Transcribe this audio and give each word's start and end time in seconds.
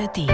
ARD. 0.00 0.28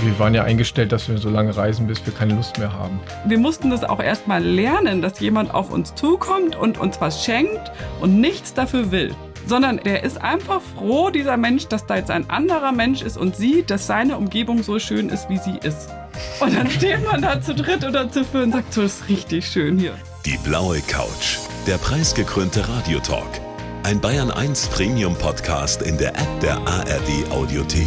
Wir 0.00 0.18
waren 0.18 0.32
ja 0.32 0.44
eingestellt, 0.44 0.92
dass 0.92 1.08
wir 1.08 1.18
so 1.18 1.28
lange 1.28 1.56
reisen, 1.56 1.88
bis 1.88 2.04
wir 2.06 2.14
keine 2.14 2.34
Lust 2.34 2.58
mehr 2.58 2.72
haben. 2.72 3.00
Wir 3.26 3.38
mussten 3.38 3.70
das 3.70 3.82
auch 3.82 4.00
erstmal 4.00 4.42
lernen, 4.42 5.02
dass 5.02 5.18
jemand 5.18 5.52
auf 5.52 5.70
uns 5.70 5.94
zukommt 5.96 6.54
und 6.54 6.78
uns 6.78 7.00
was 7.00 7.24
schenkt 7.24 7.72
und 8.00 8.20
nichts 8.20 8.54
dafür 8.54 8.92
will. 8.92 9.14
Sondern 9.46 9.78
der 9.78 10.04
ist 10.04 10.22
einfach 10.22 10.60
froh, 10.76 11.10
dieser 11.10 11.36
Mensch, 11.36 11.66
dass 11.66 11.86
da 11.86 11.96
jetzt 11.96 12.10
ein 12.10 12.30
anderer 12.30 12.70
Mensch 12.70 13.02
ist 13.02 13.16
und 13.16 13.34
sieht, 13.34 13.70
dass 13.70 13.86
seine 13.86 14.16
Umgebung 14.16 14.62
so 14.62 14.78
schön 14.78 15.08
ist, 15.08 15.28
wie 15.28 15.38
sie 15.38 15.58
ist. 15.62 15.88
Und 16.38 16.56
dann 16.56 16.70
steht 16.70 17.04
man 17.10 17.22
da 17.22 17.40
zu 17.40 17.54
dritt 17.54 17.84
oder 17.84 18.10
zu 18.10 18.24
viert 18.24 18.44
und 18.44 18.52
sagt, 18.52 18.72
so 18.72 18.82
ist 18.82 19.08
richtig 19.08 19.46
schön 19.46 19.78
hier. 19.78 19.94
Die 20.24 20.38
blaue 20.44 20.80
Couch, 20.82 21.38
der 21.66 21.78
preisgekrönte 21.78 22.68
Radiotalk. 22.68 23.40
Ein 23.82 24.00
Bayern 24.00 24.30
1 24.30 24.68
Premium 24.68 25.14
Podcast 25.16 25.82
in 25.82 25.96
der 25.96 26.10
App 26.10 26.40
der 26.40 26.58
ARD 26.58 27.30
Audiothek. 27.30 27.86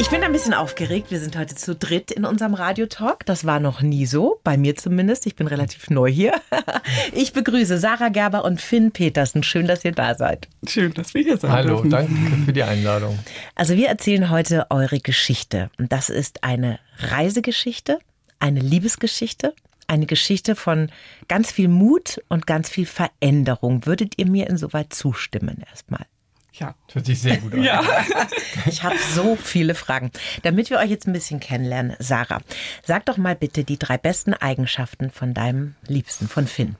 Ich 0.00 0.08
bin 0.08 0.22
ein 0.22 0.32
bisschen 0.32 0.54
aufgeregt. 0.54 1.10
Wir 1.10 1.20
sind 1.20 1.36
heute 1.36 1.54
zu 1.54 1.76
dritt 1.76 2.10
in 2.10 2.24
unserem 2.24 2.54
Radiotalk. 2.54 3.26
Das 3.26 3.44
war 3.44 3.60
noch 3.60 3.82
nie 3.82 4.06
so, 4.06 4.40
bei 4.44 4.56
mir 4.56 4.74
zumindest. 4.74 5.26
Ich 5.26 5.36
bin 5.36 5.46
relativ 5.46 5.90
neu 5.90 6.10
hier. 6.10 6.40
Ich 7.12 7.34
begrüße 7.34 7.78
Sarah 7.78 8.08
Gerber 8.08 8.44
und 8.44 8.60
Finn 8.60 8.92
Petersen. 8.92 9.42
Schön, 9.42 9.66
dass 9.66 9.84
ihr 9.84 9.92
da 9.92 10.14
seid. 10.14 10.48
Schön, 10.66 10.94
dass 10.94 11.12
wir 11.12 11.22
hier 11.22 11.36
sein 11.36 11.52
Hallo, 11.52 11.74
dürfen. 11.76 11.90
danke 11.90 12.14
für 12.46 12.52
die 12.52 12.62
Einladung. 12.62 13.18
Also 13.54 13.76
wir 13.76 13.88
erzählen 13.88 14.30
heute 14.30 14.66
eure 14.70 15.00
Geschichte. 15.00 15.70
Und 15.78 15.92
das 15.92 16.08
ist 16.08 16.42
eine 16.44 16.80
Reisegeschichte, 16.98 17.98
eine 18.38 18.60
Liebesgeschichte, 18.60 19.54
eine 19.86 20.06
Geschichte 20.06 20.56
von 20.56 20.90
ganz 21.28 21.52
viel 21.52 21.68
Mut 21.68 22.22
und 22.28 22.46
ganz 22.46 22.70
viel 22.70 22.86
Veränderung. 22.86 23.84
Würdet 23.84 24.14
ihr 24.16 24.26
mir 24.26 24.48
insoweit 24.48 24.94
zustimmen 24.94 25.62
erstmal? 25.70 26.06
Ja. 26.52 26.74
Das 26.86 26.96
hört 26.96 27.06
sich 27.06 27.20
sehr 27.20 27.36
gut 27.38 27.54
an. 27.54 27.62
Ja. 27.62 27.82
Ich 28.66 28.82
habe 28.82 28.96
so 29.14 29.36
viele 29.36 29.74
Fragen. 29.74 30.10
Damit 30.42 30.70
wir 30.70 30.78
euch 30.78 30.90
jetzt 30.90 31.06
ein 31.06 31.12
bisschen 31.12 31.40
kennenlernen, 31.40 31.96
Sarah, 31.98 32.40
sag 32.84 33.06
doch 33.06 33.16
mal 33.16 33.34
bitte 33.34 33.64
die 33.64 33.78
drei 33.78 33.96
besten 33.96 34.34
Eigenschaften 34.34 35.10
von 35.10 35.32
deinem 35.32 35.76
Liebsten, 35.86 36.28
von 36.28 36.46
Finn. 36.46 36.76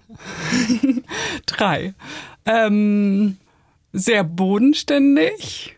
Drei. 1.47 1.95
Ähm, 2.45 3.39
sehr 3.93 4.25
bodenständig, 4.25 5.77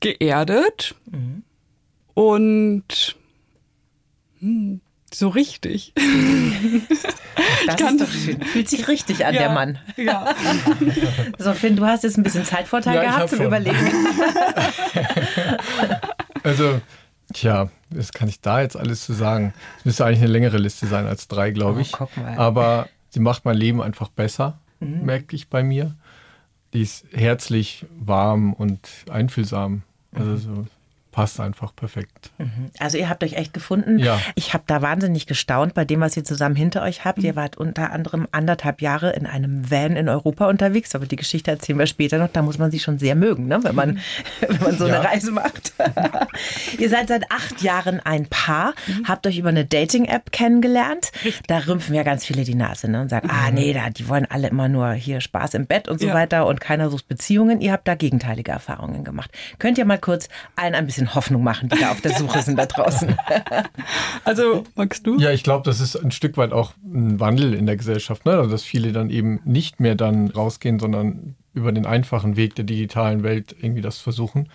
geerdet 0.00 0.94
und 2.14 3.16
hm, 4.40 4.80
so 5.14 5.28
richtig. 5.28 5.92
Das 7.66 7.76
kann- 7.76 7.96
ist 7.98 8.02
doch 8.02 8.10
schön. 8.12 8.42
Fühlt 8.42 8.68
sich 8.68 8.88
richtig 8.88 9.24
an, 9.26 9.34
Ja. 9.34 9.40
der 9.40 9.50
Mann. 9.50 9.78
Ja. 9.96 10.34
So, 11.38 11.52
Finn, 11.54 11.76
du 11.76 11.84
hast 11.86 12.04
jetzt 12.04 12.16
ein 12.18 12.22
bisschen 12.22 12.44
Zeitvorteil 12.44 12.96
Ja, 12.96 13.02
gehabt 13.02 13.20
hab 13.20 13.28
zum 13.28 13.38
schon. 13.38 13.46
Überlegen. 13.46 13.76
Also, 16.42 16.80
tja, 17.32 17.68
was 17.90 18.12
kann 18.12 18.28
ich 18.28 18.40
da 18.40 18.60
jetzt 18.62 18.76
alles 18.76 19.04
zu 19.04 19.12
sagen? 19.12 19.52
Es 19.78 19.84
müsste 19.84 20.04
eigentlich 20.06 20.20
eine 20.20 20.28
längere 20.32 20.58
Liste 20.58 20.86
sein 20.86 21.06
als 21.06 21.28
drei, 21.28 21.50
glaube 21.50 21.78
Oh, 21.78 21.82
ich. 21.82 21.92
mal. 21.98 22.08
Aber 22.36 22.88
sie 23.10 23.20
macht 23.20 23.44
mein 23.44 23.56
Leben 23.56 23.82
einfach 23.82 24.08
besser, 24.08 24.58
Mhm. 24.80 25.04
merke 25.04 25.36
ich 25.36 25.48
bei 25.48 25.62
mir. 25.62 25.94
Die 26.72 26.82
ist 26.82 27.04
herzlich, 27.12 27.84
warm 27.98 28.52
und 28.54 28.80
einfühlsam. 29.10 29.82
Also 30.14 30.36
so 30.36 30.66
passt 31.12 31.40
einfach 31.40 31.74
perfekt. 31.74 32.30
Also 32.78 32.96
ihr 32.98 33.08
habt 33.08 33.24
euch 33.24 33.32
echt 33.34 33.52
gefunden. 33.52 33.98
Ja. 33.98 34.20
Ich 34.36 34.54
habe 34.54 34.64
da 34.66 34.80
wahnsinnig 34.82 35.26
gestaunt 35.26 35.74
bei 35.74 35.84
dem, 35.84 36.00
was 36.00 36.16
ihr 36.16 36.24
zusammen 36.24 36.54
hinter 36.54 36.82
euch 36.82 37.04
habt. 37.04 37.18
Ihr 37.22 37.34
wart 37.36 37.56
unter 37.56 37.92
anderem 37.92 38.26
anderthalb 38.32 38.80
Jahre 38.80 39.10
in 39.12 39.26
einem 39.26 39.70
Van 39.70 39.96
in 39.96 40.08
Europa 40.08 40.48
unterwegs, 40.48 40.94
aber 40.94 41.06
die 41.06 41.16
Geschichte 41.16 41.50
erzählen 41.50 41.78
wir 41.78 41.86
später 41.86 42.18
noch. 42.18 42.28
Da 42.32 42.42
muss 42.42 42.58
man 42.58 42.70
sie 42.70 42.78
schon 42.78 42.98
sehr 42.98 43.14
mögen, 43.16 43.46
ne? 43.48 43.58
wenn, 43.62 43.74
man, 43.74 43.98
wenn 44.40 44.58
man 44.62 44.78
so 44.78 44.86
Ja. 44.86 45.00
eine 45.00 45.04
Reise 45.08 45.32
macht. 45.32 45.72
ihr 46.78 46.88
seid 46.88 47.08
seit 47.08 47.30
acht 47.30 47.62
Jahren 47.62 48.00
ein 48.00 48.26
Paar, 48.26 48.74
habt 49.06 49.26
euch 49.26 49.38
über 49.38 49.48
eine 49.48 49.64
Dating-App 49.64 50.32
kennengelernt. 50.32 51.10
Da 51.46 51.58
rümpfen 51.58 51.94
ja 51.94 52.02
ganz 52.02 52.24
viele 52.24 52.44
die 52.44 52.54
Nase 52.54 52.90
ne? 52.90 53.00
und 53.02 53.08
sagen, 53.08 53.28
ah 53.30 53.50
nee, 53.50 53.72
da, 53.72 53.90
die 53.90 54.08
wollen 54.08 54.26
alle 54.30 54.48
immer 54.48 54.68
nur 54.68 54.92
hier 54.92 55.20
Spaß 55.20 55.54
im 55.54 55.66
Bett 55.66 55.88
und 55.88 56.00
so 56.00 56.08
Ja. 56.08 56.14
weiter 56.14 56.46
und 56.46 56.60
keiner 56.60 56.90
sucht 56.90 57.08
Beziehungen. 57.08 57.60
Ihr 57.60 57.72
habt 57.72 57.88
da 57.88 57.94
gegenteilige 57.94 58.52
Erfahrungen 58.52 59.04
gemacht. 59.04 59.30
Könnt 59.58 59.76
ihr 59.78 59.84
mal 59.84 59.98
kurz 59.98 60.28
allen 60.56 60.74
ein 60.74 60.86
bisschen 60.86 60.99
Hoffnung 61.08 61.42
machen, 61.42 61.68
die 61.68 61.78
da 61.78 61.90
auf 61.90 62.00
der 62.00 62.12
Suche 62.12 62.42
sind 62.42 62.58
da 62.58 62.66
draußen? 62.66 63.16
Also, 64.24 64.64
magst 64.74 65.06
du? 65.06 65.18
Ja, 65.18 65.30
ich 65.30 65.42
glaube, 65.42 65.64
das 65.64 65.80
ist 65.80 65.96
ein 65.96 66.10
Stück 66.10 66.36
weit 66.36 66.52
auch 66.52 66.74
ein 66.84 67.18
Wandel 67.20 67.54
in 67.54 67.66
der 67.66 67.76
Gesellschaft, 67.76 68.26
ne? 68.26 68.32
also 68.32 68.50
dass 68.50 68.62
viele 68.62 68.92
dann 68.92 69.10
eben 69.10 69.40
nicht 69.44 69.80
mehr 69.80 69.94
dann 69.94 70.28
rausgehen, 70.28 70.78
sondern 70.78 71.36
über 71.54 71.72
den 71.72 71.86
einfachen 71.86 72.36
Weg 72.36 72.54
der 72.54 72.64
digitalen 72.64 73.22
Welt 73.22 73.56
irgendwie 73.58 73.80
das 73.80 73.98
versuchen. 73.98 74.48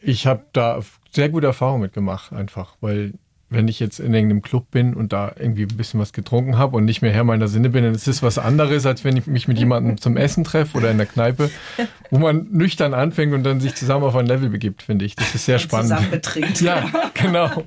Ich 0.00 0.26
habe 0.26 0.44
da 0.52 0.80
sehr 1.10 1.28
gute 1.28 1.46
Erfahrungen 1.46 1.82
mitgemacht, 1.82 2.32
einfach, 2.32 2.76
weil 2.80 3.14
wenn 3.54 3.68
ich 3.68 3.80
jetzt 3.80 4.00
in 4.00 4.12
irgendeinem 4.12 4.42
Club 4.42 4.70
bin 4.70 4.94
und 4.94 5.12
da 5.12 5.32
irgendwie 5.38 5.62
ein 5.62 5.76
bisschen 5.76 6.00
was 6.00 6.12
getrunken 6.12 6.58
habe 6.58 6.76
und 6.76 6.84
nicht 6.84 7.02
mehr 7.02 7.12
Herr 7.12 7.24
meiner 7.24 7.48
Sinne 7.48 7.70
bin, 7.70 7.84
dann 7.84 7.94
ist 7.94 8.06
das 8.06 8.22
was 8.22 8.38
anderes, 8.38 8.86
als 8.86 9.04
wenn 9.04 9.16
ich 9.16 9.26
mich 9.26 9.48
mit 9.48 9.58
jemandem 9.58 9.96
zum 10.00 10.16
Essen 10.16 10.44
treffe 10.44 10.78
oder 10.78 10.90
in 10.90 10.98
der 10.98 11.06
Kneipe, 11.06 11.50
wo 12.10 12.18
man 12.18 12.48
nüchtern 12.50 12.94
anfängt 12.94 13.32
und 13.32 13.44
dann 13.44 13.60
sich 13.60 13.74
zusammen 13.74 14.04
auf 14.04 14.16
ein 14.16 14.26
Level 14.26 14.50
begibt, 14.50 14.82
finde 14.82 15.04
ich. 15.04 15.16
Das 15.16 15.34
ist 15.34 15.46
sehr 15.46 15.58
spannend. 15.58 15.90
Zusammen 15.90 16.10
betrinkt. 16.10 16.60
Ja, 16.60 16.90
genau. 17.14 17.64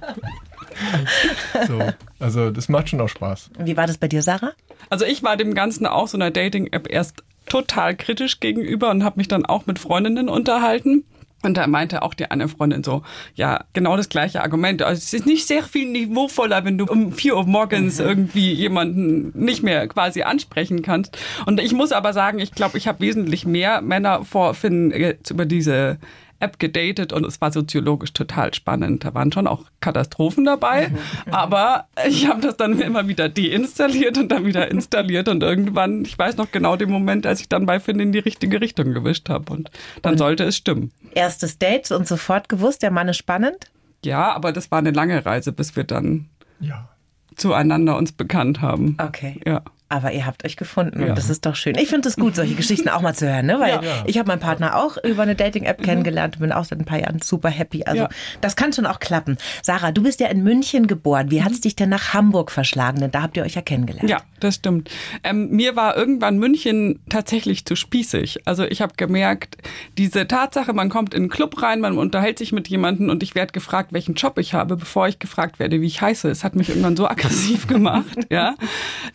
So, 1.67 1.81
also 2.19 2.51
das 2.51 2.69
macht 2.69 2.89
schon 2.89 3.01
auch 3.01 3.09
Spaß. 3.09 3.51
Wie 3.59 3.77
war 3.77 3.87
das 3.87 3.97
bei 3.97 4.07
dir, 4.07 4.21
Sarah? 4.21 4.51
Also 4.89 5.05
ich 5.05 5.23
war 5.23 5.37
dem 5.37 5.53
Ganzen 5.53 5.85
auch 5.85 6.07
so 6.07 6.17
einer 6.17 6.31
Dating-App 6.31 6.87
erst 6.89 7.23
total 7.47 7.95
kritisch 7.95 8.39
gegenüber 8.39 8.91
und 8.91 9.03
habe 9.03 9.17
mich 9.17 9.27
dann 9.27 9.45
auch 9.45 9.65
mit 9.65 9.79
Freundinnen 9.79 10.29
unterhalten. 10.29 11.03
Und 11.47 11.56
da 11.56 11.66
meinte 11.66 12.02
auch 12.02 12.13
die 12.13 12.30
eine 12.30 12.50
Freundin 12.50 12.84
so, 12.84 13.03
ja, 13.35 13.63
genau 13.72 13.96
das 13.96 14.09
gleiche 14.09 14.44
Argument. 14.44 14.81
Also 14.81 15.00
es 15.00 15.13
ist 15.13 15.25
nicht 15.25 15.47
sehr 15.47 15.63
viel 15.63 15.90
niveauvoller, 15.90 16.66
wenn 16.66 16.78
du 16.78 16.85
um 16.85 17.13
4 17.13 17.38
Uhr 17.38 17.47
morgens 17.47 18.00
irgendwie 18.00 18.52
jemanden 18.52 19.31
nicht 19.34 19.63
mehr 19.63 19.88
quasi 19.88 20.24
ansprechen 20.24 20.81
kannst. 20.81 21.18
Und 21.46 21.62
ich 21.62 21.72
muss 21.72 21.94
aber 21.94 22.12
sagen, 22.12 22.40
ich 22.40 22.52
glaube, 22.52 22.78
ich 22.78 22.88
habe 22.88 23.00
wesentlich 23.00 23.46
mehr 23.46 23.81
Männer 23.81 24.25
vor 24.25 24.56
Finn 24.56 24.91
jetzt 24.91 25.31
über 25.31 25.46
diese 25.46 26.00
App 26.39 26.59
gedatet 26.59 27.13
und 27.13 27.25
es 27.25 27.41
war 27.41 27.51
soziologisch 27.51 28.13
total 28.13 28.53
spannend. 28.53 29.03
Da 29.03 29.13
waren 29.13 29.31
schon 29.31 29.47
auch 29.47 29.65
Katastrophen 29.79 30.45
dabei, 30.45 30.91
aber 31.31 31.87
ich 32.07 32.27
habe 32.27 32.41
das 32.41 32.57
dann 32.57 32.79
immer 32.79 33.07
wieder 33.07 33.29
deinstalliert 33.29 34.17
und 34.17 34.29
dann 34.29 34.45
wieder 34.45 34.69
installiert 34.71 35.27
und 35.27 35.43
irgendwann, 35.43 36.03
ich 36.05 36.17
weiß 36.17 36.37
noch 36.37 36.51
genau 36.51 36.75
den 36.75 36.89
Moment, 36.91 37.25
als 37.25 37.39
ich 37.41 37.49
dann 37.49 37.65
bei 37.65 37.79
Finn 37.79 37.99
in 37.99 38.11
die 38.11 38.19
richtige 38.19 38.61
Richtung 38.61 38.93
gewischt 38.93 39.29
habe 39.29 39.51
und 39.53 39.71
dann 40.01 40.17
sollte 40.17 40.43
es 40.43 40.57
stimmen. 40.57 40.91
Erstes 41.13 41.57
Date 41.57 41.91
und 41.91 42.07
sofort 42.07 42.49
gewusst, 42.49 42.81
der 42.83 42.91
Mann 42.91 43.07
ist 43.07 43.17
spannend? 43.17 43.71
Ja, 44.05 44.31
aber 44.33 44.51
das 44.51 44.69
war 44.71 44.79
eine 44.79 44.91
lange 44.91 45.25
Reise, 45.25 45.51
bis 45.51 45.75
wir 45.75 45.83
dann 45.83 46.29
Ja. 46.59 46.87
zueinander 47.35 47.97
uns 47.97 48.11
bekannt 48.11 48.61
haben. 48.61 48.95
Okay. 49.01 49.39
Ja. 49.45 49.61
Aber 49.89 50.11
ihr 50.11 50.25
habt 50.25 50.43
euch 50.45 50.57
gefunden 50.57 51.01
Ja. 51.01 51.07
und 51.09 51.17
das 51.17 51.29
ist 51.29 51.45
doch 51.45 51.55
schön. 51.55 51.75
Ich 51.77 51.87
finde 51.89 52.09
es 52.09 52.15
gut, 52.17 52.35
solche 52.35 52.55
Geschichten 52.55 52.89
auch 52.89 53.01
mal 53.01 53.13
zu 53.15 53.27
hören, 53.27 53.45
ne? 53.45 53.59
weil 53.59 53.83
Ja. 53.83 54.03
ich 54.05 54.17
habe 54.17 54.27
meinen 54.27 54.39
Partner 54.39 54.75
auch 54.75 54.97
über 55.03 55.23
eine 55.23 55.35
Dating-App 55.35 55.81
kennengelernt 55.81 56.35
und 56.35 56.41
bin 56.41 56.51
auch 56.51 56.65
seit 56.65 56.79
ein 56.79 56.85
paar 56.85 56.99
Jahren 56.99 57.21
super 57.21 57.49
happy. 57.49 57.83
Also 57.85 58.03
Ja. 58.03 58.09
das 58.41 58.55
kann 58.55 58.73
schon 58.73 58.85
auch 58.85 58.99
klappen. 58.99 59.37
Sarah, 59.63 59.91
du 59.91 60.03
bist 60.03 60.19
ja 60.19 60.27
in 60.27 60.43
München 60.43 60.87
geboren. 60.87 61.31
Wie 61.31 61.43
hat 61.43 61.51
es 61.51 61.61
dich 61.61 61.75
denn 61.75 61.89
nach 61.89 62.13
Hamburg 62.13 62.51
verschlagen? 62.51 62.99
Denn 62.99 63.11
da 63.11 63.21
habt 63.21 63.37
ihr 63.37 63.43
euch 63.43 63.55
ja 63.55 63.61
kennengelernt. 63.61 64.09
Ja, 64.09 64.21
das 64.39 64.55
stimmt. 64.55 64.89
Ähm, 65.23 65.49
mir 65.51 65.75
war 65.75 65.95
irgendwann 65.95 66.37
München 66.37 66.99
tatsächlich 67.09 67.65
zu 67.65 67.75
spießig. 67.75 68.41
Also 68.45 68.65
ich 68.65 68.81
habe 68.81 68.93
gemerkt, 68.97 69.57
diese 69.97 70.28
Tatsache, 70.28 70.73
man 70.73 70.90
kommt 70.90 71.13
in 71.13 71.23
einen 71.23 71.29
Club 71.29 71.61
rein, 71.61 71.79
man 71.79 71.97
unterhält 71.97 72.37
sich 72.40 72.51
mit 72.51 72.67
jemandem 72.67 73.09
und 73.09 73.23
ich 73.23 73.35
werde 73.35 73.51
gefragt, 73.51 73.93
welchen 73.93 74.16
Job 74.16 74.37
ich 74.37 74.53
habe, 74.53 74.75
bevor 74.78 75.07
ich 75.07 75.19
gefragt 75.19 75.59
werde, 75.59 75.81
wie 75.81 75.87
ich 75.87 76.01
heiße. 76.01 76.29
Es 76.29 76.43
hat 76.43 76.55
mich 76.55 76.69
irgendwann 76.69 76.95
so 76.97 77.07
aggressiv 77.07 77.67
gemacht, 77.67 78.17
ja, 78.29 78.55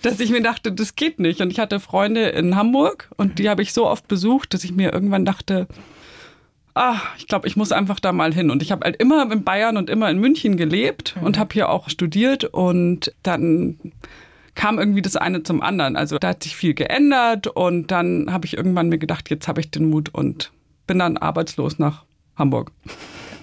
dass 0.03 0.19
ich 0.21 0.31
mir 0.31 0.43
dachte, 0.43 0.62
das 0.63 0.97
geht 0.97 1.19
nicht. 1.19 1.41
Und 1.41 1.51
ich 1.51 1.59
hatte 1.59 1.81
Freunde 1.81 2.29
in 2.29 2.57
Hamburg 2.57 3.11
und 3.17 3.39
die 3.39 3.49
habe 3.49 3.63
ich 3.63 3.73
so 3.73 3.87
oft 3.87 4.09
besucht, 4.09 4.55
dass 4.55 4.65
ich 4.65 4.73
mir 4.73 4.93
irgendwann 4.93 5.25
dachte, 5.25 5.67
ah, 6.75 6.97
ich 7.19 7.27
glaube, 7.27 7.47
ich 7.47 7.57
muss 7.57 7.73
einfach 7.73 8.01
da 8.01 8.13
mal 8.13 8.33
hin. 8.33 8.51
Und 8.51 8.63
ich 8.63 8.73
habe 8.73 8.85
halt 8.85 8.97
immer 8.97 9.31
in 9.31 9.45
Bayern 9.45 9.77
und 9.77 9.91
immer 9.91 10.11
in 10.11 10.19
München 10.19 10.57
gelebt 10.57 11.17
und 11.21 11.39
habe 11.39 11.53
hier 11.53 11.69
auch 11.71 11.89
studiert 11.89 12.45
und 12.45 13.13
dann 13.23 13.79
kam 14.55 14.79
irgendwie 14.79 15.03
das 15.03 15.17
eine 15.17 15.43
zum 15.43 15.63
anderen. 15.63 15.97
Also 15.97 16.19
da 16.19 16.29
hat 16.29 16.43
sich 16.43 16.57
viel 16.57 16.75
geändert 16.75 17.47
und 17.47 17.91
dann 17.91 18.33
habe 18.33 18.47
ich 18.47 18.57
irgendwann 18.57 18.89
mir 18.89 18.99
gedacht, 18.99 19.31
jetzt 19.31 19.49
habe 19.49 19.61
ich 19.61 19.71
den 19.71 19.89
Mut 19.89 20.11
und 20.13 20.53
bin 20.87 20.99
dann 20.99 21.17
arbeitslos 21.17 21.79
nach 21.79 22.05
Hamburg. 22.37 22.73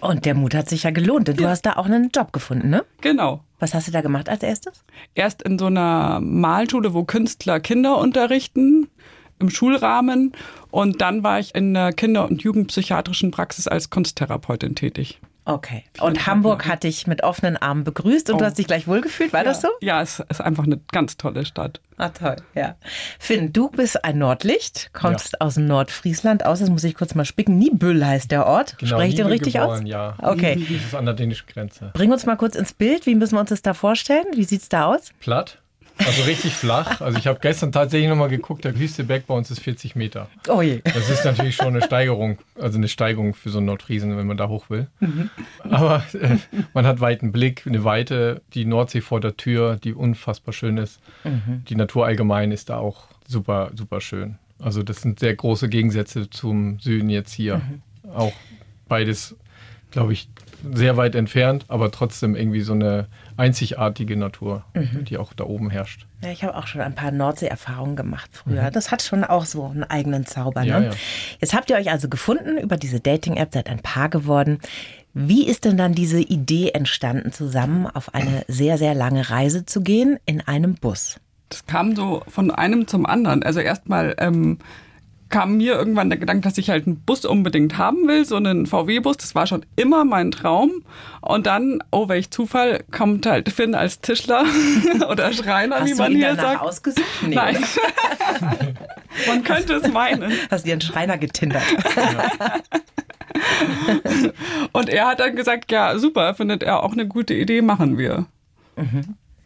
Und 0.02 0.26
der 0.26 0.36
Mut 0.36 0.54
hat 0.54 0.70
sich 0.70 0.84
ja 0.84 0.92
gelohnt, 0.92 1.28
denn 1.28 1.36
du 1.36 1.48
hast 1.48 1.64
da 1.64 1.74
auch 1.74 1.86
einen 1.86 2.10
Job 2.16 2.32
gefunden, 2.32 2.70
ne? 2.70 2.86
Genau. 3.02 3.44
Was 3.60 3.74
hast 3.74 3.88
du 3.88 3.92
da 3.92 4.02
gemacht 4.02 4.30
als 4.30 4.42
erstes? 4.42 4.84
Erst 5.16 5.42
in 5.42 5.60
so 5.60 5.66
einer 5.66 6.20
Malschule, 6.22 6.94
wo 6.94 7.04
Künstler 7.04 7.60
Kinder 7.60 7.98
unterrichten, 7.98 8.90
im 9.40 9.50
Schulrahmen 9.50 10.34
und 10.72 11.02
dann 11.02 11.24
war 11.24 11.40
ich 11.40 11.56
in 11.56 11.74
der 11.74 11.94
Kinder- 11.94 12.28
und 12.30 12.42
Jugendpsychiatrischen 12.42 13.32
Praxis 13.32 13.68
als 13.68 13.90
Kunsttherapeutin 13.90 14.76
tätig. 14.76 15.20
Okay. 15.46 15.84
Und 16.00 16.28
Hamburg 16.28 16.68
hat 16.68 16.84
dich 16.84 17.08
mit 17.08 17.24
offenen 17.24 17.58
Armen 17.58 17.84
begrüßt 17.84 18.30
und 18.30 18.36
Oh. 18.36 18.40
du 18.40 18.46
hast 18.46 18.58
dich 18.60 18.68
gleich 18.68 18.88
wohlgefühlt, 18.88 19.34
war 19.34 19.44
das 19.44 19.62
so? 19.62 19.70
Ja, 19.82 20.02
es 20.02 20.20
ist 20.30 20.42
einfach 20.42 20.64
eine 20.66 20.80
ganz 20.92 21.18
tolle 21.18 21.44
Stadt. 21.46 21.82
Ah, 21.98 22.10
toll, 22.10 22.36
ja. 22.54 22.76
Finn, 23.20 23.52
du 23.52 23.70
bist 23.70 24.04
ein 24.06 24.20
Nordlicht, 24.20 24.92
kommst 24.94 25.42
aus 25.42 25.56
dem 25.56 25.66
Nordfriesland 25.66 26.46
aus, 26.46 26.60
das 26.60 26.70
muss 26.70 26.84
ich 26.84 26.94
kurz 26.96 27.16
mal 27.16 27.26
spicken. 27.26 27.58
Niebüll 27.58 28.06
heißt 28.06 28.30
der 28.32 28.46
Ort. 28.46 28.76
Spreche 28.84 29.08
ich 29.08 29.16
den 29.16 29.26
richtig 29.28 29.54
geboren, 29.54 29.82
aus? 29.84 29.90
Ja. 29.90 30.16
Okay. 30.22 30.56
Das 30.70 30.86
ist 30.86 30.96
an 30.96 31.06
der 31.06 31.16
dänischen 31.16 31.48
Grenze. 31.48 31.92
Bring 31.94 32.12
uns 32.12 32.26
mal 32.26 32.36
kurz 32.38 32.56
ins 32.56 32.74
Bild. 32.74 33.06
Wie 33.06 33.16
müssen 33.16 33.36
wir 33.36 33.40
uns 33.42 33.50
das 33.50 33.62
da 33.62 33.74
vorstellen? 33.74 34.26
Wie 34.36 34.44
sieht's 34.44 34.70
da 34.70 34.86
aus? 34.86 35.10
Platt. 35.20 35.58
Also 36.06 36.24
richtig 36.24 36.54
flach. 36.54 37.02
Also 37.02 37.18
ich 37.18 37.28
habe 37.28 37.40
gestern 37.42 37.72
tatsächlich 37.72 38.10
nochmal 38.10 38.30
geguckt, 38.30 38.64
der 38.64 38.74
höchste 38.74 39.04
Berg 39.04 39.28
bei 39.28 39.34
uns 39.34 39.52
ist 39.52 39.60
40 39.60 39.96
Meter. 39.96 40.28
Oh 40.48 40.62
je. 40.62 40.82
Das 40.84 41.10
ist 41.10 41.26
natürlich 41.26 41.56
schon 41.56 41.68
eine 41.68 41.82
Steigerung, 41.82 42.40
also 42.60 42.78
eine 42.78 42.88
Steigerung 42.88 43.34
für 43.34 43.50
so 43.50 43.58
einen 43.58 43.68
Nordfriesen, 43.68 44.18
wenn 44.18 44.26
man 44.28 44.38
da 44.38 44.48
hoch 44.48 44.70
will. 44.70 44.88
Aber 45.70 46.04
äh, 46.14 46.38
man 46.74 46.86
hat 46.86 47.02
weiten 47.02 47.32
Blick, 47.32 47.68
eine 47.68 47.84
Weite, 47.84 48.42
die 48.54 48.66
Nordsee 48.66 49.02
vor 49.02 49.20
der 49.20 49.38
Tür, 49.38 49.78
die 49.84 49.94
unfassbar 49.94 50.54
schön 50.54 50.78
ist. 50.78 51.00
Die 51.70 51.76
Natur 51.76 52.06
allgemein 52.06 52.52
ist 52.52 52.70
da 52.70 52.78
auch 52.78 53.08
super, 53.28 53.72
super 53.76 54.02
schön. 54.02 54.38
Also 54.60 54.84
das 54.84 55.02
sind 55.02 55.20
sehr 55.20 55.36
große 55.36 55.70
Gegensätze 55.70 56.30
zum 56.30 56.80
Süden 56.80 57.10
jetzt 57.10 57.32
hier. 57.34 57.62
Auch 58.14 58.34
beides, 58.88 59.36
glaube 59.92 60.14
ich, 60.14 60.30
sehr 60.74 60.98
weit 60.98 61.16
entfernt, 61.16 61.66
aber 61.68 61.90
trotzdem 61.92 62.36
irgendwie 62.36 62.62
so 62.62 62.74
eine 62.74 63.08
einzigartige 63.38 64.18
Natur, 64.18 64.66
die 64.76 65.18
auch 65.18 65.34
da 65.34 65.46
oben 65.46 65.70
herrscht. 65.70 66.06
Ja, 66.22 66.32
ich 66.32 66.44
habe 66.44 66.56
auch 66.56 66.68
schon 66.68 66.82
ein 66.82 66.96
paar 66.96 67.12
Nordsee-Erfahrungen 67.12 67.96
gemacht 67.96 68.30
früher. 68.34 68.70
Das 68.72 68.92
hat 68.92 69.02
schon 69.02 69.24
auch 69.24 69.46
so 69.46 69.66
einen 69.66 69.84
eigenen 69.84 70.26
Zauber. 70.26 70.64
Ja, 70.64 70.80
ne? 70.80 70.86
ja. 70.88 70.92
Jetzt 71.40 71.54
habt 71.54 71.70
ihr 71.70 71.78
euch 71.78 71.90
also 71.90 72.10
gefunden 72.10 72.58
über 72.58 72.76
diese 72.76 73.00
Dating-App, 73.00 73.54
seid 73.54 73.70
ein 73.70 73.80
Paar 73.80 74.10
geworden. 74.10 74.60
Wie 75.14 75.48
ist 75.48 75.66
denn 75.66 75.78
dann 75.78 75.94
diese 75.94 76.20
Idee 76.20 76.72
entstanden, 76.72 77.32
zusammen 77.32 77.88
auf 77.88 78.14
eine 78.14 78.44
sehr, 78.48 78.78
sehr 78.78 78.94
lange 78.94 79.30
Reise 79.30 79.66
zu 79.66 79.82
gehen 79.82 80.20
in 80.26 80.42
einem 80.42 80.76
Bus? 80.76 81.20
Das 81.50 81.66
kam 81.66 81.96
so 81.96 82.22
von 82.28 82.52
einem 82.52 82.88
zum 82.88 83.06
anderen. 83.06 83.42
Also 83.42 83.60
erstmal 83.60 84.16
ähm, 84.20 84.60
kam 85.30 85.58
mir 85.58 85.76
irgendwann 85.76 86.10
der 86.10 86.20
Gedanke, 86.20 86.42
dass 86.42 86.58
ich 86.58 86.70
halt 86.70 86.88
einen 86.88 87.00
Bus 87.02 87.24
unbedingt 87.26 87.78
haben 87.78 88.08
will, 88.08 88.26
so 88.26 88.36
einen 88.36 88.66
VW-Bus. 88.66 89.18
Das 89.18 89.36
war 89.36 89.48
schon 89.48 89.66
immer 89.76 90.06
mein 90.06 90.32
Traum. 90.32 90.84
Und 91.22 91.46
dann, 91.46 91.84
oh, 91.92 92.10
welch 92.10 92.32
Zufall, 92.32 92.84
kommt 92.92 93.26
halt 93.26 93.50
Finn 93.50 93.76
als 93.76 94.02
Tischler 94.02 94.46
oder 95.10 95.32
Schreiner, 95.34 95.78
wie 95.86 95.92
Hast 95.92 96.00
du 96.00 96.04
man 96.04 96.16
hier 96.16 96.36
sagt. 96.36 96.62
ausgesucht? 96.62 97.06
Nee, 97.26 97.36
Nein. 97.36 97.58
man 99.28 99.44
könnte 99.44 99.74
es 99.74 99.92
meinen. 99.92 100.32
Hast 100.52 100.66
dir 100.66 100.74
einen 100.74 100.82
Schreiner 100.82 101.18
getindert? 101.18 101.64
Und 104.72 104.90
er 104.90 105.08
hat 105.08 105.20
dann 105.20 105.36
gesagt, 105.36 105.72
ja, 105.72 105.98
super, 106.00 106.34
findet 106.34 106.64
er 106.64 106.84
auch 106.84 106.94
eine 106.94 107.08
gute 107.08 107.34
Idee, 107.34 107.62
machen 107.62 107.98
wir. 107.98 108.26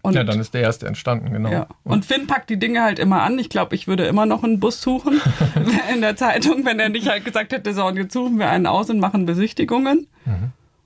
Und, 0.04 0.16
ja, 0.16 0.26
dann 0.26 0.40
ist 0.42 0.54
der 0.54 0.62
erste 0.62 0.86
entstanden, 0.86 1.32
genau. 1.32 1.50
ja. 1.50 1.68
und 1.86 2.04
Finn 2.04 2.28
packt 2.28 2.50
die 2.50 2.60
Dinge 2.60 2.84
halt 2.84 3.00
immer 3.00 3.22
an. 3.22 3.40
Ich 3.40 3.48
glaube, 3.48 3.74
ich 3.74 3.88
würde 3.88 4.06
immer 4.06 4.26
noch 4.26 4.44
einen 4.44 4.60
Bus 4.60 4.82
suchen 4.82 5.22
in 5.94 6.02
der 6.02 6.18
Zeitung, 6.18 6.66
wenn 6.66 6.78
er 6.78 6.90
nicht 6.90 7.08
halt 7.08 7.24
gesagt 7.24 7.54
hätte, 7.54 7.74
so, 7.74 7.86
und 7.86 7.96
jetzt 7.96 8.12
suchen 8.12 8.38
wir 8.38 8.50
einen 8.50 8.68
aus 8.68 8.90
und 8.90 9.00
machen 9.00 9.26
Besichtigungen. 9.26 10.08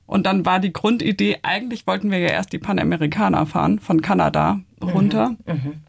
Und 0.05 0.25
dann 0.27 0.45
war 0.45 0.59
die 0.59 0.71
Grundidee, 0.71 1.39
eigentlich 1.41 1.87
wollten 1.87 2.11
wir 2.11 2.19
ja 2.19 2.29
erst 2.29 2.53
die 2.53 2.59
Panamerikaner 2.59 3.47
fahren, 3.47 3.79
von 3.79 4.01
Kanada 4.01 4.59
runter. 4.81 5.35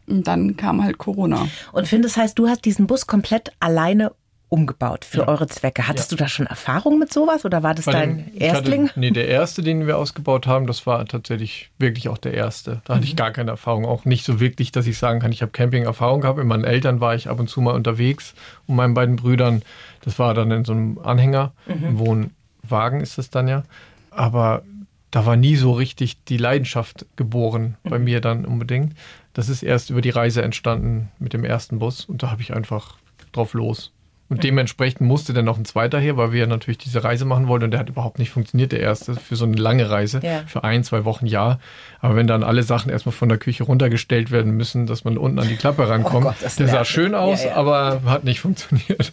Und 0.07 0.27
dann 0.27 0.57
kam 0.57 0.83
halt 0.83 0.97
Corona. 0.97 1.47
Und 1.71 1.87
Finn, 1.87 2.01
das 2.01 2.17
heißt, 2.17 2.37
du 2.37 2.47
hast 2.47 2.65
diesen 2.65 2.87
Bus 2.87 3.05
komplett 3.05 3.53
alleine 3.59 4.11
umgebaut 4.49 5.05
für 5.05 5.19
Ja. 5.19 5.27
eure 5.27 5.47
Zwecke. 5.47 5.87
Hattest 5.87 6.11
Ja. 6.11 6.17
du 6.17 6.23
da 6.23 6.27
schon 6.27 6.45
Erfahrung 6.47 6.97
mit 6.99 7.13
sowas 7.13 7.45
oder 7.45 7.61
war 7.63 7.75
das 7.75 7.85
Bei 7.85 7.91
dein 7.91 8.25
dem- 8.31 8.41
Erstling? 8.41 8.89
Hatte, 8.89 8.99
nee, 8.99 9.11
der 9.11 9.27
erste, 9.27 9.61
den 9.61 9.85
wir 9.87 9.97
ausgebaut 9.97 10.47
haben, 10.47 10.65
das 10.67 10.85
war 10.87 11.05
tatsächlich 11.05 11.69
wirklich 11.77 12.09
auch 12.09 12.17
der 12.17 12.33
erste. 12.33 12.81
Da 12.85 12.95
hatte 12.95 13.01
Mhm. 13.05 13.09
ich 13.09 13.15
gar 13.15 13.31
keine 13.31 13.51
Erfahrung. 13.51 13.85
Auch 13.85 14.05
nicht 14.05 14.25
so 14.25 14.39
wirklich, 14.39 14.71
dass 14.71 14.87
ich 14.87 14.97
sagen 14.97 15.19
kann, 15.19 15.31
ich 15.31 15.41
habe 15.41 15.51
Camping-Erfahrung 15.51 16.21
gehabt. 16.21 16.37
Mit 16.39 16.47
meinen 16.47 16.63
Eltern 16.63 16.99
war 16.99 17.13
ich 17.15 17.29
ab 17.29 17.39
und 17.39 17.47
zu 17.49 17.61
mal 17.61 17.75
unterwegs 17.75 18.33
und 18.67 18.75
meinen 18.75 18.93
beiden 18.95 19.15
Brüdern. 19.15 19.61
Das 20.01 20.17
war 20.19 20.33
dann 20.33 20.49
in 20.51 20.65
so 20.65 20.71
einem 20.73 20.97
Anhänger, 20.97 21.51
Mhm. 21.67 21.83
im 21.85 21.99
Wohnwagen 21.99 23.01
ist 23.01 23.17
es 23.19 23.29
dann 23.29 23.47
ja. 23.47 23.63
Aber 24.09 24.63
da 25.11 25.25
war 25.25 25.35
nie 25.35 25.55
so 25.55 25.71
richtig 25.73 26.23
die 26.25 26.37
Leidenschaft 26.37 27.05
geboren 27.15 27.77
bei 27.83 27.99
Mhm. 27.99 28.05
mir 28.05 28.21
dann 28.21 28.45
unbedingt. 28.45 28.93
Das 29.33 29.47
ist 29.49 29.61
erst 29.63 29.89
über 29.91 30.01
die 30.01 30.09
Reise 30.09 30.41
entstanden 30.41 31.09
mit 31.19 31.33
dem 31.33 31.43
ersten 31.45 31.77
Bus 31.79 32.05
und 32.05 32.23
da 32.23 32.31
habe 32.31 32.41
ich 32.41 32.53
einfach 32.53 32.97
drauf 33.31 33.53
los. 33.53 33.91
Und 34.29 34.43
dementsprechend 34.43 35.01
musste 35.01 35.33
dann 35.33 35.45
noch 35.45 35.57
ein 35.57 35.65
zweiter 35.65 35.99
her, 35.99 36.15
weil 36.15 36.31
wir 36.31 36.45
natürlich 36.45 36.77
diese 36.77 37.03
Reise 37.03 37.25
machen 37.25 37.47
wollten 37.47 37.65
und 37.65 37.71
der 37.71 37.79
hat 37.79 37.89
überhaupt 37.89 38.19
nicht 38.19 38.29
funktioniert, 38.29 38.71
der 38.71 38.79
erste, 38.79 39.15
für 39.15 39.35
so 39.35 39.45
eine 39.45 39.55
lange 39.55 39.89
Reise, 39.89 40.19
Ja. 40.23 40.43
für 40.45 40.63
ein, 40.63 40.83
zwei 40.83 41.03
Wochen, 41.03 41.25
ja. 41.25 41.57
Aber 41.99 42.15
wenn 42.15 42.27
dann 42.27 42.43
alle 42.43 42.61
Sachen 42.61 42.91
erstmal 42.91 43.13
von 43.13 43.27
der 43.27 43.39
Küche 43.39 43.63
runtergestellt 43.63 44.29
werden 44.29 44.51
müssen, 44.55 44.85
dass 44.85 45.03
man 45.03 45.17
unten 45.17 45.39
an 45.39 45.47
die 45.47 45.55
Klappe 45.55 45.89
rankommt, 45.89 46.25
Gott, 46.27 46.35
das 46.41 46.57
der 46.57 46.67
sah 46.67 46.85
schön 46.85 47.15
aus, 47.15 47.43
Ja, 47.43 47.49
ja. 47.49 47.55
aber 47.55 48.01
hat 48.05 48.23
nicht 48.23 48.39
funktioniert. 48.41 49.11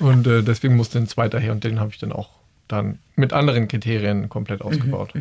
Und 0.00 0.26
äh, 0.26 0.42
deswegen 0.42 0.76
musste 0.76 0.98
ein 0.98 1.06
zweiter 1.06 1.38
her 1.40 1.52
und 1.52 1.64
den 1.64 1.80
habe 1.80 1.90
ich 1.90 1.98
dann 1.98 2.12
auch 2.12 2.28
dann 2.68 2.98
mit 3.14 3.32
anderen 3.32 3.68
Kriterien 3.68 4.28
komplett 4.28 4.60
Mhm, 4.60 4.66
ausgebaut. 4.66 5.12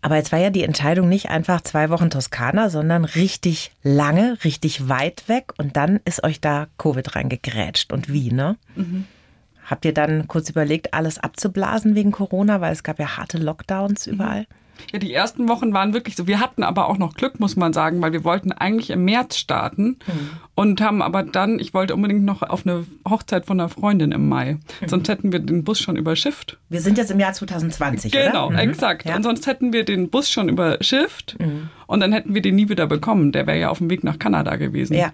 Aber 0.00 0.16
jetzt 0.16 0.32
war 0.32 0.38
ja 0.38 0.50
die 0.50 0.64
Entscheidung 0.64 1.08
nicht 1.08 1.28
einfach 1.28 1.60
zwei 1.60 1.90
Wochen 1.90 2.10
Toskana, 2.10 2.70
sondern 2.70 3.04
richtig 3.04 3.72
lange, 3.82 4.38
richtig 4.44 4.88
weit 4.88 5.28
weg 5.28 5.52
und 5.58 5.76
dann 5.76 6.00
ist 6.04 6.24
euch 6.24 6.40
da 6.40 6.68
Covid 6.78 7.14
reingegrätscht. 7.14 7.92
Und 7.92 8.10
wie, 8.12 8.32
ne? 8.32 8.56
Habt 9.66 9.84
ihr 9.84 9.92
dann 9.92 10.28
kurz 10.28 10.48
überlegt, 10.48 10.94
alles 10.94 11.18
abzublasen 11.18 11.94
wegen 11.94 12.10
Corona, 12.10 12.60
weil 12.62 12.72
es 12.72 12.82
gab 12.82 12.98
ja 12.98 13.18
harte 13.18 13.36
Lockdowns 13.38 14.06
überall? 14.06 14.46
Ja, 14.92 14.98
die 14.98 15.12
ersten 15.12 15.48
Wochen 15.48 15.72
waren 15.72 15.92
wirklich 15.94 16.16
so. 16.16 16.26
Wir 16.26 16.40
hatten 16.40 16.62
aber 16.62 16.88
auch 16.88 16.98
noch 16.98 17.14
Glück, 17.14 17.40
muss 17.40 17.56
man 17.56 17.72
sagen, 17.72 18.00
weil 18.00 18.12
wir 18.12 18.24
wollten 18.24 18.52
eigentlich 18.52 18.90
im 18.90 19.04
März 19.04 19.36
starten 19.36 19.98
und 20.54 20.80
haben 20.80 21.02
aber 21.02 21.22
dann, 21.22 21.58
ich 21.58 21.74
wollte 21.74 21.94
unbedingt 21.94 22.24
noch 22.24 22.42
auf 22.42 22.66
eine 22.66 22.84
Hochzeit 23.08 23.46
von 23.46 23.60
einer 23.60 23.68
Freundin 23.68 24.12
im 24.12 24.28
Mai. 24.28 24.58
Sonst 24.86 25.08
hätten 25.08 25.32
wir 25.32 25.40
den 25.40 25.64
Bus 25.64 25.80
schon 25.80 25.96
überschifft. 25.96 26.58
Wir 26.68 26.80
sind 26.80 26.98
jetzt 26.98 27.10
im 27.10 27.20
Jahr 27.20 27.32
2020, 27.32 28.12
Genau, 28.12 28.46
oder? 28.48 28.62
Mhm. 28.62 28.70
exakt. 28.70 29.04
Ja. 29.08 29.16
Und 29.16 29.22
sonst 29.22 29.46
hätten 29.46 29.72
wir 29.72 29.84
den 29.84 30.10
Bus 30.10 30.30
schon 30.30 30.48
überschifft 30.48 31.36
und 31.86 32.00
dann 32.00 32.12
hätten 32.12 32.34
wir 32.34 32.42
den 32.42 32.56
nie 32.56 32.68
wieder 32.68 32.86
bekommen. 32.86 33.32
Der 33.32 33.46
wäre 33.46 33.58
ja 33.58 33.70
auf 33.70 33.78
dem 33.78 33.90
Weg 33.90 34.04
nach 34.04 34.18
Kanada 34.18 34.56
gewesen. 34.56 34.94
Ja. 34.94 35.12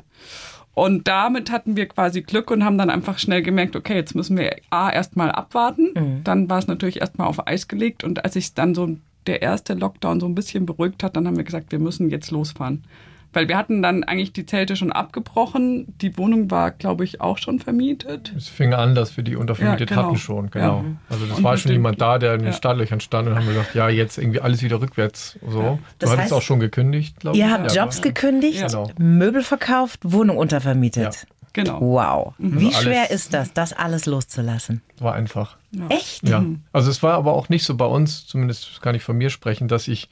Und 0.76 1.06
damit 1.06 1.52
hatten 1.52 1.76
wir 1.76 1.86
quasi 1.86 2.22
Glück 2.22 2.50
und 2.50 2.64
haben 2.64 2.78
dann 2.78 2.90
einfach 2.90 3.20
schnell 3.20 3.42
gemerkt, 3.42 3.76
okay, 3.76 3.94
jetzt 3.94 4.16
müssen 4.16 4.36
wir 4.36 4.56
A 4.70 4.90
erstmal 4.90 5.30
abwarten. 5.30 5.90
Mhm. 5.94 6.24
Dann 6.24 6.50
war 6.50 6.58
es 6.58 6.66
natürlich 6.66 7.00
erstmal 7.00 7.28
auf 7.28 7.46
Eis 7.46 7.68
gelegt 7.68 8.02
und 8.02 8.24
als 8.24 8.34
sich 8.34 8.54
dann 8.54 8.74
so 8.74 8.96
der 9.26 9.42
erste 9.42 9.74
Lockdown 9.74 10.20
so 10.20 10.26
ein 10.26 10.34
bisschen 10.34 10.66
beruhigt 10.66 11.02
hat, 11.02 11.16
dann 11.16 11.26
haben 11.26 11.36
wir 11.36 11.44
gesagt, 11.44 11.72
wir 11.72 11.78
müssen 11.78 12.10
jetzt 12.10 12.30
losfahren. 12.30 12.84
Weil 13.32 13.48
wir 13.48 13.56
hatten 13.56 13.82
dann 13.82 14.04
eigentlich 14.04 14.32
die 14.32 14.46
Zelte 14.46 14.76
schon 14.76 14.92
abgebrochen. 14.92 15.92
Die 16.00 16.16
Wohnung 16.16 16.52
war, 16.52 16.70
glaube 16.70 17.02
ich, 17.02 17.20
auch 17.20 17.36
schon 17.38 17.58
vermietet. 17.58 18.32
Es 18.36 18.46
fing 18.48 18.74
an, 18.74 18.94
dass 18.94 19.16
wir 19.16 19.24
die 19.24 19.34
untervermietet 19.34 19.90
Ja, 19.90 19.96
genau. 19.96 20.06
hatten 20.08 20.18
schon, 20.18 20.50
genau. 20.52 20.76
Ja. 20.78 20.84
Also 21.08 21.26
das 21.26 21.38
Und 21.38 21.42
war 21.42 21.56
schon 21.56 21.72
jemand 21.72 22.00
da, 22.00 22.18
der 22.20 22.34
in 22.34 22.40
den 22.42 22.46
Ja. 22.46 22.52
Startlöchern 22.52 23.00
stand 23.00 23.26
und 23.26 23.34
haben 23.34 23.46
gesagt, 23.48 23.74
ja, 23.74 23.88
jetzt 23.88 24.18
irgendwie 24.18 24.40
alles 24.40 24.62
wieder 24.62 24.80
rückwärts. 24.80 25.36
So. 25.48 25.80
Das 25.98 26.10
du 26.10 26.12
hattest 26.12 26.18
heißt, 26.26 26.32
auch 26.32 26.42
schon 26.42 26.60
gekündigt, 26.60 27.18
glaube 27.18 27.36
ich. 27.36 27.42
Ihr 27.42 27.50
habt 27.50 27.72
Ja, 27.72 27.82
Jobs 27.82 27.96
ja. 27.96 28.02
gekündigt, 28.04 28.60
Ja. 28.60 28.66
Genau. 28.68 28.90
Möbel 28.98 29.42
verkauft, 29.42 29.98
Wohnung 30.04 30.36
untervermietet. 30.36 31.26
Genau. 31.54 31.80
Wow. 31.80 32.34
Wie 32.38 32.66
Also 32.66 32.82
schwer 32.82 33.10
ist 33.10 33.32
das, 33.32 33.54
das 33.54 33.72
alles 33.72 34.06
loszulassen? 34.06 34.82
War 34.98 35.14
einfach. 35.14 35.56
Echt? 35.88 36.28
Ja. 36.28 36.44
Also 36.72 36.90
es 36.90 37.02
war 37.02 37.14
aber 37.14 37.32
auch 37.32 37.48
nicht 37.48 37.64
so 37.64 37.76
bei 37.76 37.86
uns, 37.86 38.26
zumindest 38.26 38.82
kann 38.82 38.94
ich 38.94 39.02
von 39.02 39.16
mir 39.16 39.30
sprechen, 39.30 39.68
dass 39.68 39.88
ich 39.88 40.10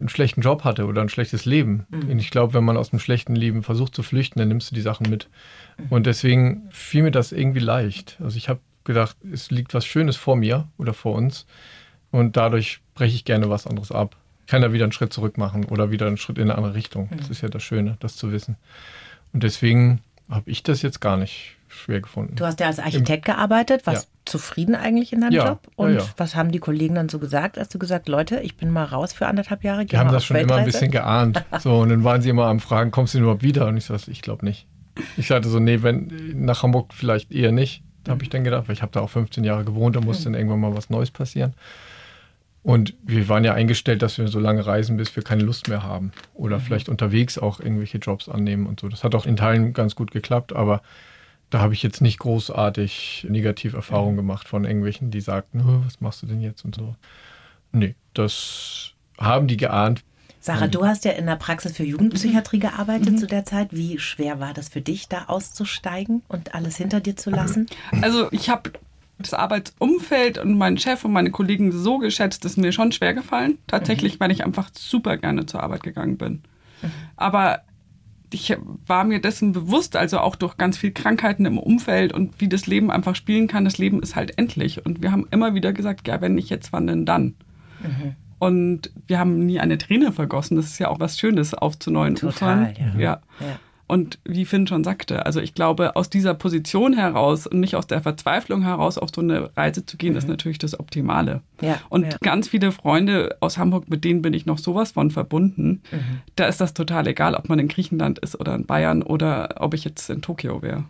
einen 0.00 0.08
schlechten 0.08 0.40
Job 0.40 0.64
hatte 0.64 0.86
oder 0.86 1.02
ein 1.02 1.08
schlechtes 1.08 1.44
Leben. 1.44 1.86
Und 1.90 2.18
ich 2.18 2.30
glaube, 2.30 2.54
wenn 2.54 2.64
man 2.64 2.76
aus 2.76 2.92
einem 2.92 3.00
schlechten 3.00 3.36
Leben 3.36 3.62
versucht 3.62 3.94
zu 3.94 4.02
flüchten, 4.02 4.38
dann 4.38 4.48
nimmst 4.48 4.70
du 4.70 4.74
die 4.74 4.80
Sachen 4.80 5.08
mit. 5.08 5.28
Und 5.90 6.06
deswegen 6.06 6.62
fiel 6.70 7.02
mir 7.02 7.10
das 7.10 7.32
irgendwie 7.32 7.60
leicht. 7.60 8.18
Also 8.22 8.36
ich 8.36 8.48
habe 8.48 8.60
gedacht, 8.84 9.16
es 9.32 9.50
liegt 9.50 9.74
was 9.74 9.86
Schönes 9.86 10.16
vor 10.16 10.36
mir 10.36 10.68
oder 10.78 10.94
vor 10.94 11.14
uns 11.14 11.46
und 12.10 12.36
dadurch 12.36 12.80
breche 12.94 13.14
ich 13.14 13.24
gerne 13.24 13.50
was 13.50 13.66
anderes 13.66 13.90
ab. 13.90 14.16
Ich 14.42 14.50
kann 14.50 14.62
da 14.62 14.72
wieder 14.72 14.84
einen 14.84 14.92
Schritt 14.92 15.12
zurück 15.12 15.38
machen 15.38 15.64
oder 15.64 15.90
wieder 15.90 16.06
einen 16.06 16.18
Schritt 16.18 16.38
in 16.38 16.44
eine 16.44 16.56
andere 16.56 16.74
Richtung. 16.74 17.08
Das 17.16 17.30
ist 17.30 17.40
ja 17.40 17.48
das 17.48 17.62
Schöne, 17.62 17.96
das 18.00 18.16
zu 18.16 18.30
wissen. 18.30 18.56
Und 19.32 19.42
deswegen 19.42 20.00
habe 20.30 20.50
ich 20.50 20.62
das 20.62 20.82
jetzt 20.82 21.00
gar 21.00 21.16
nicht 21.16 21.56
schwer 21.68 22.00
gefunden. 22.00 22.36
Du 22.36 22.44
hast 22.46 22.60
ja 22.60 22.66
als 22.66 22.78
Architekt 22.78 23.24
gearbeitet, 23.24 23.86
warst 23.86 24.04
Ja. 24.04 24.08
zufrieden 24.26 24.74
eigentlich 24.76 25.12
in 25.12 25.20
deinem 25.22 25.32
Ja, 25.32 25.48
Job? 25.48 25.68
Und 25.76 25.94
ja. 25.96 26.04
was 26.16 26.36
haben 26.36 26.52
die 26.52 26.60
Kollegen 26.60 26.94
dann 26.94 27.08
so 27.08 27.18
gesagt? 27.18 27.58
Hast 27.58 27.74
du 27.74 27.78
gesagt, 27.80 28.08
Leute, 28.08 28.38
ich 28.40 28.56
bin 28.56 28.70
mal 28.70 28.84
raus 28.84 29.12
für 29.12 29.26
anderthalb 29.26 29.64
Jahre? 29.64 29.84
Die 29.84 29.98
haben 29.98 30.12
das 30.12 30.24
schon 30.24 30.36
immer 30.36 30.44
ein 30.54 30.58
Weltreise? 30.66 30.72
bisschen 30.78 30.90
geahnt. 30.92 31.44
So, 31.60 31.78
und 31.80 31.88
dann 31.88 32.04
waren 32.04 32.22
sie 32.22 32.28
immer 32.30 32.46
am 32.46 32.60
Fragen, 32.60 32.90
kommst 32.92 33.14
du 33.14 33.18
denn 33.18 33.24
überhaupt 33.24 33.42
wieder? 33.42 33.66
Und 33.66 33.76
ich 33.76 33.84
sagte, 33.86 34.10
ich 34.10 34.22
glaube 34.22 34.44
nicht. 34.44 34.66
Ich 35.16 35.26
sagte 35.26 35.48
so, 35.48 35.58
nee, 35.58 35.82
wenn 35.82 36.12
nach 36.44 36.62
Hamburg 36.62 36.94
vielleicht 36.94 37.32
eher 37.32 37.50
nicht. 37.50 37.82
Da 38.04 38.12
habe 38.12 38.22
ich 38.22 38.28
dann 38.30 38.44
gedacht, 38.44 38.68
weil 38.68 38.74
ich 38.74 38.82
habe 38.82 38.92
da 38.92 39.00
auch 39.00 39.10
15 39.10 39.42
Jahre 39.44 39.64
gewohnt, 39.64 39.96
da 39.96 40.00
muss 40.00 40.22
dann 40.22 40.34
irgendwann 40.34 40.60
mal 40.60 40.76
was 40.76 40.90
Neues 40.90 41.10
passieren. 41.10 41.54
Und 42.64 42.94
wir 43.02 43.28
waren 43.28 43.44
ja 43.44 43.52
eingestellt, 43.52 44.00
dass 44.00 44.16
wir 44.16 44.26
so 44.26 44.40
lange 44.40 44.64
reisen, 44.64 44.96
bis 44.96 45.14
wir 45.14 45.22
keine 45.22 45.42
Lust 45.42 45.68
mehr 45.68 45.82
haben. 45.82 46.12
Oder 46.32 46.60
vielleicht 46.60 46.88
unterwegs 46.88 47.36
auch 47.36 47.60
irgendwelche 47.60 47.98
Jobs 47.98 48.26
annehmen 48.26 48.66
und 48.66 48.80
so. 48.80 48.88
Das 48.88 49.04
hat 49.04 49.14
auch 49.14 49.26
in 49.26 49.36
Teilen 49.36 49.74
ganz 49.74 49.94
gut 49.94 50.10
geklappt, 50.10 50.56
aber 50.56 50.80
da 51.50 51.60
habe 51.60 51.74
ich 51.74 51.82
jetzt 51.82 52.00
nicht 52.00 52.18
großartig 52.18 53.26
Negativerfahrungen 53.28 54.16
gemacht 54.16 54.48
von 54.48 54.64
irgendwelchen, 54.64 55.10
die 55.10 55.20
sagten, 55.20 55.62
was 55.84 56.00
machst 56.00 56.22
du 56.22 56.26
denn 56.26 56.40
jetzt 56.40 56.64
und 56.64 56.74
so. 56.74 56.96
Nee, 57.72 57.94
das 58.14 58.92
haben 59.18 59.46
die 59.46 59.58
geahnt. 59.58 60.02
Sarah, 60.40 60.66
du 60.66 60.86
hast 60.86 61.04
ja 61.04 61.12
in 61.12 61.26
der 61.26 61.36
Praxis 61.36 61.76
für 61.76 61.84
Jugendpsychiatrie 61.84 62.60
gearbeitet 62.60 63.12
mhm. 63.12 63.18
zu 63.18 63.26
der 63.26 63.44
Zeit. 63.44 63.68
Wie 63.72 63.98
schwer 63.98 64.40
war 64.40 64.54
das 64.54 64.70
für 64.70 64.80
dich, 64.80 65.08
da 65.08 65.24
auszusteigen 65.26 66.22
und 66.28 66.54
alles 66.54 66.76
hinter 66.76 67.00
dir 67.00 67.16
zu 67.16 67.30
lassen? 67.30 67.66
Also 68.00 68.32
ich 68.32 68.48
habe 68.48 68.72
das 69.18 69.34
Arbeitsumfeld 69.34 70.38
und 70.38 70.58
meinen 70.58 70.78
Chef 70.78 71.04
und 71.04 71.12
meine 71.12 71.30
Kollegen 71.30 71.72
so 71.72 71.98
geschätzt, 71.98 72.44
ist 72.44 72.58
mir 72.58 72.72
schon 72.72 72.92
schwer 72.92 73.14
gefallen. 73.14 73.58
Tatsächlich, 73.66 74.14
mhm. 74.14 74.20
weil 74.20 74.32
ich 74.32 74.44
einfach 74.44 74.70
super 74.72 75.16
gerne 75.16 75.46
zur 75.46 75.62
Arbeit 75.62 75.82
gegangen 75.82 76.18
bin. 76.18 76.42
Mhm. 76.82 76.90
Aber 77.16 77.60
ich 78.30 78.56
war 78.86 79.04
mir 79.04 79.20
dessen 79.20 79.52
bewusst, 79.52 79.96
also 79.96 80.18
auch 80.18 80.34
durch 80.34 80.56
ganz 80.56 80.76
viel 80.76 80.90
Krankheiten 80.90 81.46
im 81.46 81.58
Umfeld 81.58 82.12
und 82.12 82.40
wie 82.40 82.48
das 82.48 82.66
Leben 82.66 82.90
einfach 82.90 83.14
spielen 83.14 83.46
kann. 83.46 83.64
Das 83.64 83.78
Leben 83.78 84.02
ist 84.02 84.16
halt 84.16 84.36
endlich. 84.38 84.84
Und 84.84 85.02
wir 85.02 85.12
haben 85.12 85.26
immer 85.30 85.54
wieder 85.54 85.72
gesagt, 85.72 86.08
ja, 86.08 86.20
wenn 86.20 86.34
nicht 86.34 86.50
jetzt, 86.50 86.72
wann 86.72 86.86
denn 86.86 87.06
dann? 87.06 87.34
Mhm. 87.80 88.16
Und 88.40 88.90
wir 89.06 89.18
haben 89.20 89.46
nie 89.46 89.60
eine 89.60 89.78
Träne 89.78 90.12
vergossen. 90.12 90.56
Das 90.56 90.66
ist 90.66 90.78
ja 90.78 90.88
auch 90.88 91.00
was 91.00 91.18
Schönes 91.18 91.54
auf 91.54 91.78
zu 91.78 91.90
neuen 91.90 92.16
Total, 92.16 92.72
Ufern. 92.72 92.94
Ja. 92.98 93.00
ja. 93.00 93.20
ja. 93.40 93.58
Und 93.86 94.18
wie 94.24 94.46
Finn 94.46 94.66
schon 94.66 94.82
sagte, 94.82 95.26
also 95.26 95.40
ich 95.40 95.54
glaube, 95.54 95.94
aus 95.94 96.08
dieser 96.08 96.32
Position 96.32 96.94
heraus 96.94 97.46
und 97.46 97.60
nicht 97.60 97.76
aus 97.76 97.86
der 97.86 98.00
Verzweiflung 98.00 98.62
heraus 98.62 98.96
auf 98.96 99.10
so 99.14 99.20
eine 99.20 99.54
Reise 99.56 99.84
zu 99.84 99.98
gehen, 99.98 100.12
mhm. 100.12 100.18
ist 100.18 100.28
natürlich 100.28 100.58
das 100.58 100.78
Optimale. 100.80 101.42
Ja, 101.60 101.78
und 101.90 102.04
ja. 102.04 102.16
ganz 102.22 102.48
viele 102.48 102.72
Freunde 102.72 103.36
aus 103.40 103.58
Hamburg, 103.58 103.90
mit 103.90 104.04
denen 104.04 104.22
bin 104.22 104.32
ich 104.32 104.46
noch 104.46 104.58
sowas 104.58 104.92
von 104.92 105.10
verbunden. 105.10 105.82
Mhm. 105.92 106.20
Da 106.36 106.46
ist 106.46 106.60
das 106.60 106.72
total 106.72 107.06
egal, 107.06 107.34
ob 107.34 107.48
man 107.48 107.58
in 107.58 107.68
Griechenland 107.68 108.18
ist 108.20 108.40
oder 108.40 108.54
in 108.54 108.64
Bayern 108.64 109.02
oder 109.02 109.56
ob 109.58 109.74
ich 109.74 109.84
jetzt 109.84 110.08
in 110.08 110.22
Tokio 110.22 110.62
wäre. 110.62 110.84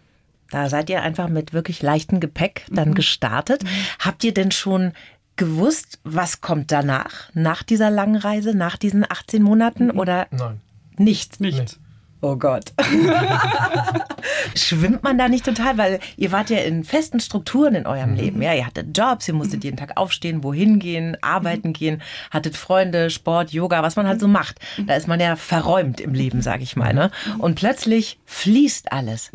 Da 0.50 0.68
seid 0.68 0.88
ihr 0.88 1.02
einfach 1.02 1.28
mit 1.28 1.52
wirklich 1.52 1.82
leichtem 1.82 2.20
Gepäck 2.20 2.66
dann 2.70 2.90
mhm. 2.90 2.94
gestartet. 2.94 3.64
Habt 3.98 4.22
ihr 4.22 4.32
denn 4.32 4.52
schon 4.52 4.92
gewusst, 5.34 5.98
was 6.04 6.42
kommt 6.42 6.70
danach, 6.70 7.30
nach 7.34 7.64
dieser 7.64 7.90
langen 7.90 8.16
Reise, 8.16 8.56
nach 8.56 8.76
diesen 8.76 9.04
18 9.04 9.42
Monaten 9.42 9.86
mhm. 9.86 9.98
oder 9.98 10.28
Nein. 10.30 10.60
nichts? 10.96 11.40
Nichts. 11.40 11.80
Oh 12.24 12.36
Gott. 12.36 12.72
Schwimmt 14.56 15.02
man 15.02 15.18
da 15.18 15.28
nicht 15.28 15.44
total? 15.44 15.76
Weil 15.76 16.00
ihr 16.16 16.32
wart 16.32 16.48
ja 16.48 16.56
in 16.56 16.82
festen 16.82 17.20
Strukturen 17.20 17.74
in 17.74 17.86
eurem 17.86 18.12
mhm. 18.12 18.16
Leben. 18.16 18.42
Ja, 18.42 18.54
ihr 18.54 18.64
hattet 18.64 18.96
Jobs, 18.96 19.28
ihr 19.28 19.34
musstet 19.34 19.62
jeden 19.62 19.76
Tag 19.76 19.98
aufstehen, 19.98 20.42
wohin 20.42 20.78
gehen, 20.78 21.18
arbeiten 21.20 21.68
mhm. 21.68 21.72
gehen, 21.74 22.02
hattet 22.30 22.56
Freunde, 22.56 23.10
Sport, 23.10 23.52
Yoga, 23.52 23.82
was 23.82 23.96
man 23.96 24.08
halt 24.08 24.20
so 24.20 24.28
macht. 24.28 24.58
Da 24.86 24.94
ist 24.94 25.06
man 25.06 25.20
ja 25.20 25.36
verräumt 25.36 26.00
im 26.00 26.14
Leben, 26.14 26.40
sag 26.40 26.62
ich 26.62 26.76
mal. 26.76 26.94
Ne? 26.94 27.10
Und 27.36 27.56
plötzlich 27.56 28.18
fließt 28.24 28.90
alles. 28.90 29.30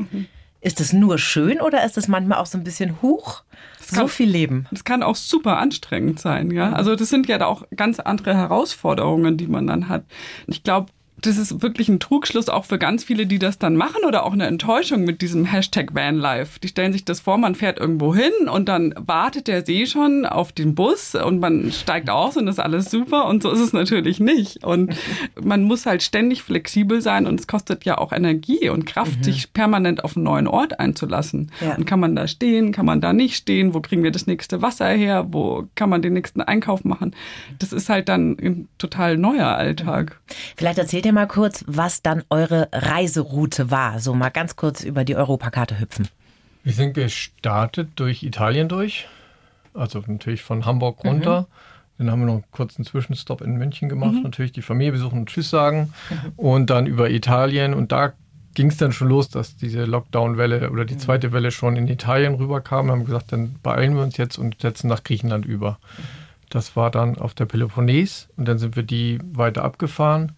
Ist 0.60 0.82
es 0.82 0.92
nur 0.92 1.20
schön 1.20 1.62
oder 1.62 1.86
ist 1.86 1.96
es 1.96 2.08
manchmal 2.08 2.40
auch 2.40 2.48
so 2.48 2.58
ein 2.58 2.64
bisschen 2.64 3.04
hoch? 3.04 3.44
so 3.92 4.08
viel 4.08 4.30
Leben. 4.30 4.68
Das 4.72 4.84
kann 4.84 5.02
auch 5.02 5.16
super 5.16 5.58
anstrengend 5.58 6.20
sein, 6.20 6.52
ja. 6.52 6.74
Also 6.74 6.96
das 6.96 7.10
sind 7.10 7.28
ja 7.28 7.44
auch 7.46 7.64
ganz 7.76 8.00
andere 8.00 8.36
Herausforderungen, 8.36 9.38
die 9.38 9.48
man 9.48 9.66
dann 9.66 9.90
hat. 9.90 10.04
Ich 10.46 10.64
glaube, 10.64 10.92
das 11.22 11.38
ist 11.38 11.62
wirklich 11.62 11.90
ein 11.90 12.00
Trugschluss 12.00 12.50
auch 12.50 12.66
für 12.66 12.78
ganz 12.78 13.04
viele, 13.04 13.26
die 13.26 13.40
das 13.40 13.58
dann 13.58 13.76
machen 13.76 14.04
oder 14.08 14.26
auch 14.26 14.34
eine 14.34 14.48
Enttäuschung 14.48 15.04
mit 15.04 15.22
diesem 15.22 15.46
Hashtag 15.46 15.94
Vanlife. 15.94 16.60
Die 16.60 16.68
stellen 16.68 16.94
sich 16.94 17.06
das 17.06 17.20
vor, 17.20 17.38
man 17.38 17.56
fährt 17.56 17.80
irgendwo 17.80 18.16
hin 18.16 18.32
und 18.52 18.70
dann 18.70 18.94
wartet 18.98 19.48
der 19.48 19.66
See 19.66 19.86
schon 19.86 20.26
auf 20.26 20.52
den 20.52 20.76
Bus 20.76 21.16
und 21.16 21.40
man 21.40 21.72
steigt 21.72 22.10
aus 22.10 22.38
und 22.38 22.48
ist 22.48 22.60
alles 22.60 22.90
super 22.90 23.26
und 23.28 23.44
so 23.44 23.52
ist 23.52 23.60
es 23.60 23.74
natürlich 23.74 24.20
nicht. 24.20 24.64
Und 24.64 24.96
man 25.42 25.64
muss 25.64 25.86
halt 25.86 26.04
ständig 26.04 26.44
flexibel 26.44 27.02
sein 27.02 27.28
und 27.28 27.40
es 27.40 27.48
kostet 27.48 27.86
ja 27.86 27.98
auch 27.98 28.12
Energie 28.12 28.70
und 28.70 28.86
Kraft, 28.86 29.20
mhm. 29.20 29.24
sich 29.24 29.54
permanent 29.54 30.04
auf 30.04 30.16
einen 30.16 30.24
neuen 30.24 30.48
Ort 30.48 30.80
einzulassen. 30.80 31.52
Ja. 31.62 31.76
Und 31.76 31.86
kann 31.86 32.00
man 32.00 32.16
da 32.16 32.28
stehen, 32.28 32.72
kann 32.72 32.86
man 32.86 33.02
da 33.02 33.14
nicht 33.14 33.36
stehen, 33.36 33.74
wo 33.74 33.82
kriegen 33.82 34.04
wir 34.04 34.12
das 34.12 34.28
nächste 34.28 34.62
Wasser 34.62 34.88
her, 34.88 35.28
wo 35.32 35.68
kann 35.76 35.90
man 35.90 36.02
den 36.02 36.14
nächsten 36.14 36.42
Einkauf 36.42 36.86
machen. 36.86 37.16
Das 37.60 37.74
ist 37.74 37.90
halt 37.90 38.10
dann 38.10 38.38
ein 38.40 38.70
total 38.78 39.18
neuer 39.18 39.48
Alltag. 39.48 40.20
Vielleicht 40.56 40.78
erzählt 40.78 41.06
ihr 41.10 41.14
mal 41.14 41.28
kurz, 41.28 41.64
was 41.68 42.02
dann 42.02 42.24
eure 42.30 42.70
Reiseroute 42.72 43.72
war. 43.72 44.00
So 44.00 44.14
mal 44.14 44.30
ganz 44.30 44.56
kurz 44.56 44.84
über 44.84 45.04
die 45.04 45.16
Europakarte 45.16 45.80
hüpfen. 45.80 46.08
Wir 46.64 46.74
sind 46.74 46.94
gestartet 46.94 47.90
durch 47.96 48.24
Italien 48.24 48.70
durch. 48.70 49.08
Also 49.74 50.04
natürlich 50.06 50.44
von 50.44 50.66
Hamburg 50.66 51.04
runter. 51.04 51.42
Mhm. 51.42 51.46
Dann 51.98 52.12
haben 52.12 52.20
wir 52.22 52.26
noch 52.28 52.34
einen 52.36 52.52
kurzen 52.52 52.86
Zwischenstopp 52.86 53.42
in 53.42 53.56
München 53.56 53.90
gemacht. 53.90 54.14
Mhm. 54.14 54.24
Natürlich 54.24 54.52
die 54.52 54.62
Familie 54.62 54.92
besuchen 54.92 55.20
und 55.20 55.30
Tschüss 55.30 55.50
sagen. 55.50 55.94
Mhm. 56.10 56.34
Und 56.38 56.70
dann 56.70 56.86
über 56.86 57.10
Italien. 57.10 57.74
Und 57.74 57.92
da 57.92 58.14
ging 58.54 58.68
es 58.68 58.78
dann 58.78 58.92
schon 58.92 59.10
los, 59.10 59.30
dass 59.30 59.56
diese 59.56 59.86
Lockdown-Welle 59.86 60.70
oder 60.70 60.86
die 60.86 60.94
mhm. 60.94 61.00
zweite 61.00 61.32
Welle 61.32 61.52
schon 61.52 61.76
in 61.76 61.88
Italien 61.88 62.36
rüberkam. 62.36 62.88
Wir 62.88 62.92
haben 62.92 63.06
gesagt, 63.06 63.32
dann 63.32 63.56
beeilen 63.64 63.96
wir 63.96 64.04
uns 64.04 64.18
jetzt 64.18 64.38
und 64.38 64.62
setzen 64.62 64.88
nach 64.88 65.04
Griechenland 65.04 65.46
über. 65.46 65.72
Mhm. 65.72 66.04
Das 66.50 66.76
war 66.76 66.92
dann 66.92 67.18
auf 67.18 67.34
der 67.34 67.46
Peloponnes 67.46 68.28
und 68.38 68.48
dann 68.48 68.58
sind 68.58 68.76
wir 68.76 68.84
die 68.84 69.20
weiter 69.24 69.64
abgefahren. 69.64 70.34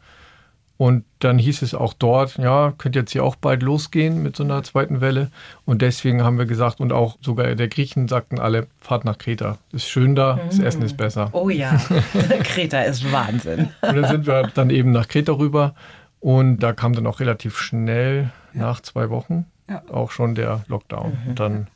Und 0.81 1.05
dann 1.19 1.37
hieß 1.37 1.61
es 1.61 1.75
auch 1.75 1.93
dort, 1.93 2.39
ja, 2.39 2.73
könnte 2.75 2.97
jetzt 2.97 3.11
hier 3.11 3.23
auch 3.23 3.35
bald 3.35 3.61
losgehen 3.61 4.23
mit 4.23 4.35
so 4.35 4.43
einer 4.43 4.63
zweiten 4.63 4.99
Welle. 4.99 5.29
Und 5.63 5.83
deswegen 5.83 6.23
haben 6.23 6.39
wir 6.39 6.47
gesagt, 6.47 6.79
und 6.79 6.91
auch 6.91 7.19
sogar 7.21 7.53
der 7.53 7.67
Griechen 7.67 8.07
sagten 8.07 8.39
alle, 8.39 8.65
fahrt 8.79 9.05
nach 9.05 9.19
Kreta. 9.19 9.59
Ist 9.71 9.87
schön 9.87 10.15
da, 10.15 10.39
das 10.43 10.57
mhm. 10.57 10.65
Essen 10.65 10.81
ist 10.81 10.97
besser. 10.97 11.29
Oh 11.33 11.49
ja, 11.49 11.79
Kreta 12.43 12.81
ist 12.81 13.11
Wahnsinn. 13.11 13.69
und 13.81 13.95
dann 13.95 14.07
sind 14.07 14.25
wir 14.25 14.49
dann 14.55 14.71
eben 14.71 14.91
nach 14.91 15.07
Kreta 15.07 15.33
rüber. 15.33 15.75
Und 16.19 16.57
da 16.61 16.73
kam 16.73 16.93
dann 16.93 17.05
auch 17.05 17.19
relativ 17.19 17.59
schnell, 17.59 18.31
ja. 18.55 18.61
nach 18.61 18.81
zwei 18.81 19.11
Wochen, 19.11 19.45
ja. 19.69 19.83
auch 19.91 20.09
schon 20.09 20.33
der 20.33 20.63
Lockdown. 20.67 21.11
Mhm. 21.11 21.29
Und 21.29 21.39
dann 21.39 21.67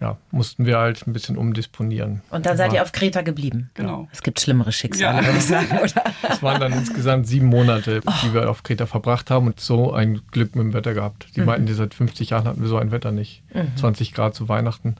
ja, 0.00 0.16
mussten 0.30 0.64
wir 0.64 0.78
halt 0.78 1.06
ein 1.06 1.12
bisschen 1.12 1.36
umdisponieren. 1.36 2.22
Und 2.30 2.46
dann 2.46 2.56
seid 2.56 2.72
ihr 2.72 2.82
auf 2.82 2.92
Kreta 2.92 3.22
geblieben. 3.22 3.70
Genau. 3.74 4.08
Es 4.12 4.22
gibt 4.22 4.38
schlimmere 4.40 4.70
Schicksale, 4.70 5.18
ja. 5.18 5.26
würde 5.26 5.38
ich 5.38 5.44
sagen, 5.44 5.78
oder? 5.82 6.04
Es 6.30 6.42
waren 6.42 6.60
dann 6.60 6.72
insgesamt 6.72 7.26
sieben 7.26 7.46
Monate, 7.46 8.00
die 8.22 8.32
wir 8.32 8.48
auf 8.48 8.62
Kreta 8.62 8.86
verbracht 8.86 9.30
haben 9.30 9.48
und 9.48 9.58
so 9.58 9.92
ein 9.92 10.20
Glück 10.30 10.54
mit 10.54 10.64
dem 10.64 10.72
Wetter 10.72 10.94
gehabt. 10.94 11.28
Die 11.34 11.40
mhm. 11.40 11.46
meinten, 11.46 11.74
seit 11.74 11.94
50 11.94 12.30
Jahren 12.30 12.44
hatten 12.46 12.60
wir 12.60 12.68
so 12.68 12.78
ein 12.78 12.92
Wetter 12.92 13.10
nicht. 13.10 13.42
Mhm. 13.52 13.76
20 13.76 14.14
Grad 14.14 14.36
zu 14.36 14.48
Weihnachten. 14.48 14.96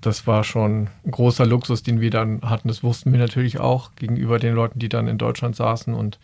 Das 0.00 0.26
war 0.26 0.44
schon 0.44 0.88
ein 1.04 1.10
großer 1.10 1.44
Luxus, 1.44 1.82
den 1.82 2.00
wir 2.00 2.10
dann 2.10 2.40
hatten. 2.42 2.68
Das 2.68 2.82
wussten 2.82 3.12
wir 3.12 3.18
natürlich 3.18 3.60
auch 3.60 3.90
gegenüber 3.96 4.38
den 4.38 4.54
Leuten, 4.54 4.78
die 4.78 4.88
dann 4.88 5.08
in 5.08 5.18
Deutschland 5.18 5.56
saßen 5.56 5.92
und 5.92 6.18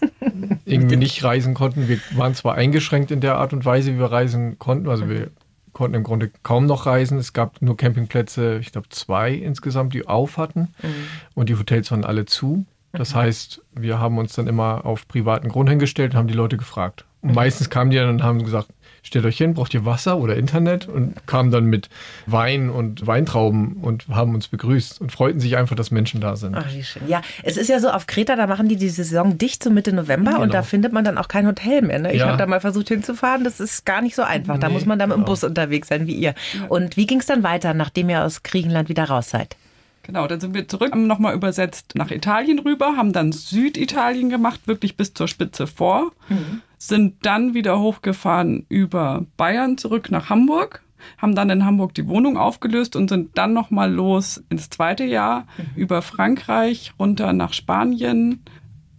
irgendwie 0.64 0.96
nicht 0.96 1.24
reisen 1.24 1.54
konnten. 1.54 1.88
Wir 1.88 1.98
waren 2.12 2.34
zwar 2.34 2.54
eingeschränkt 2.54 3.10
in 3.10 3.20
der 3.20 3.36
Art 3.38 3.52
und 3.52 3.64
Weise, 3.64 3.94
wie 3.94 3.98
wir 3.98 4.12
reisen 4.12 4.58
konnten. 4.58 4.88
Also 4.88 5.08
wir 5.08 5.30
konnten 5.74 5.96
im 5.96 6.02
Grunde 6.02 6.30
kaum 6.42 6.66
noch 6.66 6.86
reisen. 6.86 7.18
Es 7.18 7.34
gab 7.34 7.60
nur 7.60 7.76
Campingplätze, 7.76 8.58
ich 8.58 8.72
glaube 8.72 8.88
zwei 8.88 9.32
insgesamt, 9.32 9.92
die 9.92 10.06
auf 10.06 10.38
hatten. 10.38 10.74
Mhm. 10.82 10.94
Und 11.34 11.48
die 11.50 11.58
Hotels 11.58 11.90
waren 11.90 12.04
alle 12.04 12.24
zu. 12.24 12.64
Das 12.92 13.12
mhm. 13.12 13.18
heißt, 13.18 13.62
wir 13.74 13.98
haben 13.98 14.16
uns 14.16 14.34
dann 14.34 14.46
immer 14.46 14.86
auf 14.86 15.06
privaten 15.06 15.48
Grund 15.48 15.68
hingestellt 15.68 16.12
und 16.12 16.18
haben 16.18 16.28
die 16.28 16.34
Leute 16.34 16.56
gefragt. 16.56 17.04
Und 17.20 17.30
mhm. 17.30 17.34
meistens 17.34 17.68
kamen 17.68 17.90
die 17.90 17.98
dann 17.98 18.08
und 18.08 18.22
haben 18.22 18.42
gesagt, 18.42 18.68
stellt 19.04 19.24
euch 19.26 19.36
hin, 19.36 19.54
braucht 19.54 19.74
ihr 19.74 19.84
Wasser 19.84 20.18
oder 20.18 20.36
Internet? 20.36 20.88
Und 20.88 21.26
kamen 21.26 21.50
dann 21.50 21.66
mit 21.66 21.88
Wein 22.26 22.70
und 22.70 23.06
Weintrauben 23.06 23.76
und 23.82 24.08
haben 24.08 24.34
uns 24.34 24.48
begrüßt 24.48 25.00
und 25.00 25.12
freuten 25.12 25.40
sich 25.40 25.56
einfach, 25.56 25.76
dass 25.76 25.90
Menschen 25.90 26.20
da 26.20 26.36
sind. 26.36 26.56
Ach, 26.56 26.66
wie 26.72 26.82
schön. 26.82 27.02
Ja, 27.06 27.20
es 27.42 27.56
ist 27.56 27.68
ja 27.68 27.78
so, 27.78 27.90
auf 27.90 28.06
Kreta, 28.06 28.34
da 28.34 28.46
machen 28.46 28.68
die 28.68 28.76
die 28.76 28.88
Saison 28.88 29.38
dicht 29.38 29.62
so 29.62 29.70
Mitte 29.70 29.92
November 29.92 30.32
genau. 30.32 30.42
und 30.42 30.54
da 30.54 30.62
findet 30.62 30.92
man 30.92 31.04
dann 31.04 31.18
auch 31.18 31.28
kein 31.28 31.46
Hotel 31.46 31.82
mehr. 31.82 31.98
Ne? 31.98 32.12
Ich 32.12 32.20
ja. 32.20 32.28
habe 32.28 32.38
da 32.38 32.46
mal 32.46 32.60
versucht 32.60 32.88
hinzufahren, 32.88 33.44
das 33.44 33.60
ist 33.60 33.84
gar 33.84 34.00
nicht 34.00 34.16
so 34.16 34.22
einfach. 34.22 34.58
Da 34.58 34.68
nee, 34.68 34.74
muss 34.74 34.86
man 34.86 34.98
dann 34.98 35.10
mit 35.10 35.18
dem 35.18 35.24
Bus 35.24 35.44
unterwegs 35.44 35.88
sein, 35.88 36.06
wie 36.06 36.14
ihr. 36.14 36.34
Und 36.68 36.96
wie 36.96 37.06
ging 37.06 37.20
es 37.20 37.26
dann 37.26 37.42
weiter, 37.42 37.74
nachdem 37.74 38.08
ihr 38.08 38.24
aus 38.24 38.42
Griechenland 38.42 38.88
wieder 38.88 39.04
raus 39.04 39.30
seid? 39.30 39.56
Genau, 40.02 40.26
dann 40.26 40.38
sind 40.38 40.54
wir 40.54 40.68
zurück, 40.68 40.92
haben 40.92 41.06
nochmal 41.06 41.34
übersetzt 41.34 41.92
nach 41.94 42.10
Italien 42.10 42.58
rüber, 42.58 42.96
haben 42.96 43.12
dann 43.12 43.32
Süditalien 43.32 44.28
gemacht, 44.28 44.60
wirklich 44.66 44.96
bis 44.96 45.14
zur 45.14 45.28
Spitze 45.28 45.66
vor. 45.66 46.12
Mhm 46.28 46.60
sind 46.88 47.24
dann 47.24 47.54
wieder 47.54 47.80
hochgefahren 47.80 48.66
über 48.68 49.24
Bayern 49.36 49.78
zurück 49.78 50.10
nach 50.10 50.28
Hamburg, 50.28 50.82
haben 51.18 51.34
dann 51.34 51.50
in 51.50 51.64
Hamburg 51.64 51.94
die 51.94 52.08
Wohnung 52.08 52.36
aufgelöst 52.36 52.96
und 52.96 53.08
sind 53.08 53.36
dann 53.36 53.52
nochmal 53.52 53.92
los 53.92 54.42
ins 54.50 54.70
zweite 54.70 55.04
Jahr 55.04 55.46
mhm. 55.56 55.64
über 55.76 56.02
Frankreich 56.02 56.92
runter 56.98 57.32
nach 57.32 57.52
Spanien, 57.52 58.44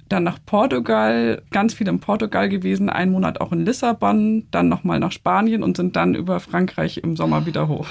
dann 0.08 0.24
nach 0.24 0.38
Portugal, 0.46 1.42
ganz 1.52 1.74
viel 1.74 1.88
in 1.88 2.00
Portugal 2.00 2.48
gewesen, 2.48 2.90
einen 2.90 3.12
Monat 3.12 3.42
auch 3.42 3.52
in 3.52 3.66
Lissabon, 3.66 4.48
dann 4.52 4.70
nochmal 4.70 5.00
nach 5.00 5.12
Spanien 5.12 5.64
und 5.64 5.78
sind 5.78 5.96
dann 5.96 6.14
über 6.14 6.40
Frankreich 6.40 6.98
im 6.98 7.16
Sommer 7.16 7.46
wieder 7.46 7.68
hoch. 7.68 7.88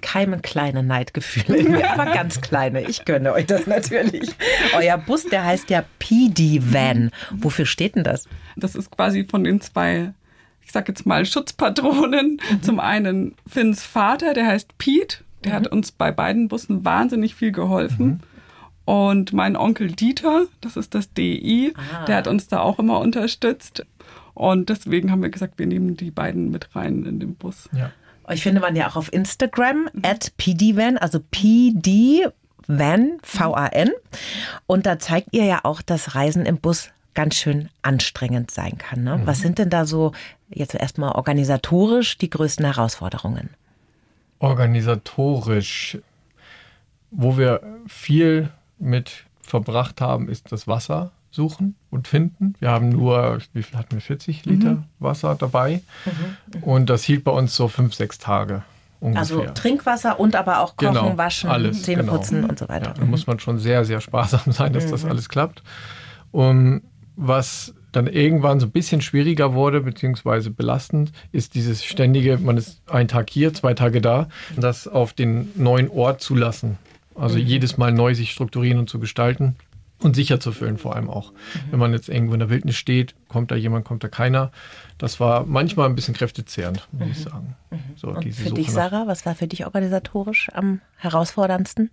Keimen 0.00 0.42
kleine 0.42 0.82
Neidgefühle 0.82 1.56
in 1.58 1.72
mir, 1.72 1.90
aber 1.90 2.06
ganz 2.06 2.40
kleine. 2.40 2.82
Ich 2.82 3.04
gönne 3.04 3.32
euch 3.32 3.46
das 3.46 3.66
natürlich. 3.66 4.30
Euer 4.76 4.98
Bus, 4.98 5.24
der 5.24 5.44
heißt 5.44 5.70
ja 5.70 5.84
PD 5.98 6.60
Van. 6.62 7.10
Wofür 7.32 7.66
steht 7.66 7.96
denn 7.96 8.04
das? 8.04 8.28
Das 8.56 8.74
ist 8.74 8.90
quasi 8.90 9.24
von 9.24 9.44
den 9.44 9.60
zwei 9.60 10.12
ich 10.68 10.72
sag 10.72 10.86
jetzt 10.86 11.06
mal 11.06 11.24
Schutzpatronen. 11.24 12.40
Mhm. 12.50 12.62
Zum 12.62 12.78
einen 12.78 13.34
Finns 13.46 13.82
Vater, 13.82 14.34
der 14.34 14.48
heißt 14.48 14.76
Pete. 14.76 15.24
Der 15.42 15.52
mhm. 15.52 15.56
hat 15.56 15.66
uns 15.68 15.92
bei 15.92 16.12
beiden 16.12 16.48
Bussen 16.48 16.84
wahnsinnig 16.84 17.34
viel 17.34 17.52
geholfen. 17.52 18.06
Mhm. 18.06 18.20
Und 18.88 19.34
mein 19.34 19.54
Onkel 19.54 19.92
Dieter, 19.92 20.46
das 20.62 20.78
ist 20.78 20.94
das 20.94 21.12
DI, 21.12 21.74
ah. 21.76 22.06
der 22.06 22.16
hat 22.16 22.26
uns 22.26 22.48
da 22.48 22.60
auch 22.60 22.78
immer 22.78 23.00
unterstützt. 23.00 23.84
Und 24.32 24.70
deswegen 24.70 25.10
haben 25.10 25.20
wir 25.20 25.28
gesagt, 25.28 25.58
wir 25.58 25.66
nehmen 25.66 25.98
die 25.98 26.10
beiden 26.10 26.50
mit 26.50 26.74
rein 26.74 27.04
in 27.04 27.20
den 27.20 27.34
Bus. 27.34 27.68
Ja. 27.76 27.90
Euch 28.24 28.42
findet 28.42 28.62
man 28.62 28.74
ja 28.76 28.88
auch 28.88 28.96
auf 28.96 29.12
Instagram 29.12 29.90
at 30.02 30.32
pdvan, 30.38 30.96
also 30.96 31.20
pd 31.20 32.28
Van, 32.66 33.18
V-A-N. 33.22 33.90
Und 34.66 34.86
da 34.86 34.98
zeigt 34.98 35.28
ihr 35.32 35.44
ja 35.44 35.60
auch, 35.64 35.82
dass 35.82 36.14
Reisen 36.14 36.46
im 36.46 36.56
Bus 36.56 36.88
ganz 37.12 37.34
schön 37.34 37.68
anstrengend 37.82 38.50
sein 38.50 38.78
kann. 38.78 39.04
Ne? 39.04 39.20
Was 39.26 39.40
sind 39.40 39.58
denn 39.58 39.68
da 39.68 39.84
so 39.84 40.12
jetzt 40.48 40.74
erstmal 40.74 41.12
organisatorisch 41.12 42.16
die 42.16 42.30
größten 42.30 42.64
Herausforderungen? 42.64 43.50
Organisatorisch, 44.38 45.98
wo 47.10 47.36
wir 47.36 47.60
viel 47.86 48.48
mit 48.78 49.24
verbracht 49.40 50.00
haben, 50.00 50.28
ist 50.28 50.52
das 50.52 50.68
Wasser 50.68 51.10
suchen 51.30 51.74
und 51.90 52.08
finden. 52.08 52.54
Wir 52.58 52.70
haben 52.70 52.88
nur, 52.88 53.38
wie 53.52 53.62
viel 53.62 53.78
hatten 53.78 53.92
wir, 53.92 54.00
40 54.00 54.44
Liter 54.46 54.84
Wasser 54.98 55.34
dabei. 55.34 55.82
Und 56.62 56.88
das 56.88 57.04
hielt 57.04 57.24
bei 57.24 57.32
uns 57.32 57.54
so 57.54 57.68
fünf, 57.68 57.94
sechs 57.94 58.18
Tage 58.18 58.62
ungefähr. 59.00 59.20
Also 59.20 59.44
Trinkwasser 59.54 60.18
und 60.18 60.36
aber 60.36 60.60
auch 60.60 60.76
Kochen, 60.76 60.94
Genau, 60.94 61.16
Waschen, 61.18 61.50
alles, 61.50 61.82
Zähne 61.82 62.02
genau. 62.02 62.16
putzen 62.16 62.44
und 62.44 62.58
so 62.58 62.68
weiter. 62.68 62.88
Ja, 62.88 62.94
da 62.94 63.04
muss 63.04 63.26
man 63.26 63.38
schon 63.38 63.58
sehr, 63.58 63.84
sehr 63.84 64.00
sparsam 64.00 64.40
sein, 64.52 64.72
dass 64.72 64.86
das 64.90 65.04
alles 65.04 65.28
klappt. 65.28 65.62
Um, 66.30 66.82
was 67.16 67.74
dann 67.92 68.06
irgendwann 68.06 68.60
so 68.60 68.66
ein 68.66 68.70
bisschen 68.70 69.00
schwieriger 69.00 69.54
wurde, 69.54 69.80
beziehungsweise 69.80 70.50
belastend, 70.50 71.10
ist 71.32 71.54
dieses 71.54 71.84
ständige, 71.84 72.36
man 72.38 72.56
ist 72.56 72.82
einen 72.88 73.08
Tag 73.08 73.30
hier, 73.30 73.54
zwei 73.54 73.74
Tage 73.74 74.00
da, 74.00 74.28
das 74.56 74.86
auf 74.86 75.14
den 75.14 75.50
neuen 75.56 75.88
Ort 75.90 76.20
zulassen. 76.20 76.76
Also 77.18 77.38
jedes 77.38 77.76
Mal 77.76 77.92
neu 77.92 78.14
sich 78.14 78.32
strukturieren 78.32 78.78
und 78.78 78.88
zu 78.88 78.98
gestalten 78.98 79.56
und 80.02 80.14
sicher 80.14 80.38
zu 80.38 80.52
füllen 80.52 80.78
vor 80.78 80.94
allem 80.94 81.10
auch. 81.10 81.32
Wenn 81.70 81.80
man 81.80 81.92
jetzt 81.92 82.08
irgendwo 82.08 82.34
in 82.34 82.40
der 82.40 82.50
Wildnis 82.50 82.76
steht, 82.76 83.14
kommt 83.28 83.50
da 83.50 83.56
jemand, 83.56 83.84
kommt 83.84 84.04
da 84.04 84.08
keiner. 84.08 84.52
Das 84.96 85.18
war 85.18 85.44
manchmal 85.44 85.88
ein 85.88 85.94
bisschen 85.94 86.14
kräftezehrend, 86.14 86.86
muss 86.92 87.08
ich 87.10 87.20
sagen. 87.20 87.56
So, 87.96 88.08
Und 88.08 88.24
diese 88.24 88.42
für 88.42 88.48
Suche 88.50 88.60
dich, 88.60 88.70
Sarah, 88.70 89.06
was 89.06 89.26
war 89.26 89.34
für 89.34 89.48
dich 89.48 89.66
organisatorisch 89.66 90.48
am 90.54 90.80
herausforderndsten? 90.96 91.90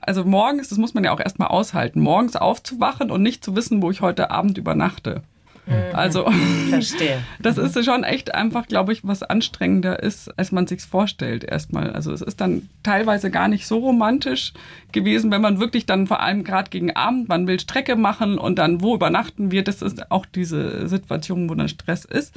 Also 0.00 0.24
morgens, 0.24 0.68
das 0.68 0.78
muss 0.78 0.94
man 0.94 1.04
ja 1.04 1.12
auch 1.12 1.20
erstmal 1.20 1.48
aushalten, 1.48 2.00
morgens 2.00 2.34
aufzuwachen 2.36 3.10
und 3.10 3.22
nicht 3.22 3.44
zu 3.44 3.54
wissen, 3.54 3.82
wo 3.82 3.90
ich 3.90 4.00
heute 4.00 4.30
Abend 4.30 4.58
übernachte. 4.58 5.22
Also 5.92 6.28
Verstehe. 6.70 7.22
das 7.40 7.56
ist 7.56 7.84
schon 7.84 8.02
echt 8.02 8.34
einfach, 8.34 8.66
glaube 8.66 8.92
ich, 8.92 9.06
was 9.06 9.22
anstrengender 9.22 10.02
ist, 10.02 10.28
als 10.36 10.50
man 10.50 10.66
sich's 10.66 10.84
vorstellt 10.84 11.44
erstmal. 11.44 11.92
Also 11.92 12.12
es 12.12 12.20
ist 12.20 12.40
dann 12.40 12.68
teilweise 12.82 13.30
gar 13.30 13.48
nicht 13.48 13.66
so 13.66 13.78
romantisch 13.78 14.52
gewesen, 14.90 15.30
wenn 15.30 15.40
man 15.40 15.60
wirklich 15.60 15.86
dann 15.86 16.06
vor 16.06 16.20
allem 16.20 16.42
gerade 16.42 16.70
gegen 16.70 16.96
Abend, 16.96 17.28
man 17.28 17.46
will 17.46 17.60
Strecke 17.60 17.94
machen 17.94 18.38
und 18.38 18.58
dann 18.58 18.80
wo 18.80 18.94
übernachten 18.94 19.50
wir, 19.50 19.62
das 19.62 19.82
ist 19.82 20.10
auch 20.10 20.26
diese 20.26 20.88
Situation, 20.88 21.48
wo 21.48 21.54
dann 21.54 21.68
Stress 21.68 22.04
ist. 22.04 22.34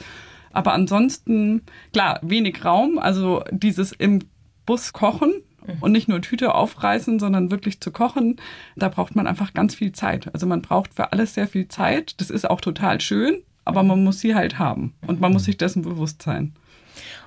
Aber 0.51 0.73
ansonsten, 0.73 1.63
klar, 1.93 2.19
wenig 2.21 2.63
Raum, 2.63 2.99
also 2.99 3.43
dieses 3.51 3.91
im 3.91 4.19
Bus 4.65 4.93
kochen 4.93 5.33
und 5.79 5.91
nicht 5.91 6.07
nur 6.07 6.21
Tüte 6.21 6.53
aufreißen, 6.53 7.19
sondern 7.19 7.51
wirklich 7.51 7.81
zu 7.81 7.91
kochen, 7.91 8.37
da 8.75 8.89
braucht 8.89 9.15
man 9.15 9.27
einfach 9.27 9.53
ganz 9.53 9.75
viel 9.75 9.91
Zeit. 9.91 10.33
Also 10.33 10.45
man 10.45 10.61
braucht 10.61 10.93
für 10.93 11.11
alles 11.11 11.33
sehr 11.33 11.47
viel 11.47 11.67
Zeit. 11.67 12.19
Das 12.19 12.29
ist 12.29 12.49
auch 12.49 12.61
total 12.61 13.01
schön, 13.01 13.41
aber 13.63 13.83
man 13.83 14.03
muss 14.03 14.19
sie 14.19 14.35
halt 14.35 14.59
haben 14.59 14.93
und 15.07 15.21
man 15.21 15.33
muss 15.33 15.45
sich 15.45 15.57
dessen 15.57 15.81
bewusst 15.81 16.21
sein. 16.21 16.53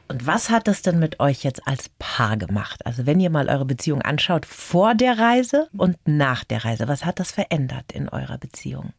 Und 0.08 0.26
was 0.26 0.48
hat 0.48 0.66
das 0.66 0.80
denn 0.80 0.98
mit 0.98 1.20
euch 1.20 1.44
jetzt 1.44 1.66
als 1.66 1.90
Paar 1.98 2.38
gemacht? 2.38 2.86
Also 2.86 3.04
wenn 3.04 3.20
ihr 3.20 3.28
mal 3.28 3.48
eure 3.48 3.66
Beziehung 3.66 4.00
anschaut, 4.00 4.46
vor 4.46 4.94
der 4.94 5.18
Reise 5.18 5.68
und 5.76 5.96
nach 6.06 6.44
der 6.44 6.64
Reise, 6.64 6.88
was 6.88 7.04
hat 7.04 7.20
das 7.20 7.30
verändert 7.30 7.92
in 7.92 8.08
eurer 8.08 8.38
Beziehung? 8.38 8.92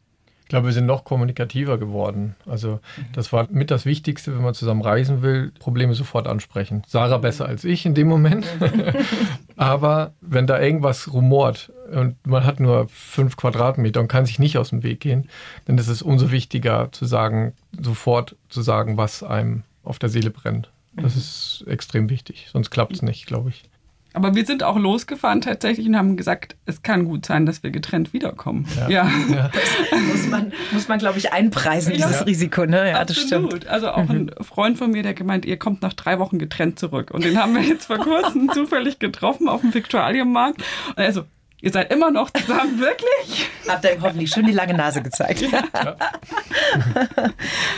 Ich 0.50 0.52
glaube, 0.52 0.66
wir 0.66 0.74
sind 0.74 0.88
noch 0.88 1.04
kommunikativer 1.04 1.78
geworden. 1.78 2.36
Also 2.48 2.80
das 3.14 3.32
war 3.32 3.48
mit 3.52 3.70
das 3.70 3.86
Wichtigste, 3.86 4.36
wenn 4.36 4.42
man 4.42 4.56
zusammen 4.56 4.82
reisen 4.82 5.22
will, 5.22 5.52
Probleme 5.60 5.94
sofort 5.94 6.28
ansprechen. 6.28 6.82
Sarah 6.88 7.20
besser 7.20 7.46
als 7.46 7.64
ich 7.64 7.86
in 7.86 7.94
dem 7.94 8.08
Moment. 8.08 8.48
Aber 9.58 10.14
wenn 10.22 10.48
da 10.48 10.60
irgendwas 10.60 11.14
rumort 11.14 11.72
und 11.92 12.16
man 12.26 12.46
hat 12.46 12.60
nur 12.60 12.88
fünf 12.90 13.38
Quadratmeter 13.38 14.00
und 14.00 14.08
kann 14.08 14.26
sich 14.26 14.40
nicht 14.40 14.58
aus 14.58 14.72
dem 14.72 14.82
Weg 14.82 15.02
gehen, 15.02 15.30
dann 15.66 15.78
ist 15.78 15.88
es 15.88 16.02
umso 16.02 16.32
wichtiger 16.32 16.92
zu 16.92 17.06
sagen, 17.06 17.54
sofort 17.80 18.36
zu 18.50 18.64
sagen, 18.64 18.98
was 18.98 19.22
einem 19.22 19.62
auf 19.84 20.00
der 20.00 20.10
Seele 20.10 20.32
brennt. 20.32 20.72
Das 20.96 21.16
ist 21.16 21.64
extrem 21.68 22.10
wichtig. 22.10 22.48
Sonst 22.52 22.72
klappt 22.72 22.94
es 22.94 23.04
nicht, 23.04 23.28
glaube 23.28 23.50
ich. 23.50 23.69
Aber 24.14 24.34
wir 24.34 24.46
sind 24.46 24.64
auch 24.64 24.78
losgefahren 24.78 25.42
tatsächlich 25.42 25.88
und 25.88 25.96
haben 25.96 26.18
gesagt, 26.18 26.56
es 26.66 26.82
kann 26.82 27.06
gut 27.06 27.26
sein, 27.28 27.46
dass 27.46 27.62
wir 27.64 27.70
getrennt 27.70 28.12
wiederkommen. 28.12 28.66
Ja, 28.90 29.04
Muss 30.12 30.28
man, 30.28 30.52
muss 30.72 30.88
man 30.88 31.00
glaube 31.00 31.18
ich, 31.20 31.32
einpreisen, 31.32 31.94
Ja. 31.94 32.08
dieses 32.08 32.26
Risiko, 32.26 32.66
ne? 32.66 32.90
Ja, 32.90 33.06
das 33.06 33.18
absolut. 33.20 33.50
stimmt. 33.52 33.68
Also 33.68 33.90
auch 33.92 34.10
ein 34.10 34.32
Freund 34.42 34.78
von 34.78 34.92
mir, 34.92 35.04
der 35.04 35.14
gemeint, 35.14 35.46
ihr 35.46 35.58
kommt 35.58 35.82
nach 35.82 35.94
drei 35.94 36.18
Wochen 36.20 36.40
getrennt 36.40 36.80
zurück. 36.80 37.12
Und 37.12 37.24
den 37.24 37.38
haben 37.38 37.54
wir 37.54 37.62
jetzt 37.62 37.86
vor 37.86 37.98
kurzem 37.98 38.50
zufällig 38.54 39.00
getroffen 39.00 39.48
auf 39.48 39.62
dem 39.62 39.74
Viktualienmarkt. 39.74 40.62
Und 40.90 40.98
er 40.98 41.14
so, 41.14 41.24
ihr 41.62 41.72
seid 41.72 41.92
immer 41.92 42.12
noch 42.12 42.30
zusammen, 42.32 42.80
wirklich? 42.80 43.50
Habt 43.68 43.84
ihr 43.84 43.94
ihm 43.94 44.02
hoffentlich 44.02 44.30
schön 44.30 44.46
die 44.46 44.52
lange 44.52 44.74
Nase 44.74 45.02
gezeigt. 45.02 45.44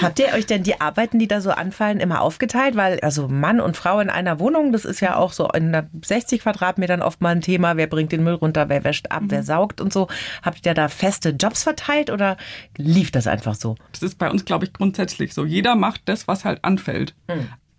Habt 0.01 0.19
ihr 0.19 0.33
euch 0.33 0.45
denn 0.45 0.63
die 0.63 0.79
Arbeiten, 0.79 1.19
die 1.19 1.27
da 1.27 1.41
so 1.41 1.51
anfallen, 1.51 1.99
immer 1.99 2.21
aufgeteilt? 2.21 2.75
Weil 2.75 2.99
also 3.01 3.27
Mann 3.27 3.59
und 3.59 3.75
Frau 3.77 3.99
in 3.99 4.09
einer 4.09 4.39
Wohnung, 4.39 4.71
das 4.71 4.85
ist 4.85 4.99
ja 4.99 5.15
auch 5.15 5.33
so 5.33 5.49
in 5.49 5.75
60 6.03 6.41
Quadratmetern 6.41 7.01
oft 7.01 7.21
mal 7.21 7.29
ein 7.29 7.41
Thema. 7.41 7.77
Wer 7.77 7.87
bringt 7.87 8.11
den 8.11 8.23
Müll 8.23 8.35
runter, 8.35 8.69
wer 8.69 8.83
wäscht 8.83 9.11
ab, 9.11 9.23
wer 9.27 9.43
saugt 9.43 9.81
und 9.81 9.91
so. 9.91 10.07
Habt 10.41 10.65
ihr 10.65 10.73
da 10.73 10.87
feste 10.87 11.29
Jobs 11.29 11.63
verteilt 11.63 12.09
oder 12.09 12.37
lief 12.77 13.11
das 13.11 13.27
einfach 13.27 13.55
so? 13.55 13.75
Das 13.91 14.03
ist 14.03 14.17
bei 14.17 14.29
uns, 14.29 14.45
glaube 14.45 14.65
ich, 14.65 14.73
grundsätzlich 14.73 15.33
so. 15.33 15.45
Jeder 15.45 15.75
macht 15.75 16.01
das, 16.05 16.27
was 16.27 16.45
halt 16.45 16.63
anfällt. 16.63 17.13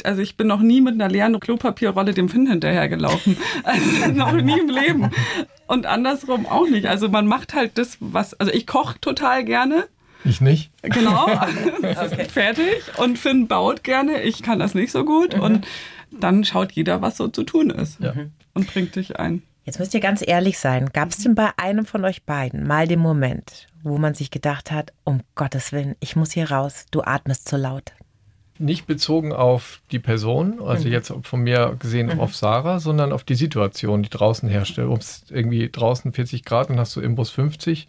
Also 0.04 0.20
ich 0.20 0.36
bin 0.36 0.46
noch 0.46 0.60
nie 0.60 0.80
mit 0.80 0.94
einer 0.94 1.08
leeren 1.08 1.38
Klopapierrolle 1.38 2.14
dem 2.14 2.28
Finn 2.28 2.46
hinterhergelaufen. 2.46 3.36
Also 3.64 4.12
noch 4.12 4.32
nie 4.32 4.58
im 4.58 4.68
Leben. 4.68 5.10
Und 5.66 5.86
andersrum 5.86 6.46
auch 6.46 6.68
nicht. 6.68 6.86
Also 6.86 7.08
man 7.08 7.26
macht 7.26 7.54
halt 7.54 7.78
das, 7.78 7.96
was. 8.00 8.34
Also 8.34 8.52
ich 8.52 8.66
koche 8.66 9.00
total 9.00 9.44
gerne. 9.44 9.84
Ich 10.24 10.40
nicht. 10.40 10.70
Genau. 10.82 11.26
Fertig. 12.28 12.82
Und 12.98 13.18
Finn 13.18 13.48
baut 13.48 13.84
gerne. 13.84 14.22
Ich 14.22 14.42
kann 14.42 14.58
das 14.58 14.74
nicht 14.74 14.92
so 14.92 15.04
gut. 15.04 15.34
Und 15.34 15.66
dann 16.10 16.44
schaut 16.44 16.72
jeder, 16.72 17.02
was 17.02 17.16
so 17.16 17.28
zu 17.28 17.44
tun 17.44 17.70
ist. 17.70 18.00
Ja. 18.00 18.14
Und 18.54 18.66
bringt 18.72 18.94
sich 18.94 19.18
ein. 19.18 19.42
Jetzt 19.64 19.78
müsst 19.78 19.94
ihr 19.94 20.00
ganz 20.00 20.22
ehrlich 20.26 20.58
sein. 20.58 20.90
Gab 20.92 21.10
es 21.10 21.18
denn 21.18 21.34
bei 21.34 21.50
einem 21.56 21.86
von 21.86 22.04
euch 22.04 22.24
beiden 22.24 22.66
mal 22.66 22.88
den 22.88 22.98
Moment, 22.98 23.68
wo 23.82 23.96
man 23.96 24.14
sich 24.14 24.30
gedacht 24.30 24.72
hat, 24.72 24.92
um 25.04 25.20
Gottes 25.36 25.72
Willen, 25.72 25.94
ich 26.00 26.16
muss 26.16 26.32
hier 26.32 26.50
raus, 26.50 26.86
du 26.90 27.02
atmest 27.02 27.48
zu 27.48 27.56
laut? 27.56 27.92
Nicht 28.62 28.86
bezogen 28.86 29.32
auf 29.32 29.80
die 29.90 29.98
Person, 29.98 30.60
also 30.62 30.88
jetzt 30.88 31.12
von 31.22 31.40
mir 31.40 31.76
gesehen 31.78 32.20
auf 32.20 32.36
Sarah, 32.36 32.78
sondern 32.78 33.12
auf 33.12 33.24
die 33.24 33.34
Situation, 33.34 34.02
die 34.04 34.08
draußen 34.08 34.48
herrscht. 34.48 34.78
Ob 34.78 35.00
es 35.00 35.24
irgendwie 35.30 35.68
draußen 35.70 36.12
40 36.12 36.44
Grad 36.44 36.70
und 36.70 36.78
hast 36.78 36.94
du 36.94 37.00
im 37.00 37.16
Bus 37.16 37.30
50 37.30 37.88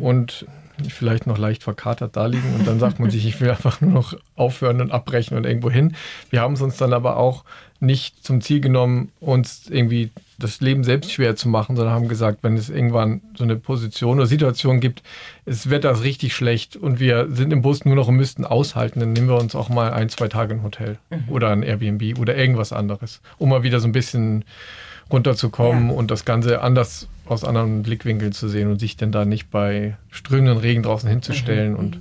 und 0.00 0.46
vielleicht 0.88 1.26
noch 1.26 1.38
leicht 1.38 1.62
verkatert 1.62 2.16
da 2.16 2.26
liegen 2.26 2.54
und 2.54 2.66
dann 2.66 2.78
sagt 2.78 3.00
man 3.00 3.10
sich, 3.10 3.26
ich 3.26 3.40
will 3.40 3.50
einfach 3.50 3.80
nur 3.80 3.90
noch 3.90 4.14
aufhören 4.36 4.80
und 4.80 4.92
abbrechen 4.92 5.36
und 5.36 5.44
irgendwo 5.44 5.70
hin. 5.70 5.94
Wir 6.30 6.40
haben 6.40 6.54
es 6.54 6.62
uns 6.62 6.76
dann 6.76 6.92
aber 6.92 7.16
auch 7.16 7.44
nicht 7.80 8.24
zum 8.24 8.40
Ziel 8.40 8.60
genommen, 8.60 9.12
uns 9.20 9.68
irgendwie 9.68 10.10
das 10.40 10.60
Leben 10.60 10.84
selbst 10.84 11.10
schwer 11.12 11.34
zu 11.34 11.48
machen, 11.48 11.74
sondern 11.74 11.92
haben 11.94 12.06
gesagt, 12.08 12.38
wenn 12.42 12.56
es 12.56 12.70
irgendwann 12.70 13.20
so 13.36 13.42
eine 13.44 13.56
Position 13.56 14.18
oder 14.18 14.26
Situation 14.26 14.78
gibt, 14.78 15.02
es 15.44 15.68
wird 15.68 15.82
das 15.84 16.04
richtig 16.04 16.34
schlecht 16.34 16.76
und 16.76 17.00
wir 17.00 17.26
sind 17.30 17.52
im 17.52 17.60
Bus 17.62 17.84
nur 17.84 17.96
noch 17.96 18.06
und 18.08 18.14
müssten 18.16 18.44
aushalten, 18.44 19.00
dann 19.00 19.12
nehmen 19.12 19.28
wir 19.28 19.36
uns 19.36 19.54
auch 19.56 19.68
mal 19.68 19.92
ein, 19.92 20.08
zwei 20.08 20.28
Tage 20.28 20.54
ein 20.54 20.62
Hotel 20.62 20.98
oder 21.28 21.50
ein 21.50 21.62
Airbnb 21.64 22.18
oder 22.20 22.36
irgendwas 22.36 22.72
anderes, 22.72 23.20
um 23.38 23.48
mal 23.48 23.64
wieder 23.64 23.80
so 23.80 23.88
ein 23.88 23.92
bisschen 23.92 24.44
runterzukommen 25.10 25.88
Ja. 25.88 25.94
und 25.94 26.10
das 26.10 26.24
Ganze 26.24 26.60
anders 26.62 27.08
aus 27.26 27.44
anderen 27.44 27.82
Blickwinkeln 27.82 28.32
zu 28.32 28.48
sehen 28.48 28.70
und 28.70 28.78
sich 28.78 28.96
denn 28.96 29.12
da 29.12 29.24
nicht 29.24 29.50
bei 29.50 29.96
strömenden 30.10 30.58
Regen 30.58 30.82
draußen 30.82 31.08
hinzustellen 31.08 31.74
und 31.76 32.00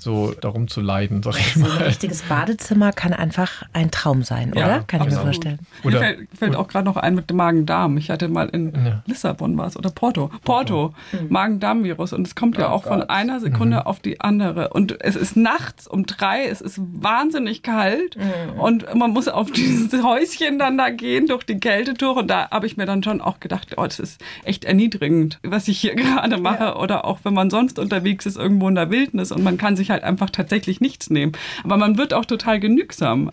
so 0.00 0.32
darum 0.40 0.66
zu 0.68 0.80
leiden, 0.80 1.22
sag 1.22 1.36
ich 1.38 1.54
So 1.54 1.64
ein 1.64 1.68
mal. 1.68 1.82
richtiges 1.84 2.22
Badezimmer 2.22 2.92
kann 2.92 3.12
einfach 3.12 3.62
ein 3.72 3.90
Traum 3.90 4.22
sein, 4.22 4.52
Ja, 4.56 4.64
oder? 4.66 4.80
Kann 4.86 5.00
ich 5.02 5.06
mir 5.06 5.12
absolut. 5.12 5.22
vorstellen. 5.34 5.58
Mir 5.82 5.88
Oder- 5.88 5.98
fällt, 6.00 6.28
fällt 6.36 6.56
auch 6.56 6.68
gerade 6.68 6.84
noch 6.86 6.96
ein 6.96 7.14
mit 7.14 7.28
dem 7.30 7.36
Magen-Darm. 7.36 7.96
Ich 7.98 8.10
hatte 8.10 8.28
mal 8.28 8.48
in 8.48 8.72
Ja. 8.74 9.02
Lissabon 9.06 9.56
war 9.58 9.66
es 9.66 9.76
oder 9.76 9.90
Porto. 9.90 10.30
Porto, 10.44 10.94
Mhm. 11.12 11.26
Magen-Darm-Virus. 11.28 12.12
Und 12.12 12.26
es 12.26 12.34
kommt 12.34 12.56
ja 12.58 12.68
Oh 12.70 12.74
auch 12.76 12.84
von 12.84 13.00
Gott. 13.00 13.10
einer 13.10 13.40
Sekunde 13.40 13.86
auf 13.86 14.00
die 14.00 14.20
andere. 14.20 14.68
Und 14.70 15.00
es 15.02 15.16
ist 15.16 15.36
nachts 15.36 15.86
um 15.86 16.06
drei, 16.06 16.46
es 16.46 16.60
ist 16.60 16.78
wahnsinnig 16.80 17.62
kalt. 17.62 18.16
Mhm. 18.16 18.58
Und 18.60 18.94
man 18.94 19.10
muss 19.10 19.28
auf 19.28 19.50
dieses 19.52 20.02
Häuschen 20.02 20.58
dann 20.58 20.78
da 20.78 20.90
gehen 20.90 21.26
durch 21.26 21.44
die 21.44 21.58
Kälte 21.60 21.94
durch. 21.94 22.16
Und 22.16 22.28
da 22.28 22.50
habe 22.50 22.66
ich 22.66 22.76
mir 22.76 22.86
dann 22.86 23.02
schon 23.02 23.20
auch 23.20 23.40
gedacht, 23.40 23.74
oh, 23.76 23.84
das 23.84 23.98
ist 23.98 24.20
echt 24.44 24.64
erniedrigend, 24.64 25.38
was 25.42 25.68
ich 25.68 25.78
hier 25.80 25.94
gerade 25.96 26.38
mache. 26.38 26.76
Oder 26.76 27.04
auch 27.04 27.18
wenn 27.24 27.34
man 27.34 27.50
sonst 27.50 27.78
unterwegs 27.78 28.26
ist, 28.26 28.36
irgendwo 28.36 28.68
in 28.68 28.74
der 28.74 28.90
Wildnis 28.90 29.32
und 29.32 29.42
man 29.42 29.58
kann 29.58 29.76
sich 29.76 29.89
ich 29.90 29.92
halt 29.92 30.04
einfach 30.04 30.30
tatsächlich 30.30 30.80
nichts 30.80 31.10
nehmen. 31.10 31.32
Aber 31.64 31.76
man 31.76 31.98
wird 31.98 32.14
auch 32.14 32.24
total 32.24 32.60
genügsam. 32.60 33.30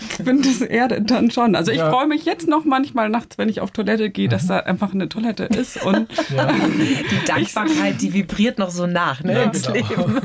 Ich 0.00 0.16
finde, 0.24 0.48
das 0.48 0.60
erdet 0.60 1.10
dann 1.10 1.30
schon. 1.30 1.54
Also 1.54 1.70
ich 1.72 1.78
Ja. 1.78 1.90
freue 1.90 2.06
mich 2.08 2.24
jetzt 2.24 2.48
noch 2.48 2.64
manchmal 2.64 3.08
nachts, 3.08 3.38
wenn 3.38 3.48
ich 3.48 3.60
auf 3.60 3.70
Toilette 3.70 4.10
gehe, 4.10 4.28
dass 4.28 4.46
da 4.48 4.58
einfach 4.58 4.92
eine 4.92 5.08
Toilette 5.08 5.44
ist. 5.44 5.82
Und 5.84 6.08
Die 6.30 7.24
Dankbarkeit, 7.26 8.02
die 8.02 8.12
vibriert 8.12 8.58
noch 8.58 8.70
so 8.70 8.86
nach 8.86 9.22
ne, 9.22 9.32
Ja, 9.34 9.42
ins 9.44 9.62
genau. 9.66 9.74
Leben. 10.06 10.20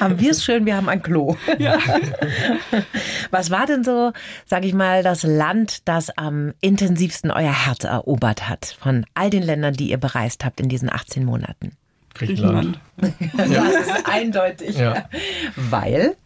Haben 0.00 0.20
wir 0.20 0.30
es 0.32 0.44
schön, 0.44 0.66
wir 0.66 0.76
haben 0.76 0.88
ein 0.88 1.02
Klo. 1.02 1.36
ja. 1.58 1.78
Was 3.30 3.50
war 3.50 3.66
denn 3.66 3.84
so, 3.84 4.12
sag 4.46 4.64
ich 4.64 4.74
mal, 4.74 5.02
das 5.02 5.22
Land, 5.22 5.88
das 5.88 6.10
am 6.16 6.52
intensivsten 6.60 7.30
euer 7.30 7.52
Herz 7.66 7.84
erobert 7.84 8.48
hat? 8.48 8.76
Von 8.80 9.06
all 9.14 9.30
den 9.30 9.42
Ländern, 9.42 9.74
die 9.74 9.90
ihr 9.90 9.98
bereist 9.98 10.44
habt 10.44 10.60
in 10.60 10.68
diesen 10.68 10.92
18 10.92 11.24
Monaten. 11.24 11.72
Griechenland. 12.14 12.80
Griechenland. 12.98 13.14
Das 13.36 13.98
ist 13.98 14.06
eindeutig. 14.06 14.78
Ja. 14.78 15.08
Weil? 15.56 16.16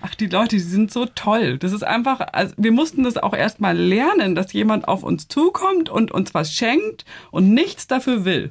Ach, 0.00 0.14
die 0.14 0.26
Leute, 0.26 0.56
die 0.56 0.60
sind 0.60 0.92
so 0.92 1.06
toll. 1.06 1.58
Das 1.58 1.72
ist 1.72 1.82
einfach, 1.82 2.20
also 2.32 2.54
wir 2.56 2.72
mussten 2.72 3.02
das 3.02 3.16
auch 3.16 3.34
erst 3.34 3.60
mal 3.60 3.76
lernen, 3.76 4.34
dass 4.34 4.52
jemand 4.52 4.86
auf 4.86 5.02
uns 5.02 5.28
zukommt 5.28 5.88
und 5.88 6.12
uns 6.12 6.34
was 6.34 6.52
schenkt 6.52 7.04
und 7.30 7.52
nichts 7.52 7.86
dafür 7.88 8.24
will. 8.24 8.50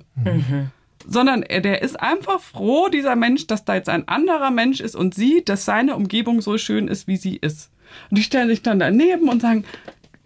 Sondern 1.06 1.44
er, 1.44 1.62
der 1.62 1.82
ist 1.82 2.00
einfach 2.00 2.42
froh, 2.42 2.90
dieser 2.90 3.16
Mensch, 3.16 3.48
dass 3.48 3.64
da 3.64 3.76
jetzt 3.76 3.88
ein 3.88 4.08
anderer 4.10 4.52
Mensch 4.52 4.82
ist 4.82 4.96
und 4.96 5.16
sieht, 5.16 5.48
dass 5.48 5.64
seine 5.64 5.96
Umgebung 5.96 6.42
so 6.42 6.58
schön 6.58 6.90
ist, 6.90 7.08
wie 7.08 7.18
sie 7.18 7.38
ist. 7.38 7.72
Und 8.10 8.18
die 8.18 8.24
stellen 8.24 8.50
sich 8.50 8.62
dann 8.62 8.80
daneben 8.80 9.30
und 9.30 9.42
sagen, 9.42 9.64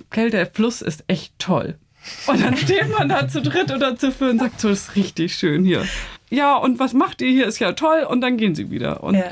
Kell, 0.10 0.32
der 0.32 0.48
Fluss 0.48 0.82
ist 0.82 1.04
echt 1.08 1.38
toll. 1.38 1.78
Und 2.28 2.42
dann 2.42 2.58
steht 2.58 2.90
man 2.98 3.10
da 3.10 3.28
zu 3.28 3.42
dritt 3.42 3.72
oder 3.72 3.96
zu 3.96 4.12
viert 4.12 4.32
und 4.32 4.40
sagt, 4.40 4.60
so, 4.62 4.70
das 4.70 4.80
ist 4.90 4.96
richtig 4.96 5.36
schön 5.36 5.64
hier. 5.64 5.86
Ja, 6.30 6.56
und 6.58 6.80
was 6.80 6.94
macht 6.94 7.22
ihr 7.22 7.30
hier? 7.30 7.46
Ist 7.48 7.60
ja 7.60 7.74
toll. 7.74 8.04
Und 8.10 8.22
dann 8.22 8.38
gehen 8.38 8.56
sie 8.56 8.72
wieder. 8.72 9.04
Und 9.04 9.16
Ja. 9.16 9.26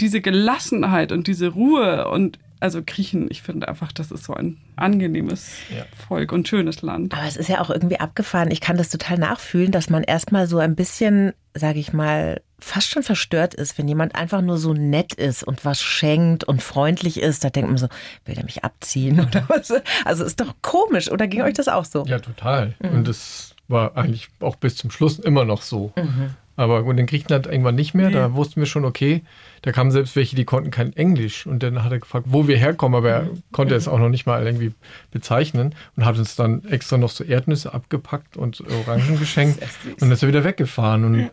diese 0.00 0.20
Gelassenheit 0.20 1.12
und 1.12 1.26
diese 1.26 1.48
Ruhe 1.48 2.08
und 2.08 2.38
also 2.62 2.82
Griechen, 2.84 3.28
ich 3.30 3.40
finde 3.40 3.68
einfach, 3.68 3.90
das 3.90 4.10
ist 4.10 4.24
so 4.24 4.34
ein 4.34 4.58
angenehmes 4.76 5.50
Ja. 5.74 5.84
Volk 6.08 6.30
und 6.32 6.46
schönes 6.46 6.82
Land. 6.82 7.14
Aber 7.14 7.26
es 7.26 7.36
ist 7.38 7.48
ja 7.48 7.60
auch 7.62 7.70
irgendwie 7.70 8.00
abgefahren. 8.00 8.50
Ich 8.50 8.60
kann 8.60 8.76
das 8.76 8.90
total 8.90 9.16
nachfühlen, 9.18 9.70
dass 9.70 9.88
man 9.88 10.02
erstmal 10.02 10.46
so 10.46 10.58
ein 10.58 10.74
bisschen, 10.76 11.32
sage 11.54 11.78
ich 11.78 11.94
mal, 11.94 12.42
fast 12.60 12.90
schon 12.90 13.02
verstört 13.02 13.54
ist, 13.54 13.78
wenn 13.78 13.88
jemand 13.88 14.14
einfach 14.14 14.42
nur 14.42 14.58
so 14.58 14.72
nett 14.72 15.14
ist 15.14 15.42
und 15.42 15.64
was 15.64 15.82
schenkt 15.82 16.44
und 16.44 16.62
freundlich 16.62 17.20
ist. 17.20 17.44
Da 17.44 17.50
denkt 17.50 17.70
man 17.70 17.78
so, 17.78 17.88
will 18.24 18.34
der 18.34 18.44
mich 18.44 18.64
abziehen 18.64 19.20
oder 19.20 19.44
was? 19.48 19.72
Also 20.04 20.24
ist 20.24 20.40
doch 20.40 20.54
komisch. 20.62 21.10
Oder 21.10 21.26
ging 21.26 21.42
euch 21.42 21.54
das 21.54 21.68
auch 21.68 21.84
so? 21.84 22.04
Ja, 22.06 22.18
total. 22.18 22.74
Und 22.80 23.06
das 23.08 23.54
war 23.68 23.96
eigentlich 23.96 24.28
auch 24.40 24.56
bis 24.56 24.76
zum 24.76 24.90
Schluss 24.90 25.18
immer 25.18 25.44
noch 25.44 25.62
so. 25.62 25.92
Aber 26.56 26.82
gut, 26.82 26.98
in 26.98 27.06
Griechenland 27.06 27.46
irgendwann 27.46 27.74
nicht 27.74 27.94
mehr. 27.94 28.10
Da 28.10 28.34
wussten 28.34 28.60
wir 28.60 28.66
schon, 28.66 28.84
okay, 28.84 29.22
da 29.62 29.72
kamen 29.72 29.90
selbst 29.90 30.14
welche, 30.14 30.36
die 30.36 30.44
konnten 30.44 30.70
kein 30.70 30.92
Englisch. 30.94 31.46
Und 31.46 31.62
dann 31.62 31.82
hat 31.82 31.90
er 31.90 32.00
gefragt, 32.00 32.26
wo 32.28 32.48
wir 32.48 32.58
herkommen, 32.58 32.98
aber 32.98 33.10
er 33.10 33.30
konnte 33.50 33.74
es 33.74 33.88
auch 33.88 33.98
noch 33.98 34.10
nicht 34.10 34.26
mal 34.26 34.44
irgendwie 34.44 34.72
bezeichnen 35.10 35.74
und 35.96 36.04
hat 36.04 36.18
uns 36.18 36.36
dann 36.36 36.62
extra 36.66 36.98
noch 36.98 37.08
so 37.08 37.24
Erdnüsse 37.24 37.72
abgepackt 37.72 38.36
und 38.36 38.62
Orangen 38.70 39.18
geschenkt. 39.18 39.62
Und 39.86 40.02
dann 40.02 40.12
ist 40.12 40.22
er 40.22 40.28
wieder 40.28 40.44
weggefahren. 40.44 41.04
Und 41.04 41.30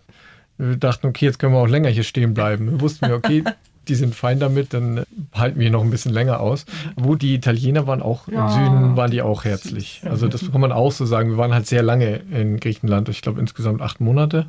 wir 0.57 0.75
dachten, 0.77 1.07
okay, 1.07 1.25
jetzt 1.25 1.39
können 1.39 1.53
wir 1.53 1.59
auch 1.59 1.67
länger 1.67 1.89
hier 1.89 2.03
stehen 2.03 2.33
bleiben. 2.33 2.71
Wir 2.71 2.81
wussten 2.81 3.07
wir, 3.07 3.15
okay, 3.15 3.43
die 3.87 3.95
sind 3.95 4.15
fein 4.15 4.39
damit, 4.39 4.73
dann 4.73 5.03
halten 5.33 5.57
wir 5.59 5.63
hier 5.63 5.71
noch 5.71 5.83
ein 5.83 5.89
bisschen 5.89 6.11
länger 6.13 6.39
aus. 6.41 6.65
Wo 6.95 7.15
die 7.15 7.33
Italiener 7.35 7.87
waren 7.87 8.01
auch, 8.01 8.27
Ja. 8.27 8.45
im 8.47 8.51
Süden 8.53 8.97
waren 8.97 9.11
die 9.11 9.21
auch 9.21 9.45
herzlich. 9.45 10.01
Also 10.03 10.27
das 10.27 10.51
kann 10.51 10.59
man 10.59 10.71
auch 10.73 10.91
so 10.91 11.05
sagen. 11.05 11.29
Wir 11.29 11.37
waren 11.37 11.53
halt 11.53 11.67
sehr 11.67 11.83
lange 11.83 12.17
in 12.31 12.59
Griechenland. 12.59 13.07
Ich 13.09 13.21
glaube 13.21 13.39
insgesamt 13.39 13.81
acht 13.81 14.01
Monate. 14.01 14.47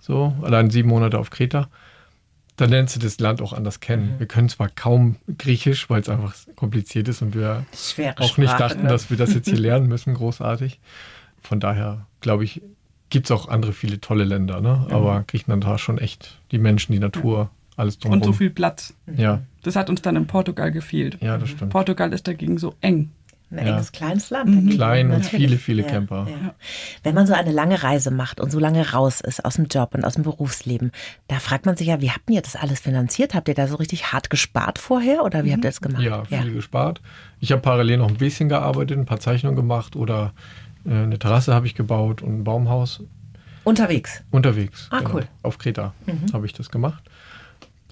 So, 0.00 0.34
allein 0.42 0.70
sieben 0.70 0.88
Monate 0.88 1.18
auf 1.18 1.28
Kreta. 1.30 1.68
Dann 2.56 2.70
lernst 2.70 2.96
du 2.96 3.00
das 3.00 3.18
Land 3.18 3.40
auch 3.42 3.52
anders 3.52 3.80
kennen. 3.80 4.14
Wir 4.18 4.26
können 4.26 4.48
zwar 4.48 4.68
kaum 4.68 5.16
Griechisch, 5.38 5.88
weil 5.90 6.00
es 6.00 6.08
einfach 6.08 6.34
kompliziert 6.54 7.08
ist 7.08 7.20
und 7.22 7.34
wir 7.34 7.64
auch 8.16 8.38
nicht 8.38 8.50
Sprache, 8.50 8.58
dachten, 8.58 8.82
ne? 8.82 8.88
dass 8.88 9.10
wir 9.10 9.16
das 9.16 9.34
jetzt 9.34 9.48
hier 9.48 9.58
lernen 9.58 9.88
müssen, 9.88 10.14
großartig. 10.14 10.78
Von 11.42 11.60
daher, 11.60 12.06
glaube 12.20 12.44
ich, 12.44 12.62
gibt 13.12 13.26
es 13.26 13.30
auch 13.30 13.46
andere 13.48 13.72
viele 13.72 14.00
tolle 14.00 14.24
Länder. 14.24 14.60
Ne? 14.60 14.86
Aber 14.90 15.22
Griechenland 15.26 15.64
hat 15.66 15.78
schon 15.80 15.98
echt 15.98 16.38
die 16.50 16.58
Menschen, 16.58 16.92
die 16.92 16.98
Natur, 16.98 17.50
alles 17.76 17.98
drumherum. 17.98 18.22
Und 18.22 18.26
so 18.26 18.32
viel 18.32 18.50
Platz. 18.50 18.94
Ja, 19.16 19.42
Das 19.62 19.76
hat 19.76 19.88
uns 19.90 20.02
dann 20.02 20.16
in 20.16 20.26
Portugal 20.26 20.72
gefehlt. 20.72 21.18
ja, 21.20 21.38
das 21.38 21.50
stimmt. 21.50 21.70
Portugal 21.70 22.12
ist 22.12 22.26
dagegen 22.26 22.58
so 22.58 22.74
eng. 22.80 23.10
Ein 23.50 23.66
Ja. 23.66 23.72
enges, 23.74 23.92
kleines 23.92 24.30
Land. 24.30 24.48
dagegen. 24.48 24.70
Klein 24.70 25.10
und 25.10 25.26
viele, 25.26 25.58
viele 25.58 25.82
Ja, 25.82 25.88
Camper. 25.88 26.26
ja. 26.30 26.54
Wenn 27.02 27.14
man 27.14 27.26
so 27.26 27.34
eine 27.34 27.52
lange 27.52 27.82
Reise 27.82 28.10
macht 28.10 28.40
und 28.40 28.50
so 28.50 28.58
lange 28.58 28.92
raus 28.92 29.20
ist 29.20 29.44
aus 29.44 29.56
dem 29.56 29.66
Job 29.66 29.94
und 29.94 30.06
aus 30.06 30.14
dem 30.14 30.22
Berufsleben, 30.22 30.90
da 31.28 31.38
fragt 31.38 31.66
man 31.66 31.76
sich 31.76 31.88
ja, 31.88 32.00
wie 32.00 32.10
habt 32.10 32.30
ihr 32.30 32.40
das 32.40 32.56
alles 32.56 32.80
finanziert? 32.80 33.34
Habt 33.34 33.48
ihr 33.48 33.54
da 33.54 33.66
so 33.68 33.76
richtig 33.76 34.10
hart 34.10 34.30
gespart 34.30 34.78
vorher 34.78 35.22
oder 35.22 35.44
wie 35.44 35.52
habt 35.52 35.64
ihr 35.64 35.70
das 35.70 35.82
gemacht? 35.82 36.02
Ja, 36.02 36.24
viel 36.24 36.54
gespart. 36.54 37.02
Ich 37.40 37.52
habe 37.52 37.60
parallel 37.60 37.98
noch 37.98 38.08
ein 38.08 38.16
bisschen 38.16 38.48
gearbeitet, 38.48 38.96
ein 38.98 39.04
paar 39.04 39.20
Zeichnungen 39.20 39.56
gemacht 39.56 39.96
oder 39.96 40.32
eine 40.84 41.18
Terrasse 41.18 41.54
habe 41.54 41.66
ich 41.66 41.74
gebaut 41.74 42.22
und 42.22 42.40
ein 42.40 42.44
Baumhaus 42.44 43.02
Unterwegs. 43.64 44.22
unterwegs. 44.30 44.88
Ah, 44.90 45.02
cool. 45.12 45.26
Auf 45.42 45.58
Kreta 45.58 45.94
habe 46.32 46.46
ich 46.46 46.52
das 46.52 46.70
gemacht. 46.70 47.02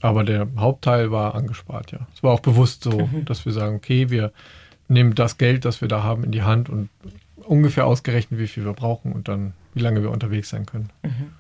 Aber 0.01 0.25
der 0.25 0.49
Hauptteil 0.57 1.11
war 1.11 1.35
angespart, 1.35 1.93
ja. 1.93 2.07
Es 2.15 2.23
war 2.23 2.33
auch 2.33 2.41
bewusst 2.41 2.83
so, 2.85 3.09
dass 3.27 3.45
wir 3.45 3.53
sagen, 3.53 3.77
okay, 3.77 4.11
wir 4.11 4.33
nehmen 4.89 5.15
das 5.15 5.39
Geld, 5.39 5.65
das 5.65 5.81
wir 5.81 5.89
da 5.89 6.03
haben, 6.03 6.25
in 6.25 6.33
die 6.33 6.43
Hand 6.43 6.69
und 6.69 6.89
ungefähr 7.37 7.87
ausgerechnet, 7.87 8.41
wie 8.41 8.47
viel 8.47 8.65
wir 8.65 8.73
brauchen 8.73 9.13
und 9.13 9.29
dann, 9.29 9.53
wie 9.75 9.81
lange 9.81 10.03
wir 10.03 10.11
unterwegs 10.11 10.49
sein 10.49 10.67
können. 10.67 10.91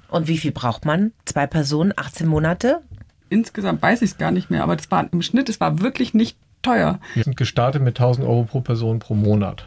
Und 0.09 0.29
wie 0.29 0.39
viel 0.39 0.53
braucht 0.53 0.85
man? 0.85 1.13
Zwei 1.25 1.47
Personen, 1.47 1.93
18 1.97 2.27
Monate? 2.27 2.83
Insgesamt 3.29 3.81
weiß 3.81 4.03
ich 4.03 4.11
es 4.11 4.19
gar 4.19 4.31
nicht 4.31 4.51
mehr, 4.51 4.63
aber 4.63 4.77
das 4.77 4.91
war 4.91 5.09
im 5.11 5.23
Schnitt, 5.23 5.49
es 5.49 5.61
war 5.61 5.81
wirklich 5.81 6.15
nicht 6.15 6.37
teuer. 6.63 7.01
Wir 7.15 7.25
sind 7.25 7.37
gestartet 7.37 7.83
mit 7.83 7.99
1000 7.99 8.27
Euro 8.27 8.45
pro 8.45 8.61
Person 8.61 8.99
pro 8.99 9.15
Monat. 9.15 9.65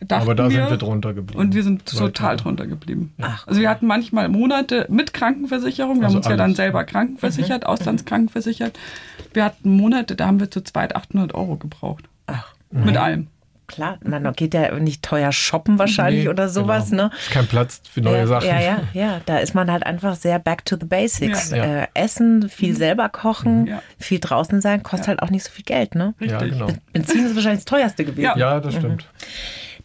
Dachten 0.00 0.22
Aber 0.22 0.34
da 0.34 0.48
sind 0.48 0.70
wir 0.70 0.76
drunter 0.78 1.12
geblieben. 1.12 1.38
Und 1.40 1.54
wir 1.54 1.62
sind 1.62 1.84
Weiter. 1.92 1.98
total 2.06 2.36
drunter 2.38 2.66
geblieben. 2.66 3.12
Ach, 3.20 3.46
Also 3.46 3.60
wir 3.60 3.68
hatten 3.68 3.86
manchmal 3.86 4.28
Monate 4.28 4.86
mit 4.88 5.12
Krankenversicherung. 5.12 5.96
Wir 6.00 6.04
Also 6.04 6.14
haben 6.14 6.16
uns 6.18 6.26
ja 6.26 6.32
dann 6.36 6.40
alles. 6.40 6.56
selber 6.56 6.84
krankenversichert, 6.84 7.66
auslandskrankenversichert. 7.66 8.78
Wir 9.34 9.44
hatten 9.44 9.76
Monate, 9.76 10.16
da 10.16 10.26
haben 10.26 10.40
wir 10.40 10.50
zu 10.50 10.62
zweit 10.62 10.96
800 10.96 11.34
Euro 11.34 11.56
gebraucht. 11.56 12.04
Ach, 12.26 12.52
Mit 12.70 12.96
allem. 12.96 13.26
klar. 13.68 13.98
Man 14.02 14.32
geht 14.32 14.54
ja 14.54 14.74
nicht 14.80 15.02
teuer 15.04 15.30
shoppen 15.32 15.78
wahrscheinlich 15.78 16.24
Nee, 16.24 16.28
oder 16.30 16.48
sowas, 16.48 16.90
genau. 16.90 17.04
ne? 17.04 17.10
Ist 17.18 17.30
kein 17.30 17.46
Platz 17.46 17.82
für 17.88 18.00
neue 18.00 18.18
ja, 18.20 18.26
Sachen. 18.26 18.48
Ja, 18.48 18.58
ja, 18.60 18.78
ja. 18.94 19.20
Da 19.26 19.36
ist 19.38 19.54
man 19.54 19.70
halt 19.70 19.84
einfach 19.86 20.16
sehr 20.16 20.38
back 20.40 20.64
to 20.64 20.76
the 20.80 20.86
basics. 20.86 21.50
Ja. 21.50 21.56
Ja. 21.58 21.64
Äh, 21.82 21.86
Essen, 21.94 22.48
viel 22.48 22.74
selber 22.74 23.08
kochen, 23.10 23.66
Ja. 23.66 23.82
viel 23.98 24.18
draußen 24.18 24.60
sein, 24.60 24.82
kostet 24.82 25.08
halt 25.08 25.22
auch 25.22 25.30
nicht 25.30 25.44
so 25.44 25.50
viel 25.52 25.64
Geld, 25.64 25.94
ne? 25.94 26.14
Ja, 26.20 26.38
Richtig. 26.38 26.58
genau. 26.58 26.68
Benzin 26.92 27.26
ist 27.26 27.34
wahrscheinlich 27.36 27.64
das 27.64 27.66
teuerste 27.66 28.04
gewesen. 28.04 28.22
Ja. 28.24 28.36
Ja, 28.36 28.60
das 28.60 28.74
stimmt. 28.74 29.06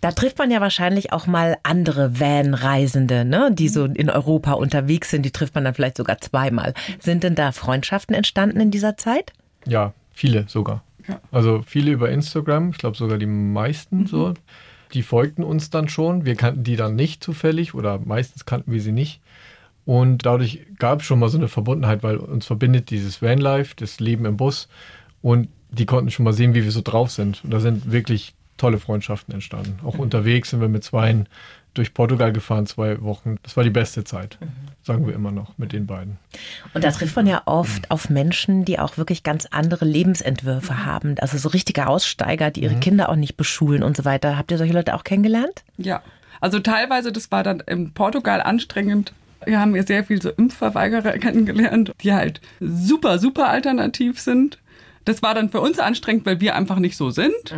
Da 0.06 0.12
trifft 0.12 0.38
man 0.38 0.52
ja 0.52 0.62
wahrscheinlich 0.62 1.14
auch 1.14 1.26
mal 1.26 1.58
andere 1.64 2.20
Van-Reisende, 2.20 3.26
ne? 3.26 3.50
die 3.52 3.70
so 3.70 3.86
in 3.86 4.12
Europa 4.12 4.52
unterwegs 4.52 5.10
sind. 5.10 5.26
Die 5.26 5.32
trifft 5.32 5.56
man 5.56 5.64
dann 5.64 5.74
vielleicht 5.74 5.98
sogar 5.98 6.20
zweimal. 6.20 6.76
Sind 7.00 7.24
denn 7.24 7.34
da 7.34 7.52
Freundschaften 7.52 8.14
entstanden 8.14 8.60
in 8.60 8.70
dieser 8.70 8.98
Zeit? 8.98 9.34
Ja, 9.66 9.94
viele 10.12 10.46
sogar. 10.48 10.84
Ja. 11.08 11.20
Also 11.32 11.64
viele 11.66 11.90
über 11.90 12.12
Instagram, 12.12 12.70
ich 12.70 12.78
glaube 12.78 12.96
sogar 12.96 13.18
die 13.18 13.26
meisten 13.26 14.06
so. 14.06 14.36
Die 14.94 15.02
folgten 15.02 15.44
uns 15.44 15.72
dann 15.72 15.90
schon. 15.90 16.24
Wir 16.24 16.36
kannten 16.36 16.64
die 16.64 16.76
dann 16.76 16.96
nicht 16.96 17.24
zufällig 17.24 17.74
oder 17.74 17.98
meistens 17.98 18.46
kannten 18.46 18.72
wir 18.72 18.82
sie 18.82 18.92
nicht. 18.92 19.22
Und 19.86 20.24
dadurch 20.24 20.68
gab 20.78 21.00
es 21.00 21.08
schon 21.08 21.18
mal 21.18 21.30
so 21.30 21.40
eine 21.40 21.48
Verbundenheit, 21.48 22.04
weil 22.04 22.18
uns 22.18 22.46
verbindet 22.46 22.92
dieses 22.92 23.24
Vanlife, 23.24 23.74
das 23.76 24.00
Leben 24.00 24.26
im 24.26 24.38
Bus. 24.38 24.68
Und 25.24 25.50
die 25.72 25.88
konnten 25.88 26.12
schon 26.12 26.26
mal 26.26 26.34
sehen, 26.34 26.54
wie 26.54 26.64
wir 26.64 26.72
so 26.72 26.82
drauf 26.84 27.10
sind. 27.10 27.44
Und 27.44 27.50
da 27.50 27.60
sind 27.60 27.92
wirklich 27.92 28.35
tolle 28.58 28.80
Freundschaften 28.80 29.34
entstanden. 29.34 29.80
Auch 29.86 29.98
unterwegs 29.98 30.50
sind 30.50 30.62
wir 30.62 30.70
mit 30.70 30.84
zweien 30.84 31.28
durch 31.74 31.94
Portugal 31.94 32.32
gefahren, 32.32 32.66
zwei 32.66 33.02
Wochen. 33.02 33.36
Das 33.44 33.58
war 33.58 33.64
die 33.64 33.70
beste 33.70 34.04
Zeit, 34.04 34.38
sagen 34.82 35.06
wir 35.06 35.14
immer 35.14 35.32
noch 35.32 35.58
mit 35.58 35.74
den 35.74 35.86
beiden. 35.86 36.18
Und 36.74 36.84
da 36.84 36.92
trifft 36.92 37.16
man 37.16 37.28
ja 37.28 37.44
oft 37.46 37.92
auf 37.92 38.10
Menschen, 38.10 38.66
die 38.66 38.80
auch 38.80 38.98
wirklich 38.98 39.24
ganz 39.24 39.46
andere 39.52 39.86
Lebensentwürfe 39.86 40.86
haben. 40.86 41.16
Also 41.20 41.38
so 41.38 41.50
richtige 41.50 41.88
Aussteiger, 41.88 42.50
die 42.50 42.64
ihre 42.64 42.76
Kinder 42.76 43.10
auch 43.10 43.16
nicht 43.16 43.36
beschulen 43.36 43.84
und 43.84 43.98
so 43.98 44.06
weiter. 44.06 44.38
Habt 44.38 44.52
ihr 44.52 44.58
solche 44.58 44.74
Leute 44.74 44.96
auch 44.96 45.04
kennengelernt? 45.04 45.64
Ja. 45.78 46.02
Also 46.42 46.60
teilweise, 46.60 47.12
das 47.12 47.32
war 47.32 47.44
dann 47.44 47.60
in 47.60 47.92
Portugal 47.92 48.42
anstrengend. 48.42 49.14
Wir 49.46 49.60
haben 49.60 49.74
hier 49.74 49.84
sehr 49.84 50.04
viel 50.04 50.22
so 50.22 50.30
Impfverweigerer 50.30 51.18
kennengelernt, 51.20 51.92
die 52.02 52.14
halt 52.14 52.42
super, 52.60 53.20
super 53.20 53.50
alternativ 53.50 54.20
sind. 54.20 54.60
Das 55.06 55.22
war 55.24 55.34
dann 55.34 55.50
für 55.50 55.62
uns 55.62 55.80
anstrengend, 55.80 56.26
weil 56.26 56.42
wir 56.42 56.56
einfach 56.56 56.80
nicht 56.80 56.98
so 56.98 57.10
sind. 57.12 57.56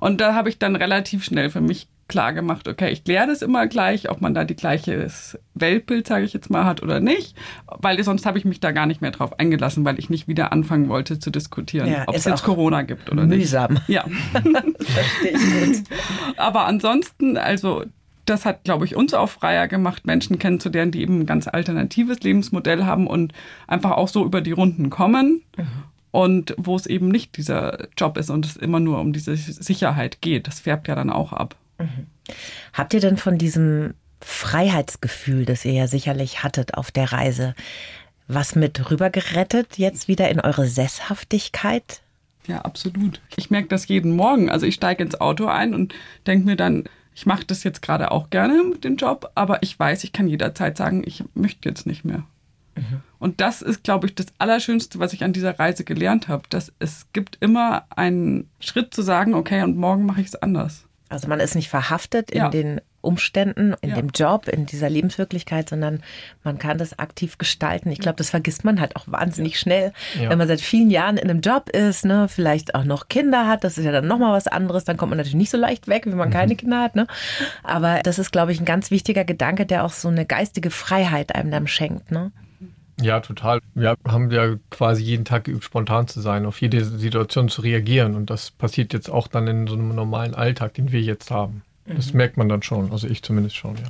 Und 0.00 0.20
da 0.20 0.34
habe 0.34 0.48
ich 0.48 0.58
dann 0.58 0.76
relativ 0.76 1.24
schnell 1.24 1.48
für 1.50 1.60
mich 1.60 1.88
klar 2.08 2.32
gemacht, 2.32 2.66
okay, 2.68 2.90
ich 2.90 3.04
kläre 3.04 3.26
das 3.26 3.42
immer 3.42 3.66
gleich, 3.66 4.10
ob 4.10 4.20
man 4.20 4.32
da 4.34 4.44
die 4.44 4.56
gleiche 4.56 5.08
Weltbild, 5.54 6.06
sage 6.06 6.24
ich 6.24 6.32
jetzt 6.32 6.48
mal, 6.50 6.64
hat 6.64 6.82
oder 6.82 7.00
nicht. 7.00 7.36
Weil 7.66 8.02
sonst 8.02 8.24
habe 8.26 8.38
ich 8.38 8.44
mich 8.44 8.60
da 8.60 8.72
gar 8.72 8.86
nicht 8.86 9.02
mehr 9.02 9.10
drauf 9.10 9.38
eingelassen, 9.38 9.84
weil 9.84 9.98
ich 9.98 10.08
nicht 10.10 10.26
wieder 10.26 10.50
anfangen 10.50 10.88
wollte 10.88 11.18
zu 11.18 11.30
diskutieren, 11.30 11.90
Ja, 11.92 12.04
ob 12.06 12.16
es 12.16 12.24
jetzt 12.24 12.42
Corona 12.42 12.82
gibt 12.82 13.12
oder 13.12 13.26
nicht. 13.26 13.38
Mühsam. 13.38 13.78
Ja. 13.86 14.04
Verstehe 14.32 15.32
ich 15.32 15.76
gut. 15.76 15.84
Aber 16.38 16.64
ansonsten, 16.64 17.36
also 17.36 17.84
das 18.24 18.44
hat, 18.44 18.64
glaube 18.64 18.84
ich, 18.84 18.96
uns 18.96 19.14
auch 19.14 19.28
freier 19.28 19.68
gemacht, 19.68 20.06
Menschen 20.06 20.38
kennenzulernen, 20.38 20.92
die 20.92 21.02
eben 21.02 21.20
ein 21.20 21.26
ganz 21.26 21.46
alternatives 21.46 22.20
Lebensmodell 22.20 22.84
haben 22.84 23.06
und 23.06 23.32
einfach 23.66 23.92
auch 23.92 24.08
so 24.08 24.24
über 24.24 24.40
die 24.40 24.52
Runden 24.52 24.90
kommen. 24.90 25.42
Mhm. 25.56 25.66
Und 26.10 26.54
wo 26.56 26.74
es 26.76 26.86
eben 26.86 27.08
nicht 27.08 27.36
dieser 27.36 27.88
Job 27.96 28.16
ist 28.16 28.30
und 28.30 28.46
es 28.46 28.56
immer 28.56 28.80
nur 28.80 29.00
um 29.00 29.12
diese 29.12 29.36
Sicherheit 29.36 30.20
geht. 30.20 30.46
Das 30.46 30.60
färbt 30.60 30.88
ja 30.88 30.94
dann 30.94 31.10
auch 31.10 31.32
ab. 31.32 31.56
Mhm. 31.78 32.06
Habt 32.72 32.94
ihr 32.94 33.00
denn 33.00 33.16
von 33.16 33.38
diesem 33.38 33.94
Freiheitsgefühl, 34.20 35.44
das 35.44 35.64
ihr 35.64 35.72
ja 35.72 35.86
sicherlich 35.86 36.42
hattet 36.42 36.74
auf 36.74 36.90
der 36.90 37.12
Reise, 37.12 37.54
was 38.26 38.54
mit 38.54 38.90
rübergerettet 38.90 39.78
jetzt 39.78 40.08
wieder 40.08 40.28
in 40.30 40.40
eure 40.40 40.66
Sesshaftigkeit? 40.66 42.02
Ja, 42.46 42.62
absolut. 42.62 43.20
Ich 43.36 43.50
merke 43.50 43.68
das 43.68 43.88
jeden 43.88 44.16
Morgen. 44.16 44.50
Also 44.50 44.66
ich 44.66 44.74
steige 44.74 45.02
ins 45.02 45.20
Auto 45.20 45.46
ein 45.46 45.74
und 45.74 45.94
denke 46.26 46.46
mir 46.46 46.56
dann, 46.56 46.84
ich 47.14 47.26
mache 47.26 47.44
das 47.44 47.64
jetzt 47.64 47.82
gerade 47.82 48.10
auch 48.10 48.30
gerne 48.30 48.62
mit 48.64 48.84
dem 48.84 48.96
Job, 48.96 49.30
aber 49.34 49.62
ich 49.62 49.78
weiß, 49.78 50.04
ich 50.04 50.12
kann 50.12 50.28
jederzeit 50.28 50.76
sagen, 50.76 51.02
ich 51.04 51.24
möchte 51.34 51.68
jetzt 51.68 51.86
nicht 51.86 52.04
mehr. 52.04 52.22
Mhm. 52.78 53.02
Und 53.18 53.40
das 53.40 53.62
ist, 53.62 53.82
glaube 53.82 54.06
ich, 54.06 54.14
das 54.14 54.26
Allerschönste, 54.38 54.98
was 54.98 55.12
ich 55.12 55.24
an 55.24 55.32
dieser 55.32 55.58
Reise 55.58 55.84
gelernt 55.84 56.28
habe, 56.28 56.44
dass 56.48 56.72
es 56.78 57.06
gibt 57.12 57.38
immer 57.40 57.84
einen 57.90 58.48
Schritt 58.60 58.94
zu 58.94 59.02
sagen, 59.02 59.34
okay, 59.34 59.62
und 59.62 59.76
morgen 59.76 60.06
mache 60.06 60.20
ich 60.20 60.28
es 60.28 60.36
anders. 60.36 60.84
Also 61.08 61.28
man 61.28 61.40
ist 61.40 61.54
nicht 61.54 61.68
verhaftet 61.68 62.30
in 62.30 62.38
ja. 62.38 62.48
den 62.50 62.80
Umständen, 63.00 63.74
in 63.80 63.90
ja. 63.90 63.94
dem 63.94 64.08
Job, 64.08 64.48
in 64.48 64.66
dieser 64.66 64.90
Lebenswirklichkeit, 64.90 65.68
sondern 65.68 66.02
man 66.42 66.58
kann 66.58 66.78
das 66.78 66.98
aktiv 66.98 67.38
gestalten. 67.38 67.90
Ich 67.90 68.00
glaube, 68.00 68.16
das 68.16 68.30
vergisst 68.30 68.64
man 68.64 68.80
halt 68.80 68.96
auch 68.96 69.04
wahnsinnig 69.06 69.58
schnell, 69.58 69.92
ja. 70.20 70.28
wenn 70.28 70.38
man 70.38 70.48
seit 70.48 70.60
vielen 70.60 70.90
Jahren 70.90 71.16
in 71.16 71.30
einem 71.30 71.40
Job 71.40 71.70
ist, 71.70 72.04
ne, 72.04 72.28
vielleicht 72.28 72.74
auch 72.74 72.84
noch 72.84 73.08
Kinder 73.08 73.46
hat, 73.46 73.62
das 73.62 73.78
ist 73.78 73.84
ja 73.84 73.92
dann 73.92 74.06
nochmal 74.06 74.32
was 74.32 74.48
anderes, 74.48 74.84
dann 74.84 74.96
kommt 74.96 75.10
man 75.10 75.16
natürlich 75.16 75.36
nicht 75.36 75.50
so 75.50 75.56
leicht 75.56 75.86
weg, 75.86 76.06
wenn 76.06 76.16
man 76.16 76.28
mhm. 76.28 76.32
keine 76.32 76.56
Kinder 76.56 76.82
hat. 76.82 76.96
Ne? 76.96 77.06
Aber 77.62 78.00
das 78.02 78.18
ist, 78.18 78.32
glaube 78.32 78.52
ich, 78.52 78.60
ein 78.60 78.66
ganz 78.66 78.90
wichtiger 78.90 79.24
Gedanke, 79.24 79.64
der 79.64 79.84
auch 79.84 79.92
so 79.92 80.08
eine 80.08 80.26
geistige 80.26 80.70
Freiheit 80.70 81.34
einem 81.34 81.50
dann 81.50 81.68
schenkt. 81.68 82.10
Ne? 82.10 82.32
Ja, 83.00 83.20
total. 83.20 83.60
Wir 83.74 83.96
haben 84.06 84.30
ja 84.30 84.56
quasi 84.70 85.02
jeden 85.02 85.24
Tag 85.24 85.44
geübt, 85.44 85.64
spontan 85.64 86.08
zu 86.08 86.20
sein, 86.20 86.46
auf 86.46 86.60
jede 86.60 86.84
Situation 86.84 87.48
zu 87.48 87.62
reagieren. 87.62 88.14
Und 88.14 88.30
das 88.30 88.50
passiert 88.50 88.92
jetzt 88.92 89.08
auch 89.08 89.28
dann 89.28 89.46
in 89.46 89.66
so 89.66 89.74
einem 89.74 89.94
normalen 89.94 90.34
Alltag, 90.34 90.74
den 90.74 90.90
wir 90.90 91.00
jetzt 91.00 91.30
haben. 91.30 91.62
Das 91.86 92.12
mhm. 92.12 92.18
merkt 92.18 92.36
man 92.36 92.48
dann 92.48 92.62
schon, 92.62 92.90
also 92.90 93.06
ich 93.06 93.22
zumindest 93.22 93.56
schon, 93.56 93.76
ja. 93.76 93.84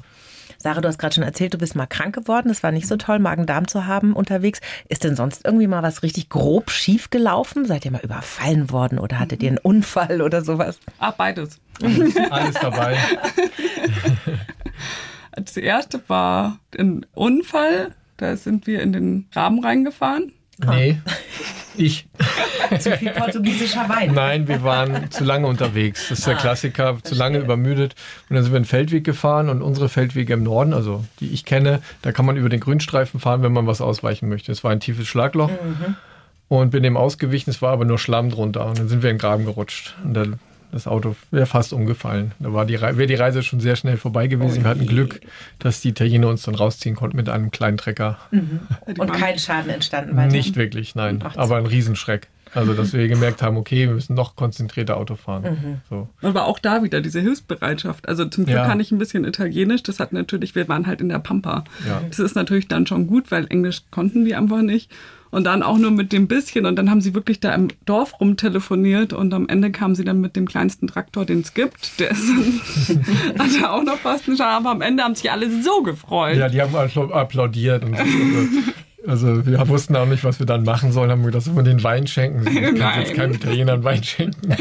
Sarah, 0.60 0.80
du 0.80 0.88
hast 0.88 0.98
gerade 0.98 1.14
schon 1.14 1.22
erzählt, 1.22 1.54
du 1.54 1.58
bist 1.58 1.76
mal 1.76 1.86
krank 1.86 2.14
geworden. 2.16 2.48
Das 2.48 2.64
war 2.64 2.72
nicht 2.72 2.88
so 2.88 2.96
toll, 2.96 3.20
Magen-Darm 3.20 3.68
zu 3.68 3.86
haben 3.86 4.12
unterwegs. 4.12 4.60
Ist 4.88 5.04
denn 5.04 5.14
sonst 5.14 5.44
irgendwie 5.44 5.68
mal 5.68 5.84
was 5.84 6.02
richtig 6.02 6.30
grob 6.30 6.70
schief 6.70 7.10
gelaufen? 7.10 7.64
Seid 7.64 7.84
ihr 7.84 7.92
mal 7.92 8.02
überfallen 8.02 8.70
worden 8.70 8.98
oder 8.98 9.20
hattet 9.20 9.42
ihr 9.42 9.50
einen 9.50 9.58
Unfall 9.58 10.20
oder 10.20 10.42
sowas? 10.42 10.80
Ah, 10.98 11.12
beides. 11.12 11.60
Alles 12.30 12.54
dabei. 12.54 12.98
Das 15.44 15.56
erste 15.56 16.00
war 16.08 16.58
ein 16.76 17.06
Unfall. 17.14 17.94
Da 18.18 18.36
sind 18.36 18.66
wir 18.66 18.82
in 18.82 18.92
den 18.92 19.26
Rahmen 19.34 19.64
reingefahren. 19.64 20.32
Nee. 20.58 21.00
Ich. 21.76 22.06
zu 22.80 22.96
viel 22.96 23.12
portugiesischer 23.12 23.88
Wein. 23.88 24.12
Nein, 24.12 24.48
wir 24.48 24.64
waren 24.64 25.10
zu 25.10 25.22
lange 25.22 25.46
unterwegs. 25.46 26.08
Das 26.08 26.18
ist 26.18 26.26
der 26.26 26.36
ah, 26.36 26.40
Klassiker, 26.40 26.98
zu 27.02 27.14
lange 27.14 27.38
übermüdet. 27.38 27.94
Und 28.28 28.34
dann 28.34 28.42
sind 28.42 28.52
wir 28.52 28.56
einen 28.56 28.64
Feldweg 28.64 29.04
gefahren 29.04 29.48
und 29.48 29.62
unsere 29.62 29.88
Feldwege 29.88 30.34
im 30.34 30.42
Norden, 30.42 30.74
also 30.74 31.04
die 31.20 31.28
ich 31.28 31.44
kenne, 31.44 31.80
da 32.02 32.10
kann 32.10 32.26
man 32.26 32.36
über 32.36 32.48
den 32.48 32.58
Grünstreifen 32.58 33.20
fahren, 33.20 33.42
wenn 33.42 33.52
man 33.52 33.68
was 33.68 33.80
ausweichen 33.80 34.28
möchte. 34.28 34.50
Es 34.50 34.64
war 34.64 34.72
ein 34.72 34.80
tiefes 34.80 35.06
Schlagloch. 35.06 35.50
Mhm. 35.50 35.96
Und 36.48 36.70
bin 36.70 36.82
dem 36.82 36.96
ausgewichen, 36.96 37.50
es 37.50 37.62
war 37.62 37.72
aber 37.72 37.84
nur 37.84 37.98
Schlamm 37.98 38.30
drunter. 38.30 38.66
Und 38.66 38.78
dann 38.78 38.88
sind 38.88 39.02
wir 39.02 39.10
in 39.10 39.16
den 39.16 39.20
Graben 39.20 39.44
gerutscht. 39.44 39.94
Und 40.02 40.14
da 40.14 40.24
das 40.72 40.86
Auto 40.86 41.16
wäre 41.30 41.46
fast 41.46 41.72
umgefallen. 41.72 42.32
Da 42.38 42.52
war 42.52 42.66
die, 42.66 42.80
wäre 42.80 43.06
die 43.06 43.14
Reise 43.14 43.42
schon 43.42 43.60
sehr 43.60 43.76
schnell 43.76 43.96
vorbei 43.96 44.26
gewesen. 44.26 44.58
Oh 44.60 44.64
wir 44.64 44.70
hatten 44.70 44.86
Glück, 44.86 45.20
dass 45.58 45.80
die 45.80 45.88
Italiener 45.88 46.28
uns 46.28 46.42
dann 46.42 46.54
rausziehen 46.54 46.94
konnten 46.94 47.16
mit 47.16 47.28
einem 47.28 47.50
kleinen 47.50 47.78
Trecker. 47.78 48.18
Mhm. 48.30 48.60
Und 48.98 49.12
kein 49.12 49.38
Schaden 49.38 49.70
entstanden 49.70 50.16
weiter? 50.16 50.32
Nicht 50.32 50.56
wirklich, 50.56 50.94
nein. 50.94 51.22
Aber 51.36 51.56
ein 51.56 51.66
Riesenschreck. 51.66 52.28
Also, 52.54 52.74
dass 52.74 52.92
wir 52.92 53.08
gemerkt 53.08 53.42
haben, 53.42 53.56
okay, 53.56 53.86
wir 53.86 53.94
müssen 53.94 54.14
noch 54.14 54.36
konzentrierter 54.36 54.96
Auto 54.96 55.16
fahren. 55.16 55.42
Mhm. 55.42 55.80
So. 55.88 56.08
Aber 56.22 56.46
auch 56.46 56.58
da 56.58 56.82
wieder 56.82 57.00
diese 57.00 57.20
Hilfsbereitschaft. 57.20 58.08
Also 58.08 58.24
zum 58.24 58.44
Glück 58.44 58.56
ja. 58.56 58.66
kann 58.66 58.80
ich 58.80 58.90
ein 58.92 58.98
bisschen 58.98 59.24
Italienisch. 59.24 59.82
Das 59.82 60.00
hat 60.00 60.12
natürlich, 60.12 60.54
wir 60.54 60.68
waren 60.68 60.86
halt 60.86 61.00
in 61.00 61.08
der 61.08 61.18
Pampa. 61.18 61.64
Ja. 61.86 62.02
Das 62.08 62.18
ist 62.18 62.34
natürlich 62.34 62.68
dann 62.68 62.86
schon 62.86 63.06
gut, 63.06 63.30
weil 63.30 63.46
Englisch 63.48 63.82
konnten 63.90 64.24
die 64.24 64.34
einfach 64.34 64.62
nicht 64.62 64.90
und 65.30 65.44
dann 65.44 65.62
auch 65.62 65.78
nur 65.78 65.90
mit 65.90 66.12
dem 66.12 66.26
bisschen. 66.26 66.66
Und 66.66 66.76
dann 66.76 66.90
haben 66.90 67.00
sie 67.00 67.14
wirklich 67.14 67.40
da 67.40 67.54
im 67.54 67.68
Dorf 67.84 68.20
rumtelefoniert 68.20 69.12
und 69.12 69.32
am 69.34 69.48
Ende 69.48 69.70
kamen 69.70 69.94
sie 69.94 70.04
dann 70.04 70.20
mit 70.20 70.36
dem 70.36 70.48
kleinsten 70.48 70.86
Traktor, 70.86 71.24
den 71.24 71.40
es 71.40 71.54
gibt. 71.54 72.00
Der 72.00 72.10
ist, 72.10 72.24
hatte 73.38 73.70
auch 73.70 73.82
noch 73.82 73.98
fast 73.98 74.28
einen 74.28 74.36
Charme, 74.36 74.66
aber 74.66 74.70
am 74.70 74.82
Ende 74.82 75.02
haben 75.02 75.14
sich 75.14 75.30
alle 75.30 75.62
so 75.62 75.82
gefreut. 75.82 76.36
Ja, 76.36 76.48
die 76.48 76.60
haben 76.60 76.74
applaudiert. 76.74 77.84
Und 77.84 77.96
also 79.06 79.46
wir 79.46 79.68
wussten 79.68 79.94
auch 79.96 80.06
nicht, 80.06 80.24
was 80.24 80.38
wir 80.38 80.46
dann 80.46 80.64
machen 80.64 80.92
sollen, 80.92 81.10
haben 81.10 81.22
wir 81.22 81.30
gedacht, 81.30 81.54
wir 81.54 81.62
den 81.62 81.82
Wein 81.84 82.06
schenken. 82.06 82.46
Ich 82.46 82.78
kann 82.78 83.00
jetzt 83.00 83.14
keinem 83.14 83.34
Italiener 83.34 83.74
einen 83.74 83.84
Wein 83.84 84.02
schenken. 84.02 84.56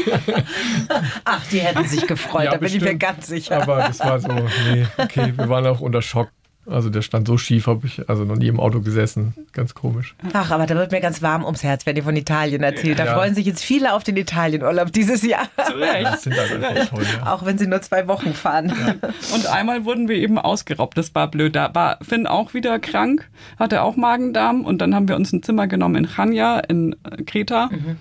Ach, 1.24 1.44
die 1.50 1.60
hätten 1.60 1.84
sich 1.86 2.06
gefreut, 2.06 2.44
ja, 2.44 2.50
da 2.52 2.56
bin 2.58 2.60
bestimmt. 2.60 2.84
ich 2.84 2.92
mir 2.92 2.98
ganz 2.98 3.26
sicher. 3.26 3.62
Aber 3.62 3.78
das 3.78 4.00
war 4.00 4.20
so, 4.20 4.28
nee, 4.28 4.86
okay, 4.96 5.32
wir 5.36 5.48
waren 5.48 5.66
auch 5.66 5.80
unter 5.80 6.02
Schock. 6.02 6.30
Also 6.70 6.90
der 6.90 7.02
stand 7.02 7.26
so 7.26 7.38
schief, 7.38 7.66
habe 7.66 7.86
ich 7.86 8.08
also 8.08 8.24
noch 8.24 8.36
nie 8.36 8.48
im 8.48 8.60
Auto 8.60 8.80
gesessen. 8.80 9.34
Ganz 9.52 9.74
komisch. 9.74 10.14
Ach, 10.32 10.50
aber 10.50 10.66
da 10.66 10.74
wird 10.74 10.92
mir 10.92 11.00
ganz 11.00 11.22
warm 11.22 11.44
ums 11.44 11.62
Herz, 11.62 11.86
wenn 11.86 11.96
ihr 11.96 12.02
von 12.02 12.16
Italien 12.16 12.62
erzählt. 12.62 12.98
Da 12.98 13.06
ja. 13.06 13.14
freuen 13.14 13.34
sich 13.34 13.46
jetzt 13.46 13.64
viele 13.64 13.94
auf 13.94 14.04
den 14.04 14.16
Italienurlaub 14.16 14.92
dieses 14.92 15.22
Jahr. 15.22 15.48
Zu 15.66 15.74
Recht. 15.74 16.04
Das 16.06 16.22
sind 16.22 16.36
halt 16.36 16.88
toll, 16.90 17.02
ja. 17.02 17.32
Auch 17.32 17.44
wenn 17.44 17.58
sie 17.58 17.66
nur 17.66 17.80
zwei 17.80 18.06
Wochen 18.08 18.34
fahren. 18.34 18.68
Ja. 18.68 19.08
Und 19.34 19.46
einmal 19.46 19.84
wurden 19.84 20.08
wir 20.08 20.16
eben 20.16 20.38
ausgeraubt. 20.38 20.98
Das 20.98 21.14
war 21.14 21.30
blöd. 21.30 21.56
Da 21.56 21.74
war 21.74 21.98
Finn 22.02 22.26
auch 22.26 22.54
wieder 22.54 22.78
krank, 22.78 23.28
hatte 23.58 23.82
auch 23.82 23.96
Magen-Darm. 23.96 24.64
Und 24.64 24.78
dann 24.78 24.94
haben 24.94 25.08
wir 25.08 25.16
uns 25.16 25.32
ein 25.32 25.42
Zimmer 25.42 25.66
genommen 25.66 25.96
in 25.96 26.06
Chania, 26.06 26.58
in 26.60 26.96
äh, 27.04 27.22
Kreta. 27.22 27.70
Mhm. 27.72 27.96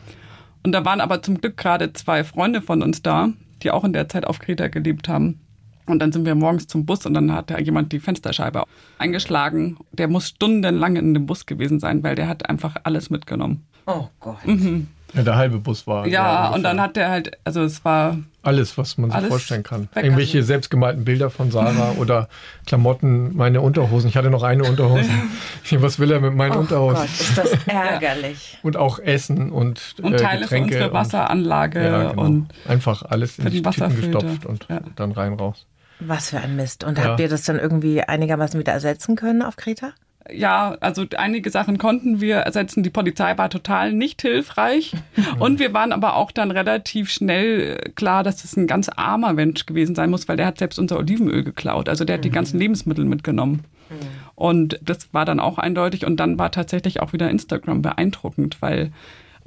Und 0.64 0.72
da 0.74 0.84
waren 0.84 1.00
aber 1.00 1.22
zum 1.22 1.40
Glück 1.40 1.56
gerade 1.56 1.94
zwei 1.94 2.24
Freunde 2.26 2.62
von 2.62 2.82
uns 2.82 3.02
da, 3.02 3.30
die 3.64 3.72
auch 3.72 3.86
in 3.86 3.94
der 3.94 4.10
Zeit 4.10 4.26
auf 4.28 4.40
Kreta 4.40 4.68
gelebt 4.68 5.08
haben. 5.08 5.40
Und 5.88 6.00
dann 6.00 6.12
sind 6.12 6.26
wir 6.26 6.36
morgens 6.36 6.68
zum 6.68 6.86
Bus 6.86 7.06
und 7.06 7.14
dann 7.14 7.34
hat 7.34 7.50
da 7.50 7.58
jemand 7.58 7.92
die 7.92 8.00
Fensterscheibe 8.00 8.64
eingeschlagen. 8.98 9.78
Der 9.94 10.08
muss 10.08 10.28
stundenlang 10.28 10.98
in 10.98 11.14
dem 11.14 11.26
Bus 11.26 11.46
gewesen 11.46 11.80
sein, 11.80 12.04
weil 12.04 12.16
der 12.16 12.28
hat 12.28 12.50
einfach 12.50 12.76
alles 12.84 13.10
mitgenommen. 13.10 13.66
Oh 13.86 14.08
Gott. 14.20 14.46
Mhm. 14.46 14.88
Ja, 15.14 15.24
der 15.24 15.36
halbe 15.38 15.58
Bus 15.60 15.88
war. 15.88 16.06
Ja, 16.06 16.50
und 16.50 16.64
dann 16.64 16.82
hat 16.82 16.98
der 16.98 17.10
halt, 17.10 17.32
also 17.46 17.64
es 17.64 17.86
war. 17.86 18.18
Alles, 18.44 18.78
was 18.78 18.98
man 18.98 19.12
sich 19.12 19.22
vorstellen 19.28 19.64
kann. 19.64 19.90
Irgendwelche 19.96 20.44
selbstgemalten 20.44 21.06
Bilder 21.06 21.30
von 21.30 21.52
Sarah 21.52 21.94
oder 21.98 22.28
Klamotten, 22.66 23.36
meine 23.36 23.62
Unterhosen. 23.62 24.10
Ich 24.10 24.18
hatte 24.18 24.30
noch 24.30 24.44
eine 24.44 24.64
Unterhose. 24.64 25.10
was 25.72 26.00
will 26.00 26.12
er 26.12 26.20
mit 26.20 26.36
meinen 26.36 26.56
oh 26.56 26.60
Unterhosen? 26.60 27.02
Gott, 27.02 27.20
ist 27.20 27.38
das 27.38 27.52
ärgerlich. 27.68 28.58
und 28.64 28.78
auch 28.78 29.00
Essen 29.00 29.52
und, 29.52 29.96
und 30.02 30.14
äh, 30.14 30.18
Teile 30.18 30.42
Getränke. 30.42 30.70
Für 30.70 30.76
unsere 30.76 30.94
Wasseranlage. 30.94 31.80
Und, 31.80 31.86
ja, 31.86 32.10
genau. 32.10 32.22
und 32.22 32.48
Einfach 32.68 33.04
alles 33.04 33.40
in 33.40 33.50
die 33.50 33.62
Tüten 33.62 33.96
gestopft 33.96 34.46
und 34.46 34.68
ja. 34.70 34.82
dann 34.96 35.14
rein 35.14 35.34
raus. 35.34 35.66
Was 36.00 36.30
für 36.30 36.40
ein 36.40 36.56
Mist. 36.56 36.84
Und 36.84 36.98
ja. 36.98 37.06
habt 37.06 37.20
ihr 37.20 37.30
das 37.30 37.44
dann 37.44 37.60
irgendwie 37.60 38.02
einigermaßen 38.02 38.60
wieder 38.60 38.74
ersetzen 38.74 39.16
können 39.16 39.42
auf 39.42 39.56
Kreta? 39.56 39.94
ja, 40.32 40.78
also 40.80 41.06
einige 41.18 41.50
Sachen 41.50 41.78
konnten 41.78 42.22
wir 42.22 42.38
ersetzen. 42.38 42.84
Die 42.84 42.90
Polizei 42.90 43.38
war 43.38 43.50
total 43.50 43.94
nicht 43.94 44.22
hilfreich. 44.22 44.94
Und 45.40 45.60
wir 45.60 45.74
waren 45.74 45.92
aber 45.92 46.16
auch 46.16 46.32
dann 46.32 46.52
relativ 46.52 47.10
schnell 47.10 47.78
klar, 47.96 48.24
dass 48.24 48.44
es 48.44 48.56
ein 48.58 48.68
ganz 48.68 48.90
armer 48.90 49.34
Mensch 49.34 49.66
gewesen 49.66 49.96
sein 49.96 50.10
muss, 50.10 50.28
weil 50.28 50.38
der 50.38 50.46
hat 50.46 50.58
selbst 50.58 50.80
unser 50.80 50.98
Olivenöl 50.98 51.44
geklaut. 51.44 51.90
Also 51.90 52.06
der 52.06 52.16
hat 52.18 52.26
die 52.26 52.30
mhm. 52.30 52.34
ganzen 52.34 52.60
Lebensmittel 52.60 53.06
mitgenommen. 53.06 53.64
Mhm. 53.90 53.96
Und 54.36 54.80
das 54.82 55.14
war 55.14 55.26
dann 55.26 55.40
auch 55.40 55.58
eindeutig. 55.58 56.06
Und 56.06 56.18
dann 56.18 56.38
war 56.38 56.52
tatsächlich 56.52 57.02
auch 57.02 57.14
wieder 57.14 57.30
Instagram 57.30 57.82
beeindruckend, 57.82 58.58
weil 58.62 58.92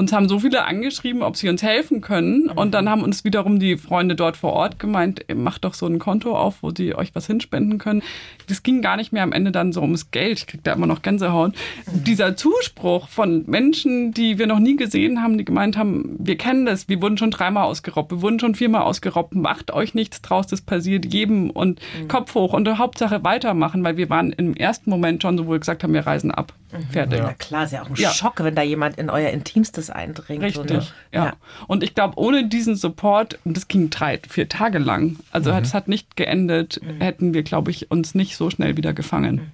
uns 0.01 0.13
haben 0.13 0.29
so 0.29 0.41
viele 0.41 0.65
angeschrieben, 0.65 1.23
ob 1.23 1.37
sie 1.37 1.49
uns 1.49 1.63
helfen 1.63 2.01
können. 2.01 2.45
Mhm. 2.45 2.53
Und 2.53 2.73
dann 2.73 2.89
haben 2.89 3.03
uns 3.03 3.23
wiederum 3.25 3.61
die 3.61 3.77
Freunde 3.77 4.17
dort 4.17 4.37
vor 4.37 4.53
Ort 4.55 4.79
gemeint, 4.79 5.25
macht 5.33 5.65
doch 5.65 5.75
so 5.75 5.87
ein 5.87 5.99
Konto 5.99 6.37
auf, 6.37 6.63
wo 6.63 6.71
sie 6.71 6.95
euch 6.95 7.15
was 7.15 7.27
hinspenden 7.27 7.79
können. 7.79 8.03
Das 8.49 8.63
ging 8.63 8.83
gar 8.83 8.97
nicht 8.97 9.13
mehr 9.13 9.23
am 9.23 9.33
Ende 9.33 9.53
dann 9.53 9.73
so 9.73 9.81
ums 9.83 10.11
Geld. 10.11 10.39
Ich 10.39 10.47
krieg 10.47 10.65
da 10.65 10.73
immer 10.73 10.87
noch 10.87 11.03
Gänsehaut. 11.03 11.55
Mhm. 11.87 12.05
Dieser 12.05 12.37
Zuspruch 12.37 13.09
von 13.09 13.45
Menschen, 13.47 14.13
die 14.13 14.39
wir 14.39 14.47
noch 14.47 14.59
nie 14.59 14.77
gesehen 14.77 15.23
haben, 15.23 15.39
die 15.39 15.45
gemeint 15.45 15.77
haben, 15.77 16.17
wir 16.19 16.37
kennen 16.37 16.67
das, 16.67 16.89
wir 16.89 17.01
wurden 17.01 17.19
schon 17.19 17.31
dreimal 17.31 17.65
ausgeraubt, 17.65 18.11
wir 18.11 18.23
wurden 18.23 18.41
schon 18.41 18.55
viermal 18.55 18.83
ausgeraubt, 18.83 19.35
macht 19.35 19.71
euch 19.71 19.95
nichts 19.95 20.23
draus, 20.23 20.47
das 20.47 20.63
passiert 20.63 21.13
jedem 21.13 21.51
und 21.51 21.81
mhm. 22.01 22.09
Kopf 22.09 22.35
hoch 22.35 22.55
und 22.55 22.71
Hauptsache 22.79 23.23
weitermachen, 23.23 23.85
weil 23.85 23.97
wir 23.97 24.09
waren 24.11 24.33
im 24.33 24.55
ersten 24.55 24.91
Moment 24.91 25.23
schon 25.23 25.37
so, 25.37 25.47
wo 25.47 25.53
wir 25.53 25.59
gesagt 25.59 25.83
haben, 25.83 25.93
wir 25.93 26.07
reisen 26.07 26.31
ab. 26.31 26.55
Mhm. 26.73 26.91
Fertig. 26.91 27.19
Ja, 27.19 27.33
klar, 27.35 27.65
ist 27.65 27.73
ja 27.73 27.83
auch 27.83 27.89
ein 27.89 27.97
ja. 27.97 28.11
Schock, 28.11 28.43
wenn 28.43 28.55
da 28.55 28.63
jemand 28.63 28.99
in 28.99 29.11
euer 29.11 29.31
Intimstes 29.31 29.91
eindringt. 29.91 30.43
Richtig, 30.43 30.69
so, 30.69 30.75
ne? 30.75 30.87
ja. 31.13 31.25
ja. 31.27 31.33
Und 31.67 31.83
ich 31.83 31.95
glaube, 31.95 32.19
ohne 32.19 32.49
diesen 32.49 32.77
Support, 32.77 33.39
und 33.45 33.57
das 33.57 33.69
ging 33.69 33.91
drei, 33.91 34.19
vier 34.29 34.49
Tage 34.49 34.79
lang, 34.79 35.17
also 35.33 35.53
mhm. 35.53 35.59
es 35.59 35.75
hat 35.75 35.89
nicht 35.89 36.17
geendet, 36.17 36.81
mhm. 36.83 37.01
hätten 37.01 37.35
wir, 37.35 37.43
glaube 37.43 37.71
ich, 37.71 37.91
uns 37.91 38.15
nicht 38.15 38.37
so 38.37 38.51
schnell 38.51 38.77
wieder 38.77 38.93
gefangen. 38.93 39.53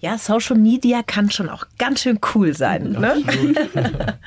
Ja, 0.00 0.18
Social 0.18 0.56
Media 0.56 1.02
kann 1.02 1.30
schon 1.30 1.48
auch 1.48 1.64
ganz 1.78 2.02
schön 2.02 2.18
cool 2.34 2.56
sein. 2.56 2.92
Ne? 2.92 3.22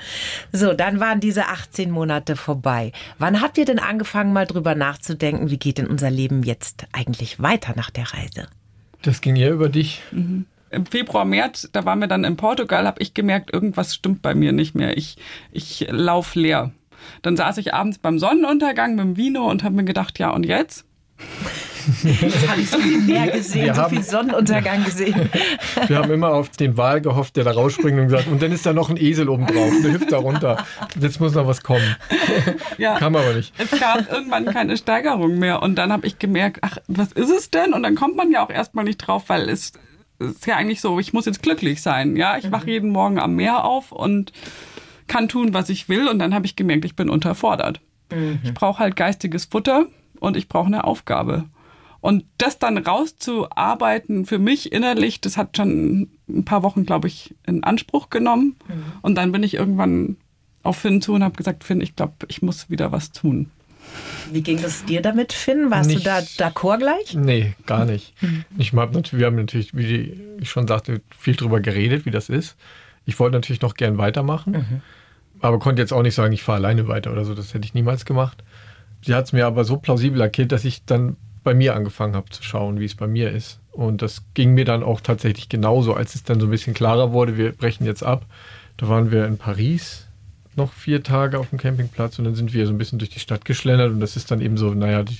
so, 0.52 0.74
dann 0.74 1.00
waren 1.00 1.20
diese 1.20 1.48
18 1.48 1.90
Monate 1.90 2.36
vorbei. 2.36 2.92
Wann 3.18 3.42
habt 3.42 3.58
ihr 3.58 3.66
denn 3.66 3.80
angefangen, 3.80 4.34
mal 4.34 4.46
drüber 4.46 4.76
nachzudenken, 4.76 5.50
wie 5.50 5.58
geht 5.58 5.78
denn 5.78 5.88
unser 5.88 6.12
Leben 6.12 6.44
jetzt 6.44 6.86
eigentlich 6.92 7.42
weiter 7.42 7.74
nach 7.76 7.90
der 7.90 8.14
Reise? 8.14 8.48
Das 9.02 9.22
ging 9.22 9.36
ja 9.36 9.50
über 9.50 9.70
dich. 9.70 10.02
Mhm. 10.12 10.46
Im 10.72 10.86
Februar, 10.86 11.26
März, 11.26 11.70
da 11.74 11.86
waren 11.86 12.00
wir 12.00 12.08
dann 12.08 12.24
in 12.24 12.38
Portugal, 12.38 12.88
habe 12.88 13.02
ich 13.02 13.14
gemerkt, 13.14 13.54
irgendwas 13.54 13.94
stimmt 13.94 14.22
bei 14.22 14.34
mir 14.34 14.54
nicht 14.54 14.74
mehr. 14.74 14.98
Ich, 14.98 15.18
ich 15.52 15.88
lauf 15.90 16.36
leer. 16.36 16.72
Dann 17.22 17.36
saß 17.36 17.58
ich 17.58 17.74
abends 17.74 17.98
beim 17.98 18.20
Sonnenuntergang 18.20 18.96
mit 18.96 19.06
dem 19.06 19.18
Vino 19.18 19.50
und 19.50 19.64
habe 19.64 19.76
mir 19.76 19.84
gedacht, 19.84 20.20
ja 20.20 20.30
und 20.30 20.46
jetzt? 20.46 20.86
Jetzt 22.04 22.48
habe 22.48 22.62
ich 22.62 22.70
so 22.70 22.78
viel 22.78 23.02
mehr 23.02 23.28
gesehen, 23.28 23.66
wir 23.66 23.76
so 23.76 23.82
haben, 23.82 23.96
viel 23.96 24.04
Sonnenuntergang 24.04 24.84
gesehen. 24.84 25.30
Wir 25.88 25.98
haben 25.98 26.12
immer 26.12 26.30
auf 26.30 26.50
den 26.50 26.78
Wal 26.78 27.02
gehofft, 27.02 27.36
der 27.38 27.44
da 27.44 27.52
rausspringt 27.52 28.00
und 28.00 28.08
gesagt, 28.08 28.28
und 28.28 28.42
dann 28.42 28.52
ist 28.52 28.66
da 28.66 28.74
noch 28.74 28.90
ein 28.90 28.98
Esel 28.98 29.30
oben 29.30 29.48
drauf, 29.48 29.72
der 29.84 29.94
hüpft 29.94 30.12
da 30.12 30.18
runter. 30.18 30.66
Jetzt 31.00 31.20
muss 31.20 31.34
noch 31.34 31.48
was 31.48 31.64
kommen. 31.64 31.96
Ja, 32.78 32.98
Kam 32.98 33.16
aber 33.16 33.34
nicht. 33.34 33.54
Es 33.58 33.80
gab 33.80 34.12
irgendwann 34.12 34.46
keine 34.46 34.78
Steigerung 34.78 35.40
mehr 35.40 35.62
und 35.62 35.76
dann 35.76 35.92
habe 35.92 36.06
ich 36.06 36.20
gemerkt, 36.20 36.60
ach, 36.62 36.78
was 36.88 37.12
ist 37.14 37.32
es 37.32 37.50
denn? 37.50 37.74
Und 37.74 37.84
dann 37.84 37.96
kommt 37.96 38.16
man 38.16 38.32
ja 38.32 38.46
auch 38.46 38.50
erstmal 38.50 38.86
nicht 38.86 38.98
drauf, 38.98 39.24
weil 39.28 39.50
es 39.50 39.74
ist 40.22 40.46
ja 40.48 40.56
eigentlich 40.56 40.82
so, 40.82 41.00
ich 41.00 41.14
muss 41.14 41.26
jetzt 41.26 41.44
glücklich 41.44 41.82
sein. 41.82 42.16
Ja, 42.16 42.38
ich 42.38 42.52
wache 42.52 42.66
mhm. 42.66 42.72
jeden 42.72 42.90
Morgen 42.92 43.20
am 43.20 43.36
Meer 43.36 43.66
auf 43.66 43.92
und 43.92 44.32
kann 45.08 45.28
tun, 45.28 45.54
was 45.54 45.70
ich 45.70 45.90
will. 45.90 46.08
Und 46.08 46.20
dann 46.20 46.34
habe 46.34 46.46
ich 46.46 46.56
gemerkt, 46.56 46.86
ich 46.86 46.96
bin 46.96 47.10
unterfordert. 47.10 47.82
Mhm. 48.12 48.40
Ich 48.44 48.54
brauche 48.54 48.80
halt 48.80 48.96
geistiges 48.96 49.46
Futter 49.46 49.86
und 50.20 50.38
ich 50.38 50.48
brauche 50.48 50.68
eine 50.68 50.84
Aufgabe. 50.84 51.46
Und 52.00 52.26
das 52.38 52.58
dann 52.58 52.78
rauszuarbeiten 52.78 54.26
für 54.26 54.40
mich 54.40 54.72
innerlich, 54.72 55.22
das 55.22 55.38
hat 55.38 55.56
schon 55.56 56.10
ein 56.28 56.46
paar 56.46 56.64
Wochen, 56.64 56.86
glaube 56.86 57.08
ich, 57.08 57.36
in 57.46 57.64
Anspruch 57.64 58.10
genommen. 58.10 58.56
Mhm. 58.68 58.84
Und 59.02 59.16
dann 59.16 59.32
bin 59.32 59.44
ich 59.44 59.54
irgendwann 59.54 60.18
auf 60.64 60.78
Finn 60.78 61.02
zu 61.02 61.14
und 61.14 61.24
habe 61.24 61.36
gesagt, 61.36 61.64
Finn, 61.64 61.82
ich 61.82 61.96
glaube, 61.96 62.14
ich 62.28 62.42
muss 62.42 62.70
wieder 62.70 62.92
was 62.92 63.12
tun. 63.12 63.52
Wie 64.32 64.42
ging 64.42 64.64
es 64.64 64.86
dir 64.86 65.02
damit, 65.02 65.34
Finn? 65.34 65.72
Warst 65.72 65.90
nicht, 65.90 66.02
du 66.02 66.10
da 66.10 66.20
d'accord 66.20 66.80
gleich? 66.80 67.14
Nee, 67.14 67.54
gar 67.66 67.86
nicht. 67.86 68.14
Mhm. 68.22 68.46
Ich 68.58 68.74
hab, 68.74 69.12
wir 69.12 69.26
haben 69.26 69.36
natürlich, 69.36 69.76
wie 69.76 70.18
ich 70.40 70.50
schon 70.50 70.68
sagte, 70.68 71.02
viel 71.18 71.36
darüber 71.36 71.60
geredet, 71.60 72.06
wie 72.06 72.12
das 72.12 72.30
ist. 72.30 72.56
Ich 73.06 73.20
wollte 73.20 73.36
natürlich 73.36 73.62
noch 73.62 73.74
gern 73.74 73.98
weitermachen, 73.98 74.54
mhm. 74.54 74.82
aber 75.40 75.60
konnte 75.60 75.82
jetzt 75.82 75.92
auch 75.92 76.04
nicht 76.04 76.16
sagen, 76.16 76.34
ich 76.34 76.44
fahre 76.44 76.60
alleine 76.60 76.88
weiter 76.88 77.12
oder 77.12 77.26
so. 77.26 77.34
Das 77.34 77.54
hätte 77.54 77.66
ich 77.66 77.74
niemals 77.74 78.06
gemacht. 78.06 78.44
Sie 79.04 79.14
hat 79.14 79.26
es 79.26 79.34
mir 79.34 79.48
aber 79.48 79.66
so 79.66 79.78
plausibel 79.78 80.22
erklärt, 80.22 80.52
dass 80.52 80.64
ich 80.64 80.86
dann 80.86 81.18
bei 81.44 81.54
mir 81.54 81.76
angefangen 81.76 82.16
habe 82.16 82.30
zu 82.30 82.44
schauen, 82.44 82.80
wie 82.80 82.86
es 82.86 82.96
bei 82.96 83.08
mir 83.08 83.32
ist. 83.32 83.60
Und 83.72 84.02
das 84.02 84.24
ging 84.34 84.54
mir 84.54 84.66
dann 84.66 84.84
auch 84.84 85.02
tatsächlich 85.02 85.50
genauso, 85.50 85.94
als 85.94 86.16
es 86.16 86.24
dann 86.24 86.40
so 86.40 86.48
ein 86.48 86.52
bisschen 86.52 86.74
klarer 86.74 87.12
wurde, 87.12 87.38
wir 87.38 87.52
brechen 87.52 87.86
jetzt 87.86 88.04
ab. 88.04 88.26
Da 88.78 88.88
waren 88.90 89.12
wir 89.12 89.26
in 89.26 89.38
Paris 89.38 90.08
noch 90.56 90.74
vier 90.74 91.02
Tage 91.04 91.40
auf 91.40 91.50
dem 91.50 91.58
Campingplatz 91.58 92.20
und 92.20 92.26
dann 92.26 92.36
sind 92.36 92.54
wir 92.54 92.66
so 92.68 92.74
ein 92.74 92.78
bisschen 92.78 93.00
durch 93.00 93.10
die 93.10 93.20
Stadt 93.20 93.46
geschlendert 93.46 93.92
und 93.92 94.00
das 94.00 94.16
ist 94.16 94.32
dann 94.32 94.42
eben 94.42 94.58
so, 94.58 94.74
naja, 94.74 95.04
die, 95.04 95.18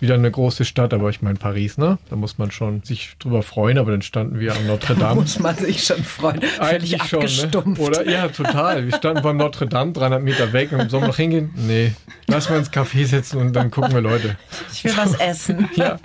wieder 0.00 0.14
eine 0.14 0.30
große 0.30 0.64
Stadt, 0.64 0.92
aber 0.92 1.10
ich 1.10 1.22
meine 1.22 1.38
Paris, 1.38 1.78
ne? 1.78 1.96
Da 2.10 2.16
muss 2.16 2.36
man 2.36 2.50
schon 2.50 2.82
sich 2.82 3.12
drüber 3.20 3.44
freuen, 3.44 3.78
aber 3.78 3.92
dann 3.92 4.02
standen 4.02 4.40
wir 4.40 4.56
am 4.56 4.66
Notre 4.66 4.94
Dame. 4.96 5.14
Da 5.14 5.14
muss 5.14 5.38
man 5.38 5.56
sich 5.56 5.84
schon 5.84 6.02
freuen. 6.02 6.40
Eigentlich 6.58 7.00
schon, 7.04 7.20
ne? 7.20 7.78
Oder? 7.78 8.08
Ja, 8.10 8.26
total. 8.26 8.84
Wir 8.84 8.96
standen 8.96 9.22
beim 9.22 9.36
Notre 9.36 9.68
Dame, 9.68 9.92
300 9.92 10.20
Meter 10.20 10.52
weg 10.52 10.72
und 10.72 10.90
sollen 10.90 11.04
wir 11.04 11.08
noch 11.08 11.16
hingehen? 11.16 11.50
Nee, 11.54 11.92
lass 12.26 12.50
mal 12.50 12.58
ins 12.58 12.72
Café 12.72 13.06
setzen 13.06 13.38
und 13.38 13.52
dann 13.52 13.70
gucken 13.70 13.92
wir 13.92 14.00
Leute. 14.00 14.36
Ich 14.72 14.82
will 14.82 14.96
was 14.96 15.14
essen. 15.20 15.68
Ja, 15.76 16.00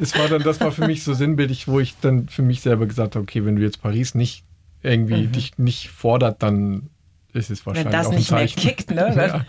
es 0.00 0.18
war 0.18 0.28
dann, 0.28 0.42
das 0.42 0.58
war 0.60 0.72
für 0.72 0.86
mich 0.86 1.04
so 1.04 1.12
sinnbildlich, 1.12 1.68
wo 1.68 1.78
ich 1.78 1.94
dann 2.00 2.28
für 2.28 2.42
mich 2.42 2.62
selber 2.62 2.86
gesagt 2.86 3.16
habe, 3.16 3.22
okay, 3.24 3.44
wenn 3.44 3.56
du 3.56 3.62
jetzt 3.62 3.82
Paris 3.82 4.14
nicht 4.14 4.44
irgendwie 4.82 5.26
mhm. 5.26 5.32
dich 5.32 5.58
nicht 5.58 5.90
fordert, 5.90 6.42
dann 6.42 6.88
ist 7.32 7.50
es 7.50 7.64
wahrscheinlich 7.66 7.92
Wenn 7.92 7.98
das 7.98 8.06
auch 8.08 8.12
nicht 8.12 8.30
mehr 8.30 8.46
kickt, 8.46 8.90
ne? 8.90 9.12
ja. 9.16 9.46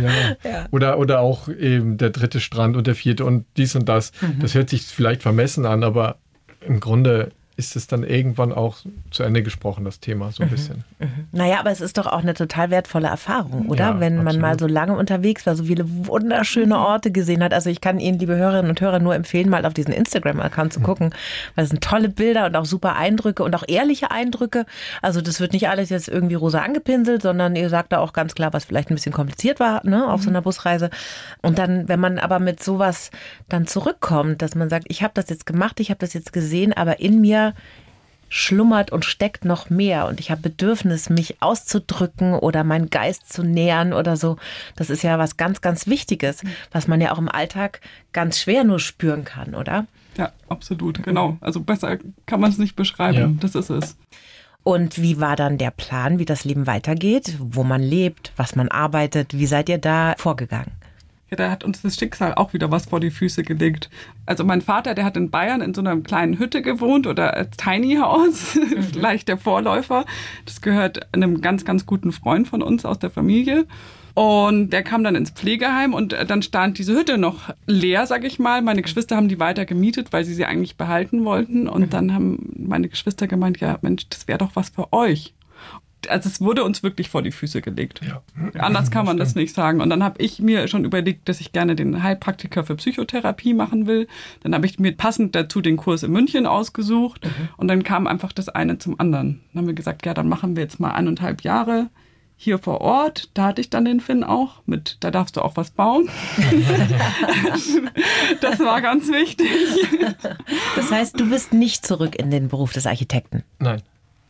Ja. 0.00 0.50
ja. 0.50 0.66
Oder, 0.70 0.98
oder 0.98 1.20
auch 1.20 1.48
eben 1.48 1.96
der 1.96 2.10
dritte 2.10 2.40
Strand 2.40 2.76
und 2.76 2.86
der 2.86 2.94
vierte 2.94 3.24
und 3.24 3.46
dies 3.56 3.74
und 3.76 3.88
das. 3.88 4.12
Mhm. 4.20 4.40
Das 4.40 4.54
hört 4.54 4.70
sich 4.70 4.82
vielleicht 4.82 5.22
vermessen 5.22 5.66
an, 5.66 5.84
aber 5.84 6.16
im 6.60 6.80
Grunde 6.80 7.30
ist 7.56 7.76
es 7.76 7.86
dann 7.86 8.02
irgendwann 8.02 8.52
auch 8.52 8.78
zu 9.12 9.22
Ende 9.22 9.42
gesprochen, 9.44 9.84
das 9.84 10.00
Thema, 10.00 10.32
so 10.32 10.42
ein 10.42 10.48
mhm. 10.48 10.52
bisschen. 10.52 10.84
Mhm. 10.98 11.28
Naja, 11.30 11.60
aber 11.60 11.70
es 11.70 11.80
ist 11.80 11.96
doch 11.98 12.06
auch 12.06 12.18
eine 12.18 12.34
total 12.34 12.70
wertvolle 12.70 13.06
Erfahrung, 13.06 13.68
oder? 13.68 13.84
Ja, 13.84 14.00
Wenn 14.00 14.16
man 14.16 14.26
absolut. 14.26 14.42
mal 14.42 14.58
so 14.58 14.66
lange 14.66 14.96
unterwegs 14.96 15.46
war, 15.46 15.54
so 15.54 15.64
viele 15.64 15.84
wunderschöne 15.86 16.76
Orte 16.76 17.12
gesehen 17.12 17.44
hat. 17.44 17.54
Also 17.54 17.70
ich 17.70 17.80
kann 17.80 18.00
Ihnen, 18.00 18.18
liebe 18.18 18.34
Hörerinnen 18.34 18.70
und 18.70 18.80
Hörer, 18.80 18.98
nur 18.98 19.14
empfehlen, 19.14 19.48
mal 19.48 19.64
auf 19.66 19.74
diesen 19.74 19.94
Instagram-Account 19.94 20.72
zu 20.72 20.80
mhm. 20.80 20.84
gucken, 20.84 21.14
weil 21.54 21.64
es 21.64 21.70
sind 21.70 21.84
tolle 21.84 22.08
Bilder 22.08 22.46
und 22.46 22.56
auch 22.56 22.64
super 22.64 22.96
Eindrücke 22.96 23.44
und 23.44 23.54
auch 23.54 23.64
ehrliche 23.68 24.10
Eindrücke. 24.10 24.66
Also 25.00 25.20
das 25.20 25.38
wird 25.38 25.52
nicht 25.52 25.68
alles 25.68 25.90
jetzt 25.90 26.08
irgendwie 26.08 26.34
rosa 26.34 26.60
angepinselt, 26.60 27.22
sondern 27.22 27.54
ihr 27.54 27.68
sagt 27.68 27.92
da 27.92 27.98
auch 27.98 28.12
ganz 28.12 28.34
klar, 28.34 28.52
was 28.52 28.64
vielleicht 28.64 28.90
ein 28.90 28.96
bisschen 28.96 29.12
kompliziert 29.12 29.60
war, 29.60 29.86
ne, 29.86 30.10
auf 30.10 30.20
mhm. 30.20 30.24
so 30.24 30.30
einer 30.30 30.42
Busreise. 30.42 30.90
Und 31.40 31.58
dann, 31.58 31.88
wenn 31.88 32.00
man 32.00 32.18
aber 32.18 32.40
mit 32.40 32.64
sowas 32.64 33.12
dann 33.48 33.68
zurückkommt, 33.68 34.42
dass 34.42 34.56
man 34.56 34.68
sagt, 34.68 34.86
ich 34.88 35.04
habe 35.04 35.12
das 35.14 35.28
jetzt 35.28 35.46
gemacht, 35.46 35.78
ich 35.78 35.90
habe 35.90 36.00
das 36.00 36.14
jetzt 36.14 36.32
gesehen, 36.32 36.72
aber 36.72 36.98
in 36.98 37.20
mir 37.20 37.43
schlummert 38.28 38.90
und 38.90 39.04
steckt 39.04 39.44
noch 39.44 39.70
mehr 39.70 40.06
und 40.06 40.18
ich 40.18 40.30
habe 40.30 40.40
Bedürfnis, 40.40 41.08
mich 41.08 41.40
auszudrücken 41.40 42.34
oder 42.34 42.64
meinen 42.64 42.90
Geist 42.90 43.32
zu 43.32 43.44
nähern 43.44 43.92
oder 43.92 44.16
so. 44.16 44.36
Das 44.74 44.90
ist 44.90 45.02
ja 45.02 45.18
was 45.18 45.36
ganz, 45.36 45.60
ganz 45.60 45.86
Wichtiges, 45.86 46.42
was 46.72 46.88
man 46.88 47.00
ja 47.00 47.12
auch 47.12 47.18
im 47.18 47.28
Alltag 47.28 47.80
ganz 48.12 48.40
schwer 48.40 48.64
nur 48.64 48.80
spüren 48.80 49.24
kann, 49.24 49.54
oder? 49.54 49.86
Ja, 50.16 50.32
absolut, 50.48 51.02
genau. 51.02 51.36
Also 51.40 51.60
besser 51.60 51.98
kann 52.26 52.40
man 52.40 52.50
es 52.50 52.58
nicht 52.58 52.74
beschreiben. 52.74 53.18
Ja. 53.18 53.30
Das 53.40 53.54
ist 53.54 53.70
es. 53.70 53.96
Und 54.64 55.00
wie 55.00 55.20
war 55.20 55.36
dann 55.36 55.58
der 55.58 55.70
Plan, 55.70 56.18
wie 56.18 56.24
das 56.24 56.44
Leben 56.44 56.66
weitergeht, 56.66 57.36
wo 57.38 57.64
man 57.64 57.82
lebt, 57.82 58.32
was 58.36 58.56
man 58.56 58.68
arbeitet? 58.68 59.36
Wie 59.38 59.46
seid 59.46 59.68
ihr 59.68 59.78
da 59.78 60.14
vorgegangen? 60.16 60.72
Da 61.36 61.50
hat 61.50 61.64
uns 61.64 61.82
das 61.82 61.96
Schicksal 61.96 62.34
auch 62.34 62.52
wieder 62.52 62.70
was 62.70 62.86
vor 62.86 63.00
die 63.00 63.10
Füße 63.10 63.42
gelegt. 63.42 63.90
Also 64.26 64.44
mein 64.44 64.60
Vater, 64.60 64.94
der 64.94 65.04
hat 65.04 65.16
in 65.16 65.30
Bayern 65.30 65.60
in 65.60 65.74
so 65.74 65.80
einer 65.80 65.96
kleinen 65.96 66.38
Hütte 66.38 66.62
gewohnt 66.62 67.06
oder 67.06 67.50
Tiny 67.50 67.96
House, 67.96 68.54
mhm. 68.56 68.82
vielleicht 68.82 69.28
der 69.28 69.38
Vorläufer. 69.38 70.04
Das 70.44 70.60
gehört 70.60 71.12
einem 71.14 71.40
ganz, 71.40 71.64
ganz 71.64 71.86
guten 71.86 72.12
Freund 72.12 72.48
von 72.48 72.62
uns 72.62 72.84
aus 72.84 72.98
der 72.98 73.10
Familie. 73.10 73.66
Und 74.14 74.70
der 74.70 74.84
kam 74.84 75.02
dann 75.02 75.16
ins 75.16 75.30
Pflegeheim 75.30 75.92
und 75.92 76.16
dann 76.28 76.40
stand 76.42 76.78
diese 76.78 76.94
Hütte 76.94 77.18
noch 77.18 77.52
leer, 77.66 78.06
sag 78.06 78.22
ich 78.22 78.38
mal. 78.38 78.62
Meine 78.62 78.82
Geschwister 78.82 79.16
haben 79.16 79.28
die 79.28 79.40
weiter 79.40 79.64
gemietet, 79.64 80.12
weil 80.12 80.24
sie 80.24 80.34
sie 80.34 80.44
eigentlich 80.44 80.76
behalten 80.76 81.24
wollten. 81.24 81.68
Und 81.68 81.82
mhm. 81.86 81.90
dann 81.90 82.14
haben 82.14 82.52
meine 82.56 82.88
Geschwister 82.88 83.26
gemeint, 83.26 83.58
ja 83.58 83.78
Mensch, 83.82 84.08
das 84.08 84.28
wäre 84.28 84.38
doch 84.38 84.52
was 84.54 84.68
für 84.68 84.92
euch 84.92 85.34
also 86.10 86.28
es 86.28 86.40
wurde 86.40 86.64
uns 86.64 86.82
wirklich 86.82 87.08
vor 87.08 87.22
die 87.22 87.30
Füße 87.30 87.62
gelegt. 87.62 88.00
Ja. 88.06 88.22
Anders 88.60 88.90
kann 88.90 89.06
man 89.06 89.16
das 89.16 89.34
nicht 89.34 89.54
sagen. 89.54 89.80
Und 89.80 89.90
dann 89.90 90.02
habe 90.02 90.22
ich 90.22 90.40
mir 90.40 90.68
schon 90.68 90.84
überlegt, 90.84 91.28
dass 91.28 91.40
ich 91.40 91.52
gerne 91.52 91.76
den 91.76 92.02
Heilpraktiker 92.02 92.64
für 92.64 92.76
Psychotherapie 92.76 93.54
machen 93.54 93.86
will. 93.86 94.06
Dann 94.42 94.54
habe 94.54 94.66
ich 94.66 94.78
mir 94.78 94.92
passend 94.92 95.34
dazu 95.34 95.60
den 95.60 95.76
Kurs 95.76 96.02
in 96.02 96.12
München 96.12 96.46
ausgesucht. 96.46 97.24
Mhm. 97.24 97.48
Und 97.56 97.68
dann 97.68 97.82
kam 97.82 98.06
einfach 98.06 98.32
das 98.32 98.48
eine 98.48 98.78
zum 98.78 98.98
anderen. 99.00 99.40
Dann 99.52 99.62
haben 99.62 99.66
wir 99.66 99.74
gesagt, 99.74 100.06
ja, 100.06 100.14
dann 100.14 100.28
machen 100.28 100.56
wir 100.56 100.62
jetzt 100.62 100.80
mal 100.80 100.92
eineinhalb 100.92 101.42
Jahre 101.42 101.88
hier 102.36 102.58
vor 102.58 102.80
Ort. 102.80 103.30
Da 103.34 103.46
hatte 103.46 103.60
ich 103.60 103.70
dann 103.70 103.84
den 103.84 104.00
Finn 104.00 104.24
auch 104.24 104.62
mit, 104.66 104.98
da 105.00 105.10
darfst 105.10 105.36
du 105.36 105.42
auch 105.42 105.56
was 105.56 105.70
bauen. 105.70 106.08
das 108.40 108.58
war 108.60 108.80
ganz 108.80 109.08
wichtig. 109.08 109.48
Das 110.76 110.90
heißt, 110.90 111.18
du 111.18 111.30
bist 111.30 111.52
nicht 111.52 111.86
zurück 111.86 112.16
in 112.16 112.30
den 112.30 112.48
Beruf 112.48 112.72
des 112.72 112.86
Architekten. 112.86 113.44
Nein. 113.58 113.82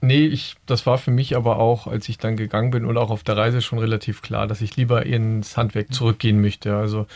Nee, 0.05 0.27
ich, 0.27 0.57
das 0.67 0.85
war 0.85 0.99
für 0.99 1.11
mich 1.11 1.35
aber 1.35 1.59
auch, 1.59 1.87
als 1.87 2.09
ich 2.09 2.19
dann 2.19 2.37
gegangen 2.37 2.71
bin 2.71 2.85
und 2.85 2.99
auch 2.99 3.11
auf 3.11 3.23
der 3.23 3.39
Reise 3.39 3.63
schon 3.63 3.79
relativ 3.79 4.21
klar, 4.21 4.47
dass 4.47 4.61
ich 4.61 4.77
lieber 4.77 5.07
ins 5.07 5.57
Handwerk 5.57 5.95
zurückgehen 5.95 6.43
möchte. 6.43 6.77
Also 6.77 7.07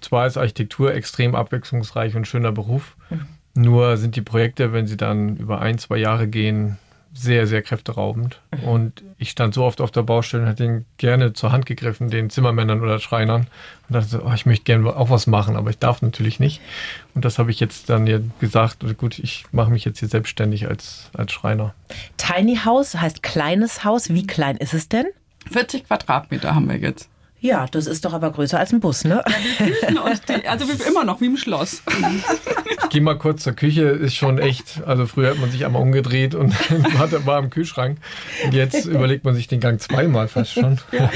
zwar 0.00 0.26
ist 0.26 0.38
Architektur 0.38 0.94
extrem 0.94 1.34
abwechslungsreich 1.34 2.16
und 2.16 2.26
schöner 2.26 2.52
Beruf, 2.52 2.96
mhm. 3.10 3.26
nur 3.54 3.98
sind 3.98 4.16
die 4.16 4.22
Projekte, 4.22 4.72
wenn 4.72 4.86
sie 4.86 4.96
dann 4.96 5.36
über 5.36 5.60
ein, 5.60 5.76
zwei 5.76 5.98
Jahre 5.98 6.26
gehen, 6.26 6.78
sehr, 7.14 7.46
sehr 7.46 7.62
kräfteraubend. 7.62 8.40
Und 8.66 9.02
ich 9.18 9.30
stand 9.30 9.54
so 9.54 9.64
oft 9.64 9.80
auf 9.80 9.92
der 9.92 10.02
Baustelle 10.02 10.42
und 10.42 10.48
hätte 10.48 10.64
ihn 10.64 10.84
gerne 10.98 11.32
zur 11.32 11.52
Hand 11.52 11.64
gegriffen, 11.64 12.10
den 12.10 12.28
Zimmermännern 12.28 12.82
oder 12.82 12.98
Schreinern. 12.98 13.46
Und 13.88 13.94
dachte, 13.94 14.22
oh, 14.24 14.32
ich 14.34 14.46
möchte 14.46 14.64
gerne 14.64 14.94
auch 14.94 15.10
was 15.10 15.26
machen, 15.26 15.56
aber 15.56 15.70
ich 15.70 15.78
darf 15.78 16.02
natürlich 16.02 16.40
nicht. 16.40 16.60
Und 17.14 17.24
das 17.24 17.38
habe 17.38 17.50
ich 17.52 17.60
jetzt 17.60 17.88
dann 17.88 18.06
ja 18.06 18.18
gesagt, 18.40 18.84
gut, 18.98 19.18
ich 19.20 19.44
mache 19.52 19.70
mich 19.70 19.84
jetzt 19.84 20.00
hier 20.00 20.08
selbstständig 20.08 20.68
als, 20.68 21.10
als 21.16 21.32
Schreiner. 21.32 21.74
Tiny 22.16 22.56
House 22.64 22.94
heißt 22.96 23.22
kleines 23.22 23.84
Haus. 23.84 24.10
Wie 24.10 24.26
klein 24.26 24.56
ist 24.56 24.74
es 24.74 24.88
denn? 24.88 25.06
40 25.52 25.86
Quadratmeter 25.86 26.54
haben 26.54 26.68
wir 26.68 26.78
jetzt. 26.78 27.08
Ja, 27.44 27.66
das 27.70 27.86
ist 27.86 28.06
doch 28.06 28.14
aber 28.14 28.30
größer 28.30 28.58
als 28.58 28.72
ein 28.72 28.80
Bus, 28.80 29.04
ne? 29.04 29.22
Ja, 29.82 30.38
die, 30.38 30.48
also 30.48 30.64
immer 30.88 31.04
noch 31.04 31.20
wie 31.20 31.26
im 31.26 31.36
Schloss. 31.36 31.82
geh 32.94 33.00
mal 33.00 33.18
kurz 33.18 33.42
zur 33.42 33.52
Küche, 33.54 33.82
ist 33.82 34.14
schon 34.14 34.38
echt, 34.38 34.80
also 34.86 35.04
früher 35.04 35.30
hat 35.30 35.38
man 35.38 35.50
sich 35.50 35.66
einmal 35.66 35.82
umgedreht 35.82 36.34
und 36.34 36.54
war 37.26 37.38
im 37.40 37.50
Kühlschrank. 37.50 37.98
Und 38.44 38.54
jetzt 38.54 38.86
überlegt 38.86 39.24
man 39.24 39.34
sich 39.34 39.48
den 39.48 39.60
Gang 39.60 39.80
zweimal 39.80 40.28
fast 40.28 40.52
schon. 40.52 40.78
Ja. 40.92 41.10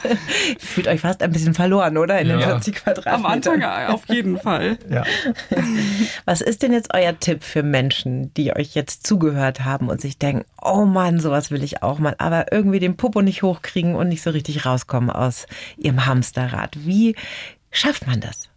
Fühlt 0.58 0.88
euch 0.88 1.00
fast 1.00 1.22
ein 1.22 1.32
bisschen 1.32 1.54
verloren, 1.54 1.96
oder? 1.96 2.18
In 2.20 2.28
ja. 2.28 2.36
den 2.36 2.42
40 2.42 2.74
Quadratmetern. 2.74 3.24
Am 3.24 3.62
Anfang 3.62 3.94
auf 3.94 4.08
jeden 4.08 4.38
Fall. 4.38 4.76
Ja. 4.90 5.04
Was 6.24 6.40
ist 6.40 6.62
denn 6.62 6.72
jetzt 6.72 6.92
euer 6.92 7.18
Tipp 7.18 7.44
für 7.44 7.62
Menschen, 7.62 8.34
die 8.34 8.54
euch 8.54 8.74
jetzt 8.74 9.06
zugehört 9.06 9.64
haben 9.64 9.88
und 9.88 10.00
sich 10.00 10.18
denken, 10.18 10.44
oh 10.60 10.84
Mann, 10.84 11.20
sowas 11.20 11.50
will 11.50 11.62
ich 11.62 11.82
auch 11.82 11.98
mal, 11.98 12.14
aber 12.18 12.52
irgendwie 12.52 12.80
den 12.80 12.96
Popo 12.96 13.22
nicht 13.22 13.42
hochkriegen 13.42 13.94
und 13.94 14.08
nicht 14.08 14.22
so 14.22 14.30
richtig 14.30 14.66
rauskommen 14.66 15.08
aus 15.08 15.46
ihrem 15.76 16.06
Hamsterrad? 16.06 16.76
Wie 16.86 17.14
schafft 17.70 18.06
man 18.06 18.20
das? 18.20 18.48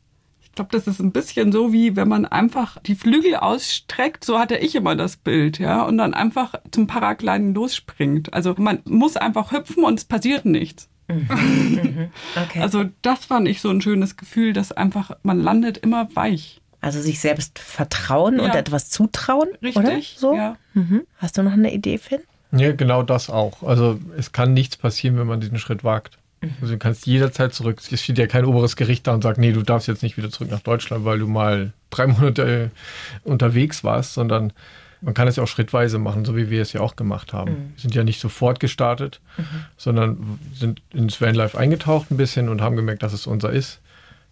Ich 0.43 0.51
glaube, 0.53 0.71
das 0.71 0.87
ist 0.87 1.01
ein 1.01 1.11
bisschen 1.11 1.51
so, 1.51 1.73
wie 1.73 1.97
wenn 1.97 2.07
man 2.07 2.25
einfach 2.25 2.77
die 2.81 2.95
Flügel 2.95 3.35
ausstreckt, 3.35 4.23
so 4.23 4.39
hatte 4.39 4.55
ich 4.55 4.75
immer 4.75 4.95
das 4.95 5.17
Bild, 5.17 5.59
ja, 5.59 5.83
und 5.83 5.97
dann 5.97 6.13
einfach 6.13 6.55
zum 6.71 6.87
Paragliden 6.87 7.53
losspringt. 7.53 8.33
Also 8.33 8.55
man 8.57 8.79
muss 8.85 9.17
einfach 9.17 9.51
hüpfen 9.51 9.83
und 9.83 9.99
es 9.99 10.05
passiert 10.05 10.45
nichts. 10.45 10.87
Mhm. 11.07 11.27
Mhm. 11.29 12.07
Okay. 12.35 12.61
Also 12.61 12.85
das 13.01 13.25
fand 13.25 13.47
ich 13.47 13.61
so 13.61 13.69
ein 13.69 13.81
schönes 13.81 14.17
Gefühl, 14.17 14.53
dass 14.53 14.71
einfach 14.71 15.11
man 15.23 15.39
landet 15.39 15.77
immer 15.77 16.07
weich. 16.15 16.61
Also 16.81 17.01
sich 17.01 17.19
selbst 17.19 17.57
vertrauen 17.59 18.37
ja. 18.37 18.43
und 18.43 18.55
etwas 18.55 18.89
zutrauen, 18.89 19.49
Richtig, 19.61 19.77
oder? 19.77 19.99
So? 20.15 20.35
Ja. 20.35 20.57
Mhm. 20.73 21.05
Hast 21.17 21.37
du 21.37 21.43
noch 21.43 21.53
eine 21.53 21.73
Idee, 21.73 21.97
Finn? 21.97 22.21
Ja, 22.51 22.73
genau 22.73 23.03
das 23.03 23.29
auch. 23.29 23.63
Also 23.63 23.99
es 24.17 24.31
kann 24.31 24.53
nichts 24.53 24.77
passieren, 24.77 25.17
wenn 25.17 25.27
man 25.27 25.41
diesen 25.41 25.57
Schritt 25.57 25.83
wagt. 25.83 26.17
Also 26.61 26.73
du 26.73 26.79
kannst 26.79 27.05
jederzeit 27.05 27.53
zurück. 27.53 27.81
Es 27.91 28.01
steht 28.01 28.17
ja 28.17 28.27
kein 28.27 28.45
oberes 28.45 28.75
Gericht 28.75 29.07
da 29.07 29.13
und 29.13 29.21
sagt, 29.21 29.37
nee, 29.37 29.51
du 29.51 29.61
darfst 29.61 29.87
jetzt 29.87 30.03
nicht 30.03 30.17
wieder 30.17 30.29
zurück 30.29 30.51
nach 30.51 30.61
Deutschland, 30.61 31.05
weil 31.05 31.19
du 31.19 31.27
mal 31.27 31.73
drei 31.89 32.07
Monate 32.07 32.71
äh, 32.71 33.27
unterwegs 33.29 33.83
warst, 33.83 34.13
sondern 34.13 34.53
man 35.01 35.13
kann 35.13 35.27
es 35.27 35.35
ja 35.35 35.43
auch 35.43 35.47
schrittweise 35.47 35.99
machen, 35.99 36.25
so 36.25 36.35
wie 36.35 36.49
wir 36.49 36.61
es 36.61 36.73
ja 36.73 36.81
auch 36.81 36.95
gemacht 36.95 37.33
haben. 37.33 37.51
Mhm. 37.51 37.73
Wir 37.75 37.81
sind 37.81 37.95
ja 37.95 38.03
nicht 38.03 38.19
sofort 38.19 38.59
gestartet, 38.59 39.21
mhm. 39.37 39.43
sondern 39.77 40.39
sind 40.53 40.81
ins 40.93 41.21
Vanlife 41.21 41.57
eingetaucht 41.57 42.11
ein 42.11 42.17
bisschen 42.17 42.49
und 42.49 42.61
haben 42.61 42.75
gemerkt, 42.75 43.03
dass 43.03 43.13
es 43.13 43.27
unser 43.27 43.51
ist. 43.51 43.81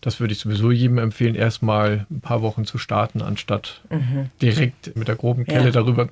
Das 0.01 0.19
würde 0.19 0.33
ich 0.33 0.39
sowieso 0.39 0.71
jedem 0.71 0.97
empfehlen, 0.97 1.35
erstmal 1.35 2.05
ein 2.11 2.19
paar 2.19 2.41
Wochen 2.41 2.65
zu 2.65 2.77
starten, 2.77 3.21
anstatt 3.21 3.81
mhm. 3.89 4.29
direkt 4.41 4.95
mit 4.95 5.07
der 5.07 5.15
groben 5.15 5.45
Kelle 5.45 5.65
ja. 5.65 5.71
darüber 5.71 6.09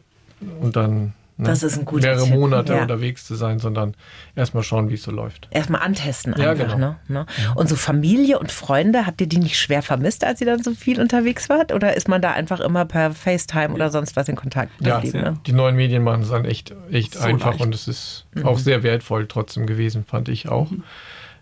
und 0.61 0.75
dann? 0.75 1.13
Das 1.47 1.63
ist 1.63 1.77
ein 1.77 1.85
guter 1.85 2.07
Mehrere 2.07 2.25
Tipp. 2.25 2.35
Monate 2.35 2.73
ja. 2.73 2.81
unterwegs 2.81 3.25
zu 3.25 3.35
sein, 3.35 3.59
sondern 3.59 3.95
erstmal 4.35 4.63
schauen, 4.63 4.89
wie 4.89 4.93
es 4.93 5.03
so 5.03 5.11
läuft. 5.11 5.47
Erstmal 5.51 5.81
antesten 5.81 6.33
einfach. 6.33 6.45
Ja, 6.45 6.53
genau. 6.53 6.77
ne? 6.77 6.97
ne? 7.07 7.25
Und 7.55 7.67
so 7.67 7.75
Familie 7.75 8.39
und 8.39 8.51
Freunde, 8.51 9.05
habt 9.05 9.21
ihr 9.21 9.27
die 9.27 9.39
nicht 9.39 9.57
schwer 9.57 9.81
vermisst, 9.81 10.23
als 10.23 10.41
ihr 10.41 10.47
dann 10.47 10.61
so 10.61 10.73
viel 10.73 10.99
unterwegs 10.99 11.49
wart? 11.49 11.73
Oder 11.73 11.95
ist 11.95 12.07
man 12.07 12.21
da 12.21 12.31
einfach 12.31 12.59
immer 12.59 12.85
per 12.85 13.11
FaceTime 13.11 13.73
oder 13.73 13.89
sonst 13.89 14.15
was 14.15 14.27
in 14.27 14.35
Kontakt 14.35 14.77
geblieben? 14.77 15.17
Ja, 15.17 15.31
ne? 15.31 15.39
die 15.45 15.53
neuen 15.53 15.75
Medien 15.75 16.03
machen 16.03 16.23
es 16.23 16.29
dann 16.29 16.45
echt, 16.45 16.73
echt 16.91 17.15
so 17.15 17.23
einfach 17.23 17.51
leicht. 17.51 17.61
und 17.61 17.75
es 17.75 17.87
ist 17.87 18.25
mhm. 18.33 18.45
auch 18.45 18.59
sehr 18.59 18.83
wertvoll 18.83 19.27
trotzdem 19.27 19.65
gewesen, 19.65 20.05
fand 20.05 20.29
ich 20.29 20.49
auch. 20.49 20.69
Mhm. 20.69 20.83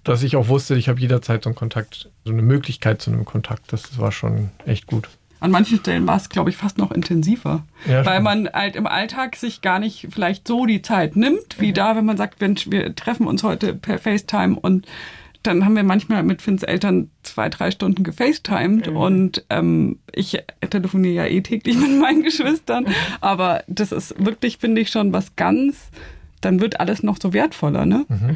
Dass 0.04 0.24
ich 0.24 0.38
auch 0.38 0.48
wusste, 0.48 0.76
ich 0.76 0.88
habe 0.88 1.00
jederzeit 1.00 1.44
so 1.44 1.50
einen 1.50 1.56
Kontakt, 1.56 2.10
so 2.24 2.32
eine 2.32 2.42
Möglichkeit 2.42 3.02
zu 3.02 3.12
einem 3.12 3.26
Kontakt. 3.26 3.74
Das 3.74 4.00
war 4.00 4.14
schon 4.14 4.50
echt 4.66 4.88
gut. 4.88 5.10
An 5.40 5.52
manchen 5.52 5.80
Stellen 5.80 6.06
war 6.06 6.18
es, 6.18 6.30
glaube 6.30 6.50
ich, 6.50 6.58
fast 6.58 6.78
noch 6.78 6.92
intensiver. 6.92 7.64
Ja, 7.88 8.06
weil 8.06 8.22
man 8.22 8.50
halt 8.52 8.76
im 8.76 8.88
Alltag 8.88 9.36
sich 9.36 9.62
gar 9.62 9.80
nicht 9.80 10.08
vielleicht 10.12 10.48
so 10.48 10.66
die 10.66 10.82
Zeit 10.82 11.16
nimmt, 11.16 11.60
wie 11.60 11.70
mhm. 11.70 11.74
da, 11.74 11.96
wenn 11.96 12.06
man 12.06 12.18
sagt, 12.18 12.42
Mensch, 12.42 12.70
wir 12.70 12.94
treffen 12.96 13.28
uns 13.28 13.44
heute 13.44 13.74
per 13.74 14.00
FaceTime 14.00 14.56
und 14.60 14.86
dann 15.44 15.64
haben 15.64 15.76
wir 15.78 15.84
manchmal 15.84 16.24
mit 16.24 16.42
Finns 16.42 16.64
Eltern 16.64 17.10
zwei, 17.24 17.48
drei 17.48 17.72
Stunden 17.72 18.04
gefacetimed 18.04 18.90
mhm. 18.90 18.98
und 18.98 19.46
ähm, 19.50 20.00
ich 20.14 20.44
telefoniere 20.70 21.14
ja 21.14 21.26
eh 21.26 21.40
täglich 21.42 21.78
mit 21.78 21.98
meinen 22.00 22.24
Geschwistern, 22.24 22.86
aber 23.22 23.64
das 23.68 23.94
ist 23.94 24.14
wirklich, 24.24 24.58
finde 24.58 24.82
ich, 24.82 24.90
schon 24.90 25.14
was 25.14 25.38
ganz, 25.38 25.92
dann 26.42 26.60
wird 26.60 26.82
alles 26.82 27.04
noch 27.04 27.18
so 27.22 27.32
wertvoller, 27.32 27.86
ne? 27.86 28.06
Mhm. 28.10 28.36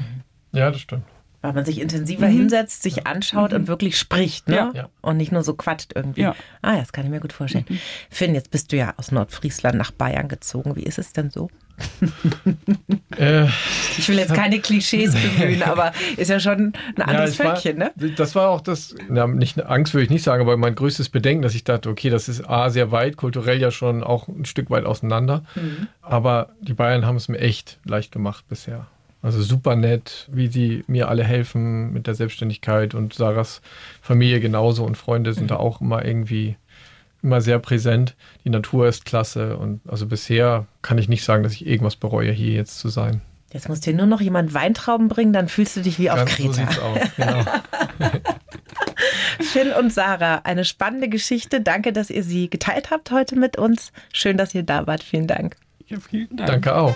Ja, 0.53 0.71
das 0.71 0.79
stimmt 0.79 1.03
weil 1.43 1.51
man 1.51 1.65
sich 1.65 1.81
intensiver 1.81 2.29
mhm. 2.29 2.37
hinsetzt, 2.37 2.83
sich 2.83 3.05
anschaut 3.05 3.51
mhm. 3.51 3.57
und 3.57 3.67
wirklich 3.67 3.99
spricht, 3.99 4.47
ne? 4.47 4.71
Ja. 4.73 4.89
Und 5.01 5.17
nicht 5.17 5.33
nur 5.33 5.43
so 5.43 5.53
quatscht 5.53 5.91
irgendwie. 5.93 6.21
Ja. 6.21 6.35
Ah, 6.61 6.75
ja, 6.75 6.79
das 6.79 6.93
kann 6.93 7.03
ich 7.03 7.11
mir 7.11 7.19
gut 7.19 7.33
vorstellen. 7.33 7.65
Mhm. 7.67 7.79
Finn, 8.09 8.33
jetzt 8.33 8.49
bist 8.49 8.71
du 8.71 8.77
ja 8.77 8.93
aus 8.95 9.11
Nordfriesland 9.11 9.77
nach 9.77 9.91
Bayern 9.91 10.29
gezogen. 10.29 10.77
Wie 10.77 10.83
ist 10.83 10.97
es 10.97 11.11
denn 11.11 11.29
so? 11.29 11.49
äh, 13.17 13.45
ich 13.97 14.07
will 14.07 14.17
jetzt 14.19 14.33
keine 14.33 14.59
Klischees 14.59 15.15
bemühen, 15.15 15.63
aber 15.63 15.91
ist 16.15 16.29
ja 16.29 16.39
schon 16.39 16.73
ein 16.95 17.01
anderes 17.01 17.37
ja, 17.37 17.45
Völkchen, 17.45 17.77
ne? 17.77 17.91
Das 18.15 18.35
war 18.35 18.49
auch 18.49 18.61
das, 18.61 18.95
ja, 19.13 19.27
nicht 19.27 19.61
Angst 19.65 19.93
würde 19.93 20.05
ich 20.05 20.09
nicht 20.11 20.23
sagen, 20.23 20.43
aber 20.43 20.55
mein 20.55 20.75
größtes 20.75 21.09
Bedenken, 21.09 21.41
dass 21.41 21.55
ich 21.55 21.65
dachte, 21.65 21.89
okay, 21.89 22.09
das 22.09 22.29
ist 22.29 22.47
A, 22.47 22.69
sehr 22.69 22.91
weit, 22.91 23.17
kulturell 23.17 23.59
ja 23.59 23.71
schon 23.71 24.01
auch 24.01 24.29
ein 24.29 24.45
Stück 24.45 24.69
weit 24.69 24.85
auseinander. 24.85 25.43
Mhm. 25.55 25.87
Aber 26.01 26.51
die 26.61 26.73
Bayern 26.73 27.05
haben 27.05 27.17
es 27.17 27.27
mir 27.27 27.39
echt 27.39 27.79
leicht 27.83 28.13
gemacht 28.13 28.45
bisher. 28.47 28.87
Also 29.23 29.41
super 29.41 29.77
nett, 29.77 30.27
wie 30.31 30.47
sie 30.49 30.83
mir 30.87 31.07
alle 31.07 31.23
helfen 31.23 31.93
mit 31.93 32.07
der 32.07 32.13
Selbstständigkeit 32.13 32.93
und 32.93 33.13
Sarahs 33.13 33.61
Familie 34.01 34.41
genauso 34.41 34.83
und 34.83 34.97
Freunde 34.97 35.33
sind 35.33 35.45
mhm. 35.45 35.47
da 35.47 35.55
auch 35.55 35.79
immer 35.79 36.03
irgendwie 36.05 36.57
immer 37.23 37.39
sehr 37.39 37.57
präsent. 37.59 38.15
Die 38.43 38.49
Natur 38.49 38.87
ist 38.87 39.05
klasse 39.05 39.55
und 39.55 39.79
also 39.87 40.07
bisher 40.07 40.67
kann 40.81 40.97
ich 40.97 41.07
nicht 41.07 41.23
sagen, 41.23 41.41
dass 41.41 41.53
ich 41.53 41.65
irgendwas 41.65 41.95
bereue, 41.95 42.33
hier 42.33 42.51
jetzt 42.51 42.77
zu 42.79 42.89
sein. 42.89 43.21
Jetzt 43.53 43.69
muss 43.69 43.79
dir 43.79 43.93
nur 43.93 44.07
noch 44.07 44.19
jemand 44.19 44.53
Weintrauben 44.53 45.07
bringen, 45.07 45.31
dann 45.31 45.47
fühlst 45.47 45.77
du 45.77 45.81
dich 45.81 45.99
wie 45.99 46.09
auf 46.09 46.17
Ganz 46.17 46.31
Kreta. 46.31 46.51
So 46.51 46.53
sieht's 46.53 46.79
aus, 46.79 46.99
genau. 47.15 47.45
Phil 49.39 49.71
und 49.73 49.93
Sarah, 49.93 50.41
eine 50.43 50.65
spannende 50.65 51.07
Geschichte. 51.07 51.61
Danke, 51.61 51.93
dass 51.93 52.09
ihr 52.09 52.23
sie 52.23 52.49
geteilt 52.49 52.91
habt 52.91 53.11
heute 53.11 53.37
mit 53.37 53.57
uns. 53.57 53.93
Schön, 54.11 54.35
dass 54.35 54.53
ihr 54.53 54.63
da 54.63 54.85
wart. 54.85 55.03
Vielen 55.03 55.27
Dank. 55.27 55.55
Ja, 55.87 55.97
vielen 55.99 56.35
Dank. 56.35 56.49
Danke 56.49 56.75
auch. 56.75 56.95